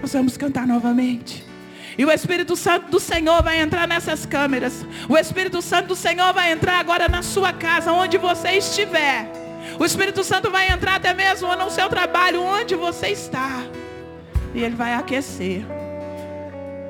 Nós 0.00 0.12
vamos 0.12 0.36
cantar 0.36 0.66
novamente. 0.66 1.44
E 1.98 2.04
o 2.04 2.10
Espírito 2.10 2.56
Santo 2.56 2.90
do 2.90 3.00
Senhor 3.00 3.42
vai 3.42 3.60
entrar 3.60 3.86
nessas 3.86 4.24
câmeras. 4.24 4.86
O 5.08 5.16
Espírito 5.16 5.60
Santo 5.60 5.88
do 5.88 5.96
Senhor 5.96 6.32
vai 6.32 6.52
entrar 6.52 6.78
agora 6.78 7.08
na 7.08 7.22
sua 7.22 7.52
casa, 7.52 7.92
onde 7.92 8.16
você 8.16 8.52
estiver. 8.52 9.30
O 9.78 9.84
Espírito 9.84 10.24
Santo 10.24 10.50
vai 10.50 10.70
entrar 10.70 10.96
até 10.96 11.12
mesmo 11.12 11.54
no 11.56 11.70
seu 11.70 11.88
trabalho, 11.88 12.42
onde 12.42 12.74
você 12.74 13.08
está. 13.08 13.62
E 14.54 14.62
ele 14.62 14.74
vai 14.74 14.94
aquecer. 14.94 15.62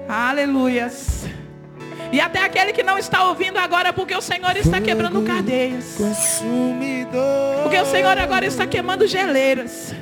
Aleluias. 0.09 1.27
E 2.13 2.21
até 2.21 2.45
aquele 2.45 2.73
que 2.73 2.83
não 2.83 2.99
está 2.99 3.25
ouvindo 3.29 3.59
agora, 3.59 3.93
porque 3.93 4.15
o 4.15 4.21
Senhor 4.21 4.57
está 4.57 4.81
quebrando 4.81 5.23
cadeias. 5.23 5.97
Porque 7.63 7.79
o 7.79 7.87
Senhor 7.87 8.19
agora 8.19 8.47
está 8.47 8.67
queimando 8.67 9.07
geleiras. 9.07 9.95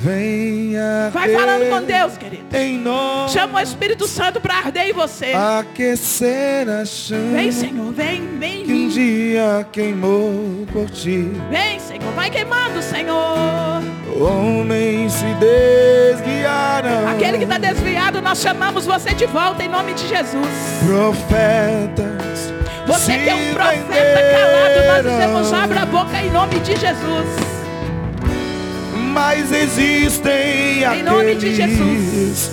Venha 0.00 1.10
Vai 1.12 1.28
falando 1.30 1.68
com 1.68 1.82
Deus, 1.82 2.16
querido. 2.16 2.56
Em 2.56 2.78
nós. 2.78 3.32
Chama 3.32 3.58
o 3.58 3.62
Espírito 3.62 4.06
Santo 4.06 4.40
para 4.40 4.54
arder 4.54 4.90
em 4.90 4.92
você. 4.92 5.32
Aquecer 5.32 6.68
a 6.68 6.84
chama. 6.84 7.36
Vem, 7.36 7.50
Senhor, 7.50 7.92
vem, 7.92 8.38
vem. 8.38 8.64
Que 8.64 8.72
um 8.72 8.88
dia 8.88 9.66
queimou 9.72 10.64
por 10.72 10.88
ti. 10.88 11.32
Vem, 11.50 11.80
Senhor, 11.80 12.12
vai 12.12 12.30
queimando, 12.30 12.80
Senhor. 12.80 13.82
Homens 14.20 15.14
se 15.14 15.26
desviaram. 15.34 17.08
Aquele 17.08 17.38
que 17.38 17.44
está 17.44 17.58
desviado, 17.58 18.22
nós 18.22 18.40
chamamos 18.40 18.86
você 18.86 19.12
de 19.14 19.26
volta 19.26 19.64
em 19.64 19.68
nome 19.68 19.94
de 19.94 20.06
Jesus. 20.06 20.48
Profetas. 20.86 22.52
Você 22.86 23.18
que 23.18 23.28
é 23.28 23.34
um 23.34 23.52
profeta 23.52 24.20
calado, 24.30 24.86
nós 24.86 25.12
dizemos 25.12 25.52
abra 25.52 25.82
a 25.82 25.86
boca 25.86 26.22
em 26.22 26.30
nome 26.30 26.60
de 26.60 26.76
Jesus 26.76 27.57
mas 29.18 29.50
existem 29.50 30.84
em 30.84 31.02
nome 31.02 31.34
de 31.34 31.52
Jesus 31.52 32.52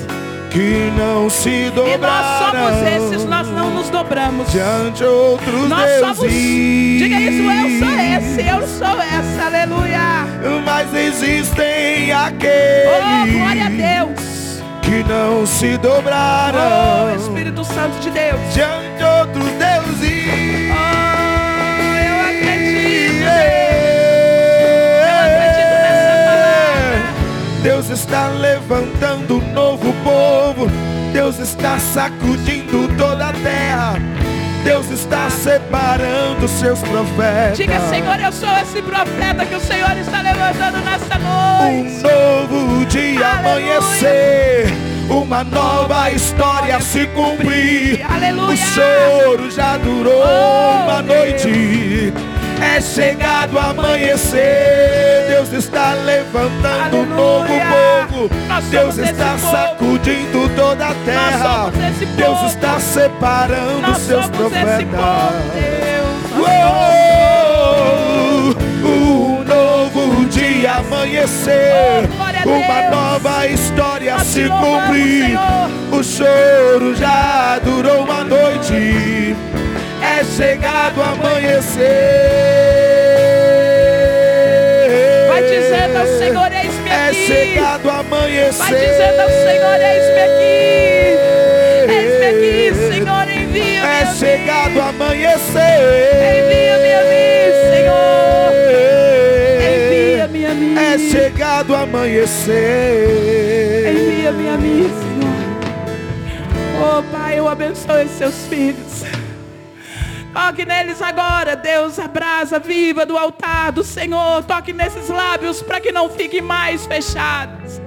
que 0.50 0.92
não 0.98 1.30
se 1.30 1.70
dobraram. 1.70 1.94
E 1.94 1.98
nós 2.00 2.74
somos 2.74 3.14
esses, 3.14 3.26
nós 3.26 3.48
não 3.50 3.70
nos 3.70 3.90
dobramos. 3.90 4.52
Diante 4.52 5.04
outros 5.04 5.70
nós 5.70 5.86
deuses. 5.86 6.18
somos, 6.18 6.34
diga 6.34 7.20
isso, 7.20 7.44
eu 7.44 7.80
sou 7.80 8.00
esse, 8.00 8.50
eu 8.50 8.68
sou 8.68 9.02
essa, 9.02 9.46
aleluia. 9.46 10.26
Mas 10.66 10.92
existem 10.92 12.12
aqueles. 12.12 12.88
Oh, 12.98 13.32
glória 13.32 13.66
a 13.66 14.06
Deus. 14.06 14.26
Que 14.82 15.04
não 15.04 15.46
se 15.46 15.78
dobraram. 15.78 17.12
Oh, 17.12 17.16
Espírito 17.16 17.64
Santo 17.64 18.00
de 18.00 18.10
Deus. 18.10 18.40
Diante 18.54 19.04
outros 19.04 19.52
deuses. 19.52 20.45
Está 27.96 28.28
levantando 28.28 29.38
um 29.38 29.54
novo 29.54 29.94
povo. 30.04 30.68
Deus 31.14 31.40
está 31.40 31.80
sacudindo 31.80 32.90
toda 32.98 33.30
a 33.30 33.34
terra. 33.34 33.96
Deus 34.66 34.90
está 34.92 35.30
separando 35.30 36.46
seus 36.48 36.80
profetas. 36.80 37.58
Diga, 37.58 37.80
Senhor, 37.88 38.20
eu 38.20 38.32
sou 38.34 38.52
esse 38.58 38.82
profeta 38.82 39.46
que 39.46 39.56
o 39.56 39.62
Senhor 39.62 39.98
está 39.98 40.22
levantando 40.22 40.80
nesta 40.80 41.18
noite. 41.18 42.06
Um 42.06 42.52
novo 42.52 42.86
dia 42.86 43.28
Aleluia. 43.28 43.78
amanhecer. 43.78 44.68
Uma 45.10 45.44
nova 45.46 46.12
história 46.12 46.82
se 46.82 47.08
cumprir. 47.08 48.06
Aleluia. 48.12 48.54
O 48.54 48.58
choro 48.58 49.52
já 49.52 49.78
durou 49.78 50.22
oh, 50.22 50.84
uma 50.84 51.02
noite 51.02 52.12
é 52.62 52.82
chegado 52.82 53.58
amanhecer. 53.58 55.26
Deus 55.28 55.52
está 55.52 55.94
levantando 55.94 56.98
um 56.98 57.06
novo 57.06 57.48
povo. 57.48 58.30
Deus 58.70 58.98
está 58.98 59.38
sacudindo 59.38 60.50
toda 60.56 60.88
a 60.88 60.96
terra. 61.06 61.72
Deus 62.16 62.42
está 62.52 62.80
separando 62.80 63.96
seus 64.00 64.28
profetas. 64.28 64.86
Um 68.84 69.44
novo 69.44 70.26
dia 70.28 70.74
amanhecer. 70.74 72.10
Oh, 72.46 72.50
Uma 72.50 72.90
nova 72.90 73.48
história 73.48 74.20
se 74.20 74.48
cumprir. 74.50 75.38
O 75.92 76.04
choro 76.04 76.96
já 76.96 77.60
durou 77.64 78.04
uma 78.04 78.24
noite 78.24 79.36
chegado 80.36 81.02
amanhecer. 81.02 81.86
Vai 85.30 85.44
dizendo 85.44 85.98
ao 85.98 86.08
Senhor, 86.08 86.52
eis-me 86.52 86.90
é 86.90 87.08
aqui. 87.08 87.24
É 87.24 87.28
chegado 87.28 87.90
amanhecer. 87.90 88.58
Vai 88.58 88.74
dizendo 88.74 89.22
ao 89.22 89.30
Senhor, 89.30 89.80
eis-me 89.82 90.22
aqui. 90.28 91.16
Eis-me 91.94 92.26
aqui, 92.28 92.74
Senhor, 92.90 93.30
envia-me. 93.30 93.88
É 93.88 94.06
chegado 94.14 94.82
amanhecer. 94.82 95.80
Envia-me 96.36 96.92
a 96.94 97.02
mim, 97.12 97.50
Senhor. 97.72 98.52
Envia-me 99.72 100.42
a 100.46 100.54
mim. 100.54 100.76
É 100.78 100.98
chegado 100.98 101.76
amanhecer. 101.76 102.54
Envia-me 103.90 104.50
a 104.50 104.58
mim, 104.58 104.90
Senhor. 105.00 105.16
Oh, 106.78 107.02
Pai, 107.04 107.40
eu 107.40 107.48
abençoe 107.48 108.10
seus 108.10 108.48
filhos. 108.48 108.85
Toque 110.36 110.66
neles 110.66 111.02
agora, 111.02 111.56
Deus, 111.56 111.98
a 111.98 112.10
brasa 112.10 112.60
viva 112.60 113.06
do 113.06 113.18
altar 113.18 113.72
do 113.72 113.86
Senhor. 113.86 114.44
Toque 114.44 114.74
nesses 114.74 115.08
lábios 115.08 115.62
para 115.62 115.80
que 115.80 115.94
não 115.94 116.10
fiquem 116.10 116.42
mais 116.42 116.86
fechados. 116.86 117.85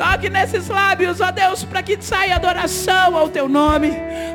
Toque 0.00 0.30
nesses 0.30 0.66
lábios, 0.68 1.20
ó 1.20 1.30
Deus, 1.30 1.62
para 1.62 1.82
que 1.82 2.00
saia 2.00 2.36
adoração 2.36 3.14
ao 3.14 3.28
teu 3.28 3.46
nome. 3.46 3.92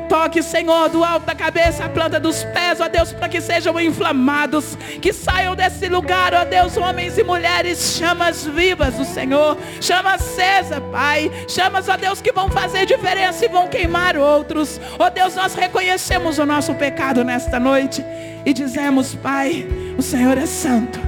Toque, 0.08 0.40
Senhor, 0.40 0.88
do 0.88 1.02
alto 1.02 1.26
da 1.26 1.34
cabeça 1.34 1.86
à 1.86 1.88
planta 1.88 2.20
dos 2.20 2.44
pés, 2.44 2.80
ó 2.80 2.86
Deus, 2.86 3.12
para 3.12 3.28
que 3.28 3.40
sejam 3.40 3.80
inflamados. 3.80 4.78
Que 5.02 5.12
saiam 5.12 5.56
desse 5.56 5.88
lugar, 5.88 6.32
ó 6.34 6.44
Deus, 6.44 6.76
homens 6.76 7.18
e 7.18 7.24
mulheres, 7.24 7.96
chamas 7.98 8.46
vivas 8.46 8.94
do 8.94 9.04
Senhor. 9.04 9.58
Chama 9.80 10.14
acesa, 10.14 10.80
Pai. 10.80 11.32
Chamas, 11.48 11.88
ó 11.88 11.96
Deus, 11.96 12.20
que 12.20 12.30
vão 12.30 12.48
fazer 12.48 12.86
diferença 12.86 13.44
e 13.44 13.48
vão 13.48 13.66
queimar 13.66 14.16
outros. 14.16 14.80
Ó 15.00 15.10
Deus, 15.10 15.34
nós 15.34 15.56
reconhecemos 15.56 16.38
o 16.38 16.46
nosso 16.46 16.76
pecado 16.76 17.24
nesta 17.24 17.58
noite 17.58 18.04
e 18.44 18.52
dizemos, 18.52 19.16
Pai, 19.16 19.66
o 19.98 20.02
Senhor 20.02 20.38
é 20.38 20.46
santo. 20.46 21.00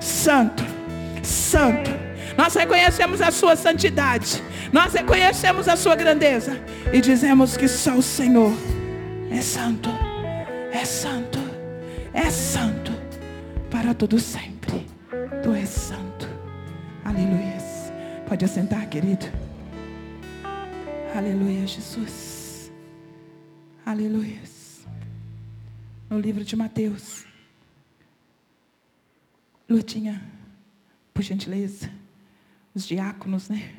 Santo. 0.00 0.64
Santo 1.22 2.01
nós 2.42 2.54
reconhecemos 2.56 3.22
a 3.22 3.30
sua 3.30 3.54
santidade. 3.54 4.42
Nós 4.72 4.92
reconhecemos 4.94 5.68
a 5.68 5.76
sua 5.76 5.94
grandeza. 5.94 6.60
E 6.92 7.00
dizemos 7.00 7.56
que 7.56 7.68
só 7.68 7.94
o 7.94 8.02
Senhor 8.02 8.52
é 9.30 9.40
santo. 9.40 9.88
É 10.72 10.84
santo. 10.84 11.38
É 12.12 12.28
santo. 12.30 12.90
Para 13.70 13.94
todo 13.94 14.18
sempre. 14.18 14.84
Tu 15.44 15.54
és 15.54 15.68
santo. 15.68 16.28
Aleluia. 17.04 17.58
Pode 18.26 18.44
assentar, 18.44 18.88
querido. 18.88 19.26
Aleluia, 21.14 21.64
Jesus. 21.64 22.72
Aleluia. 23.86 24.40
No 26.10 26.18
livro 26.18 26.42
de 26.42 26.56
Mateus. 26.56 27.24
Lutinha, 29.68 30.20
por 31.14 31.22
gentileza 31.22 32.01
os 32.74 32.86
diáconos, 32.86 33.48
né? 33.48 33.72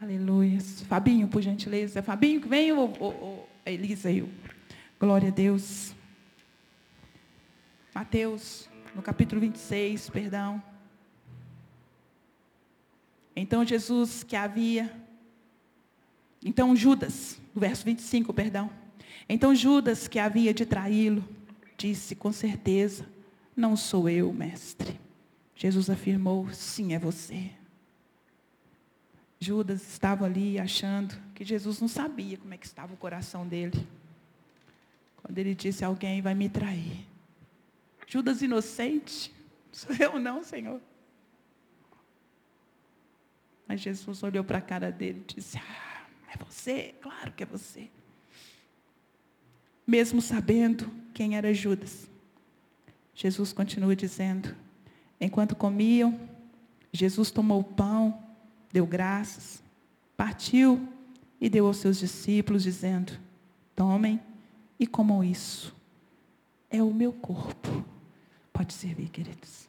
Aleluia. 0.00 0.60
Fabinho, 0.60 1.28
por 1.28 1.42
gentileza. 1.42 2.02
Fabinho, 2.02 2.40
que 2.40 2.48
vem 2.48 2.72
o, 2.72 2.84
o, 2.84 3.08
o 3.08 3.48
Elisa 3.64 4.08
aí. 4.08 4.26
Glória 4.98 5.28
a 5.28 5.32
Deus. 5.32 5.94
Mateus, 7.94 8.68
no 8.94 9.02
capítulo 9.02 9.40
26, 9.40 10.10
perdão. 10.10 10.62
Então 13.34 13.64
Jesus 13.64 14.22
que 14.22 14.36
havia. 14.36 14.94
Então 16.44 16.76
Judas, 16.76 17.38
no 17.54 17.60
verso 17.60 17.84
25, 17.84 18.32
perdão. 18.32 18.70
Então 19.28 19.54
Judas 19.54 20.08
que 20.08 20.18
havia 20.18 20.54
de 20.54 20.64
traí-lo, 20.64 21.26
disse 21.76 22.14
com 22.14 22.32
certeza: 22.32 23.06
Não 23.56 23.76
sou 23.76 24.08
eu, 24.08 24.32
mestre. 24.32 24.98
Jesus 25.54 25.90
afirmou: 25.90 26.50
Sim, 26.52 26.94
é 26.94 26.98
você. 26.98 27.50
Judas 29.38 29.82
estava 29.82 30.24
ali 30.24 30.58
achando 30.58 31.14
que 31.34 31.44
Jesus 31.44 31.80
não 31.80 31.88
sabia 31.88 32.38
como 32.38 32.54
é 32.54 32.56
que 32.56 32.66
estava 32.66 32.94
o 32.94 32.96
coração 32.96 33.46
dele. 33.46 33.86
Quando 35.18 35.36
ele 35.38 35.54
disse: 35.54 35.84
Alguém 35.84 36.22
vai 36.22 36.34
me 36.34 36.48
trair. 36.48 37.06
Judas 38.06 38.40
inocente? 38.40 39.32
Sou 39.72 39.94
eu 39.96 40.18
não, 40.18 40.42
Senhor. 40.42 40.80
Mas 43.68 43.80
Jesus 43.80 44.22
olhou 44.22 44.44
para 44.44 44.58
a 44.58 44.62
cara 44.62 44.90
dele 44.90 45.24
e 45.28 45.34
disse: 45.34 45.58
Ah, 45.58 46.06
é 46.32 46.36
você? 46.42 46.94
Claro 47.00 47.32
que 47.32 47.42
é 47.42 47.46
você. 47.46 47.90
Mesmo 49.86 50.20
sabendo 50.20 50.90
quem 51.12 51.36
era 51.36 51.52
Judas, 51.52 52.08
Jesus 53.14 53.52
continua 53.52 53.94
dizendo: 53.94 54.56
Enquanto 55.20 55.54
comiam, 55.54 56.18
Jesus 56.92 57.30
tomou 57.30 57.60
o 57.60 57.64
pão, 57.64 58.25
deu 58.76 58.86
graças, 58.86 59.62
partiu 60.18 60.86
e 61.40 61.48
deu 61.48 61.66
aos 61.66 61.78
seus 61.78 61.98
discípulos, 61.98 62.62
dizendo: 62.62 63.18
Tomem 63.74 64.20
e 64.78 64.86
comam 64.86 65.24
isso. 65.24 65.74
É 66.68 66.82
o 66.82 66.92
meu 66.92 67.10
corpo. 67.10 67.82
Pode 68.52 68.74
servir, 68.74 69.08
queridos. 69.08 69.66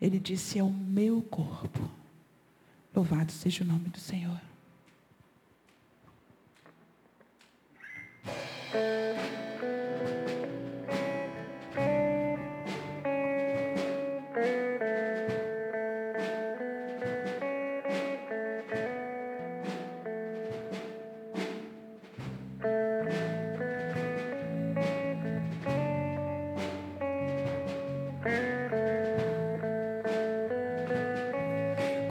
Ele 0.00 0.18
disse: 0.18 0.58
É 0.58 0.62
o 0.62 0.70
meu 0.70 1.20
corpo. 1.20 1.90
Louvado 2.96 3.30
seja 3.30 3.62
o 3.62 3.66
nome 3.66 3.90
do 3.90 4.00
Senhor. 4.00 4.40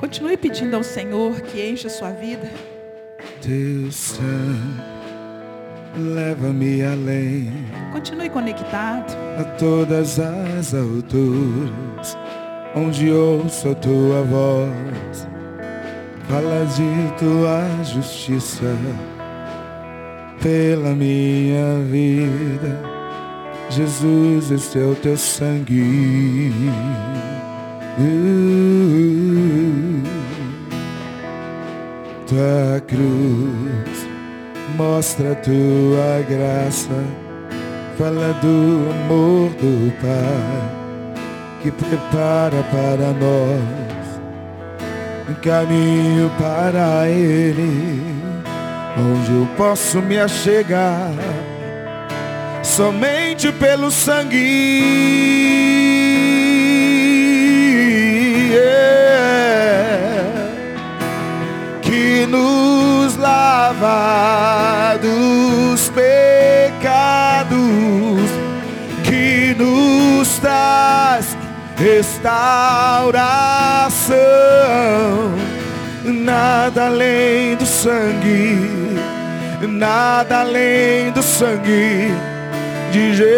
Continue 0.03 0.35
pedindo 0.35 0.75
ao 0.75 0.83
Senhor 0.83 1.39
que 1.39 1.65
encha 1.65 1.87
a 1.87 1.89
sua 1.89 2.09
vida. 2.09 2.51
Teu 3.41 3.89
sangue 3.89 4.81
leva-me 5.95 6.83
além 6.83 7.49
Continue 7.93 8.29
conectado. 8.29 9.15
a 9.39 9.45
todas 9.57 10.19
as 10.19 10.73
alturas, 10.73 12.17
onde 12.75 13.09
ouço 13.11 13.69
a 13.69 13.75
tua 13.75 14.23
voz, 14.23 15.25
falas 16.27 16.75
de 16.75 17.13
tua 17.17 17.65
justiça 17.85 18.75
pela 20.41 20.93
minha 20.93 21.79
vida. 21.89 22.77
Jesus, 23.69 24.51
este 24.51 24.79
é 24.79 24.83
o 24.83 24.95
teu 24.95 25.15
sangue. 25.15 26.51
Uh, 27.97 29.32
tua 32.27 32.81
cruz 32.87 34.13
mostra 34.75 35.35
tua 35.35 36.25
graça, 36.27 36.89
fala 37.97 38.33
do 38.41 38.89
amor 38.91 39.49
do 39.51 39.91
Pai 40.01 40.83
que 41.61 41.71
prepara 41.71 42.63
para 42.71 43.13
nós 43.13 43.93
um 45.29 45.33
caminho 45.35 46.29
para 46.37 47.07
Ele, 47.07 48.01
onde 48.97 49.31
eu 49.31 49.47
posso 49.55 50.01
me 50.01 50.19
achegar 50.19 51.11
somente 52.63 53.51
pelo 53.51 53.91
sangue. 53.91 54.43
Restauração. 71.83 72.23
Nada 76.05 76.85
além 76.85 77.57
do 77.57 77.65
sangue, 77.65 78.97
nada 79.67 80.39
além 80.39 81.11
do 81.11 81.21
sangue 81.21 82.13
de 82.91 83.13
Jesus. 83.13 83.33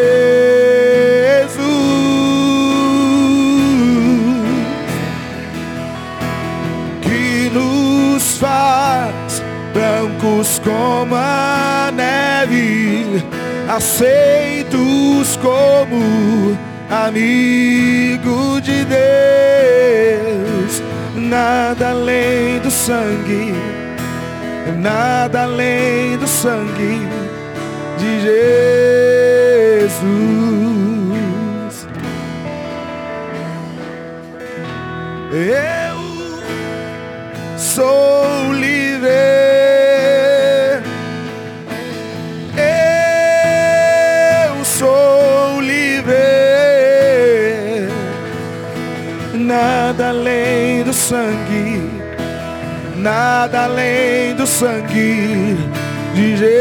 que 7.02 7.50
nos 7.52 8.38
faz 8.38 9.42
brancos 9.74 10.62
como 10.64 11.16
a 11.16 11.92
neve, 11.94 13.24
aceitos 13.68 15.38
como 15.42 16.75
amigo 16.90 18.62
de 18.62 18.86
Deus. 18.86 20.82
Nada 21.16 21.90
além 21.90 22.60
do 22.60 22.70
sangue, 22.70 23.54
nada 24.78 25.44
além 25.44 26.18
do 26.18 26.28
sangue 26.28 27.00
de 27.98 28.22
Jesus. 28.22 29.96
Eu 35.32 35.98
sou 37.58 38.54
livre. 38.54 39.45
Nada 49.98 50.10
além 50.10 50.84
do 50.84 50.92
sangue, 50.92 51.90
nada 52.98 53.64
além 53.64 54.36
do 54.36 54.46
sangue 54.46 55.56
de 56.14 56.36
Jesus. 56.36 56.55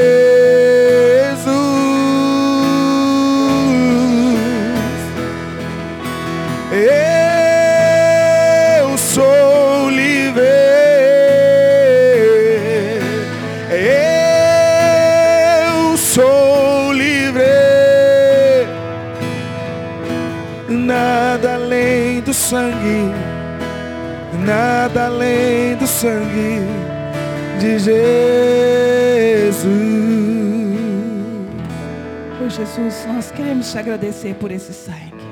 Nós 33.06 33.30
queremos 33.30 33.70
te 33.70 33.78
agradecer 33.78 34.34
por 34.36 34.50
esse 34.50 34.72
sangue. 34.72 35.24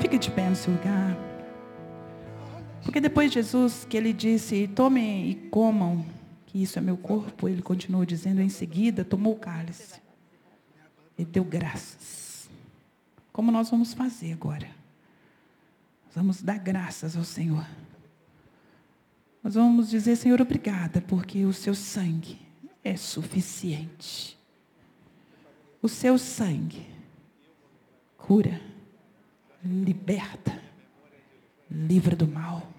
Fique 0.00 0.18
de 0.18 0.30
pé 0.30 0.48
no 0.48 0.56
seu 0.56 0.72
lugar. 0.72 1.16
Porque 2.82 3.00
depois 3.00 3.30
de 3.30 3.34
Jesus, 3.34 3.86
que 3.88 3.96
ele 3.96 4.12
disse, 4.12 4.66
tomem 4.66 5.30
e 5.30 5.34
comam, 5.34 6.04
que 6.46 6.60
isso 6.60 6.78
é 6.78 6.82
meu 6.82 6.96
corpo, 6.96 7.48
ele 7.48 7.62
continuou 7.62 8.04
dizendo 8.04 8.40
em 8.40 8.48
seguida, 8.48 9.04
tomou 9.04 9.34
o 9.34 9.38
cálice. 9.38 10.00
Ele 11.16 11.28
deu 11.30 11.44
graças. 11.44 12.50
Como 13.32 13.52
nós 13.52 13.70
vamos 13.70 13.94
fazer 13.94 14.32
agora? 14.32 14.68
Nós 16.06 16.16
vamos 16.16 16.42
dar 16.42 16.58
graças 16.58 17.16
ao 17.16 17.24
Senhor. 17.24 17.64
Nós 19.44 19.54
vamos 19.54 19.88
dizer, 19.88 20.16
Senhor, 20.16 20.40
obrigada, 20.40 21.00
porque 21.00 21.44
o 21.44 21.52
seu 21.52 21.74
sangue 21.74 22.38
é 22.82 22.96
suficiente. 22.96 24.41
O 25.82 25.88
seu 25.88 26.16
sangue 26.16 26.86
cura, 28.16 28.60
liberta, 29.64 30.62
livra 31.68 32.14
do 32.14 32.28
mal. 32.28 32.72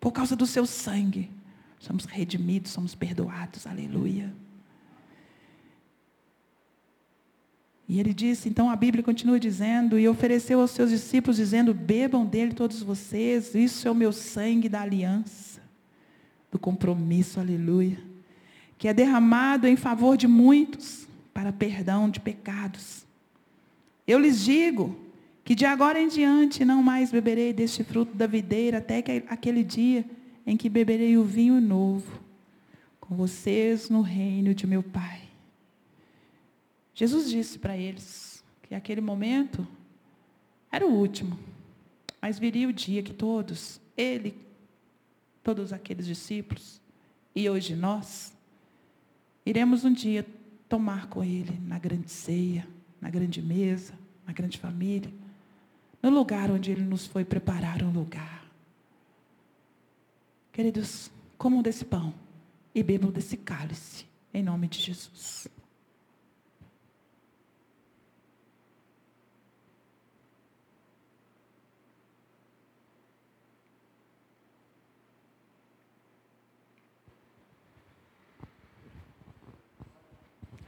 Por 0.00 0.10
causa 0.10 0.34
do 0.34 0.46
seu 0.46 0.64
sangue, 0.64 1.30
somos 1.78 2.06
redimidos, 2.06 2.72
somos 2.72 2.94
perdoados. 2.94 3.66
Aleluia. 3.66 4.34
E 7.86 8.00
ele 8.00 8.14
disse, 8.14 8.48
então 8.48 8.70
a 8.70 8.76
Bíblia 8.76 9.04
continua 9.04 9.38
dizendo, 9.38 9.98
e 9.98 10.08
ofereceu 10.08 10.60
aos 10.60 10.70
seus 10.70 10.88
discípulos, 10.88 11.36
dizendo: 11.36 11.74
Bebam 11.74 12.24
dele 12.24 12.54
todos 12.54 12.82
vocês, 12.82 13.54
isso 13.54 13.86
é 13.86 13.90
o 13.90 13.94
meu 13.94 14.10
sangue 14.10 14.70
da 14.70 14.80
aliança, 14.80 15.60
do 16.50 16.58
compromisso, 16.58 17.38
aleluia, 17.38 17.98
que 18.78 18.88
é 18.88 18.94
derramado 18.94 19.66
em 19.66 19.76
favor 19.76 20.16
de 20.16 20.26
muitos 20.26 21.06
para 21.34 21.52
perdão 21.52 22.08
de 22.08 22.20
pecados. 22.20 23.04
Eu 24.06 24.20
lhes 24.20 24.44
digo 24.44 24.96
que 25.44 25.54
de 25.54 25.66
agora 25.66 26.00
em 26.00 26.08
diante 26.08 26.64
não 26.64 26.82
mais 26.82 27.10
beberei 27.10 27.52
deste 27.52 27.82
fruto 27.82 28.14
da 28.14 28.26
videira 28.26 28.78
até 28.78 29.02
que 29.02 29.24
aquele 29.28 29.64
dia 29.64 30.04
em 30.46 30.56
que 30.56 30.70
beberei 30.70 31.18
o 31.18 31.24
vinho 31.24 31.60
novo 31.60 32.22
com 33.00 33.16
vocês 33.16 33.90
no 33.90 34.00
reino 34.00 34.54
de 34.54 34.66
meu 34.66 34.82
Pai. 34.82 35.22
Jesus 36.94 37.28
disse 37.28 37.58
para 37.58 37.76
eles 37.76 38.42
que 38.62 38.74
aquele 38.74 39.00
momento 39.00 39.66
era 40.70 40.86
o 40.86 40.90
último, 40.90 41.38
mas 42.22 42.38
viria 42.38 42.68
o 42.68 42.72
dia 42.72 43.02
que 43.02 43.12
todos, 43.12 43.80
ele, 43.96 44.34
todos 45.42 45.72
aqueles 45.72 46.06
discípulos, 46.06 46.80
e 47.34 47.50
hoje 47.50 47.74
nós, 47.74 48.32
iremos 49.44 49.84
um 49.84 49.92
dia 49.92 50.24
tomar 50.68 51.08
com 51.08 51.22
ele 51.22 51.58
na 51.66 51.78
grande 51.78 52.10
ceia, 52.10 52.66
na 53.00 53.10
grande 53.10 53.40
mesa, 53.42 53.94
na 54.26 54.32
grande 54.32 54.58
família, 54.58 55.12
no 56.02 56.10
lugar 56.10 56.50
onde 56.50 56.70
ele 56.70 56.82
nos 56.82 57.06
foi 57.06 57.24
preparar 57.24 57.82
um 57.82 57.90
lugar. 57.90 58.44
Queridos, 60.52 61.10
comam 61.36 61.62
desse 61.62 61.84
pão 61.84 62.14
e 62.74 62.82
bebam 62.82 63.10
desse 63.10 63.36
cálice, 63.36 64.06
em 64.32 64.42
nome 64.42 64.68
de 64.68 64.78
Jesus. 64.80 65.48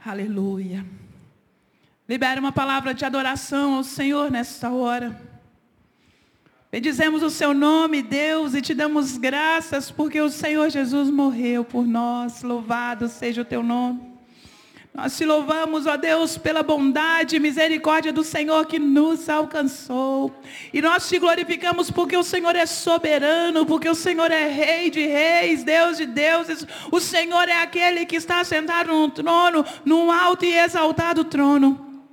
Aleluia. 0.07 0.85
Libere 2.07 2.39
uma 2.39 2.53
palavra 2.53 2.93
de 2.93 3.03
adoração 3.03 3.73
ao 3.73 3.83
Senhor 3.83 4.31
nesta 4.31 4.71
hora. 4.71 5.21
Bendizemos 6.71 7.21
o 7.21 7.29
seu 7.29 7.53
nome, 7.53 8.01
Deus, 8.01 8.53
e 8.53 8.61
te 8.61 8.73
damos 8.73 9.17
graças 9.17 9.91
porque 9.91 10.21
o 10.21 10.29
Senhor 10.29 10.69
Jesus 10.69 11.09
morreu 11.09 11.65
por 11.65 11.85
nós. 11.85 12.41
Louvado 12.41 13.09
seja 13.09 13.41
o 13.41 13.45
teu 13.45 13.61
nome. 13.61 14.16
Nós 14.97 15.15
te 15.15 15.25
louvamos, 15.25 15.85
ó 15.85 15.95
Deus, 15.95 16.39
pela 16.39 16.63
bondade 16.63 17.35
e 17.35 17.39
misericórdia 17.39 18.11
do 18.11 18.23
Senhor 18.23 18.65
que 18.65 18.79
nos 18.79 19.29
alcançou. 19.29 20.33
E 20.73 20.81
nós 20.81 21.07
te 21.07 21.19
glorificamos 21.19 21.91
porque 21.91 22.17
o 22.17 22.23
Senhor 22.23 22.55
é 22.55 22.65
soberano, 22.65 23.63
porque 23.63 23.87
o 23.87 23.93
Senhor 23.93 24.31
é 24.31 24.47
rei 24.47 24.89
de 24.89 25.05
reis, 25.05 25.63
Deus 25.63 25.97
de 25.97 26.07
deuses. 26.07 26.65
O 26.91 26.99
Senhor 26.99 27.47
é 27.47 27.61
aquele 27.61 28.07
que 28.07 28.15
está 28.15 28.43
sentado 28.43 28.91
no 28.91 29.07
trono, 29.11 29.63
num 29.85 30.11
alto 30.11 30.45
e 30.45 30.57
exaltado 30.57 31.23
trono. 31.23 32.03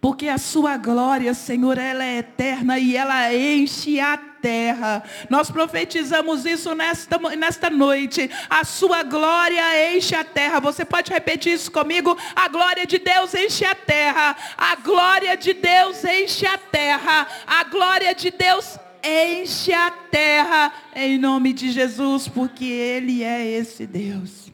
Porque 0.00 0.26
a 0.26 0.38
sua 0.38 0.76
glória, 0.76 1.32
Senhor, 1.34 1.78
ela 1.78 2.04
é 2.04 2.18
eterna 2.18 2.80
e 2.80 2.96
ela 2.96 3.32
enche 3.32 4.00
a 4.00 4.16
terra. 4.40 5.02
Nós 5.28 5.50
profetizamos 5.50 6.44
isso 6.44 6.74
nesta, 6.74 7.18
nesta 7.36 7.70
noite. 7.70 8.30
A 8.48 8.64
sua 8.64 9.02
glória 9.02 9.96
enche 9.96 10.14
a 10.14 10.24
terra. 10.24 10.60
Você 10.60 10.84
pode 10.84 11.12
repetir 11.12 11.54
isso 11.54 11.70
comigo? 11.70 12.16
A 12.34 12.48
glória 12.48 12.86
de 12.86 12.98
Deus 12.98 13.34
enche 13.34 13.64
a 13.64 13.74
terra. 13.74 14.36
A 14.56 14.76
glória 14.76 15.36
de 15.36 15.52
Deus 15.54 16.04
enche 16.04 16.46
a 16.46 16.58
terra. 16.58 17.26
A 17.46 17.64
glória 17.64 18.14
de 18.14 18.30
Deus 18.30 18.78
enche 19.02 19.72
a 19.72 19.90
terra 19.90 20.72
em 20.94 21.18
nome 21.18 21.52
de 21.52 21.70
Jesus, 21.70 22.28
porque 22.28 22.64
Ele 22.64 23.22
é 23.22 23.46
esse 23.46 23.86
Deus. 23.86 24.52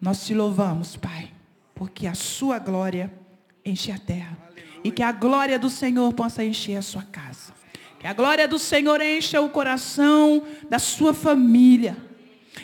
Nós 0.00 0.24
te 0.24 0.34
louvamos, 0.34 0.96
Pai, 0.96 1.30
porque 1.74 2.06
a 2.06 2.14
sua 2.14 2.58
glória 2.58 3.12
enche 3.64 3.90
a 3.90 3.98
terra. 3.98 4.36
E 4.84 4.90
que 4.90 5.02
a 5.02 5.10
glória 5.10 5.58
do 5.58 5.68
Senhor 5.68 6.12
possa 6.12 6.44
encher 6.44 6.76
a 6.76 6.82
sua 6.82 7.02
casa. 7.02 7.57
Que 7.98 8.06
a 8.06 8.12
glória 8.12 8.46
do 8.46 8.58
Senhor 8.58 9.00
encha 9.00 9.40
o 9.40 9.48
coração 9.48 10.46
da 10.68 10.78
sua 10.78 11.12
família. 11.12 11.96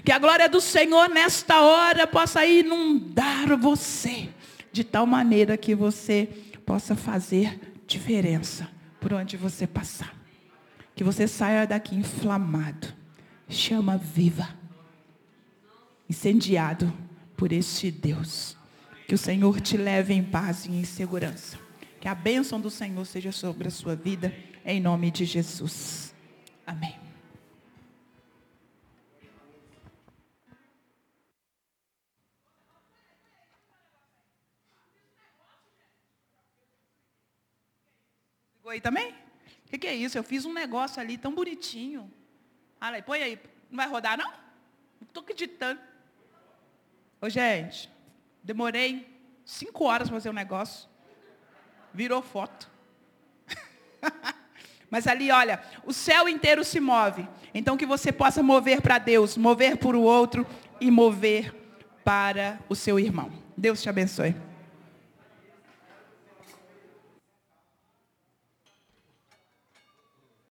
Que 0.04 0.12
a 0.12 0.18
glória 0.18 0.48
do 0.48 0.60
Senhor 0.60 1.08
nesta 1.08 1.60
hora 1.60 2.06
possa 2.06 2.46
inundar 2.46 3.56
você. 3.58 4.28
De 4.72 4.84
tal 4.84 5.06
maneira 5.06 5.56
que 5.56 5.74
você 5.74 6.28
possa 6.64 6.94
fazer 6.94 7.58
diferença 7.86 8.68
por 9.00 9.12
onde 9.12 9.36
você 9.36 9.66
passar. 9.66 10.14
Que 10.94 11.02
você 11.02 11.26
saia 11.26 11.66
daqui 11.66 11.96
inflamado. 11.96 12.88
Chama 13.48 13.96
viva. 13.96 14.48
Incendiado 16.08 16.92
por 17.36 17.52
este 17.52 17.90
Deus. 17.90 18.56
Que 19.08 19.14
o 19.14 19.18
Senhor 19.18 19.60
te 19.60 19.76
leve 19.76 20.14
em 20.14 20.22
paz 20.22 20.66
e 20.66 20.70
em 20.70 20.84
segurança. 20.84 21.58
Que 22.00 22.08
a 22.08 22.14
bênção 22.14 22.60
do 22.60 22.70
Senhor 22.70 23.04
seja 23.04 23.32
sobre 23.32 23.68
a 23.68 23.70
sua 23.70 23.96
vida, 23.96 24.34
em 24.64 24.80
nome 24.80 25.10
de 25.10 25.24
Jesus. 25.24 26.14
Amém. 26.66 26.98
Ligou 38.56 38.70
aí 38.70 38.80
também? 38.80 39.10
O 39.66 39.70
que, 39.70 39.78
que, 39.78 39.86
é 39.86 39.94
isso? 39.94 40.16
Eu 40.16 40.24
fiz 40.24 40.44
um 40.44 40.52
negócio 40.52 41.00
ali 41.00 41.18
tão 41.18 41.34
bonitinho. 41.34 42.10
Aí, 42.80 43.02
põe 43.02 43.22
aí. 43.22 43.38
Não 43.70 43.76
vai 43.76 43.88
rodar, 43.88 44.16
não? 44.16 44.30
Não 44.30 45.06
estou 45.06 45.22
acreditando. 45.22 45.80
Ô, 47.20 47.28
gente, 47.28 47.90
demorei 48.42 49.06
cinco 49.44 49.84
horas 49.84 50.08
para 50.08 50.16
fazer 50.16 50.28
o 50.30 50.32
um 50.32 50.34
negócio 50.34 50.88
virou 51.94 52.20
foto. 52.20 52.68
Mas 54.94 55.08
ali, 55.08 55.28
olha, 55.32 55.58
o 55.84 55.92
céu 55.92 56.28
inteiro 56.28 56.62
se 56.62 56.78
move. 56.78 57.26
Então 57.52 57.76
que 57.76 57.84
você 57.84 58.12
possa 58.12 58.44
mover 58.44 58.80
para 58.80 58.96
Deus, 58.96 59.36
mover 59.36 59.76
para 59.76 59.96
o 59.96 60.02
outro 60.02 60.46
e 60.80 60.88
mover 60.88 61.52
para 62.04 62.60
o 62.68 62.76
seu 62.76 63.00
irmão. 63.00 63.28
Deus 63.56 63.82
te 63.82 63.88
abençoe. 63.88 64.36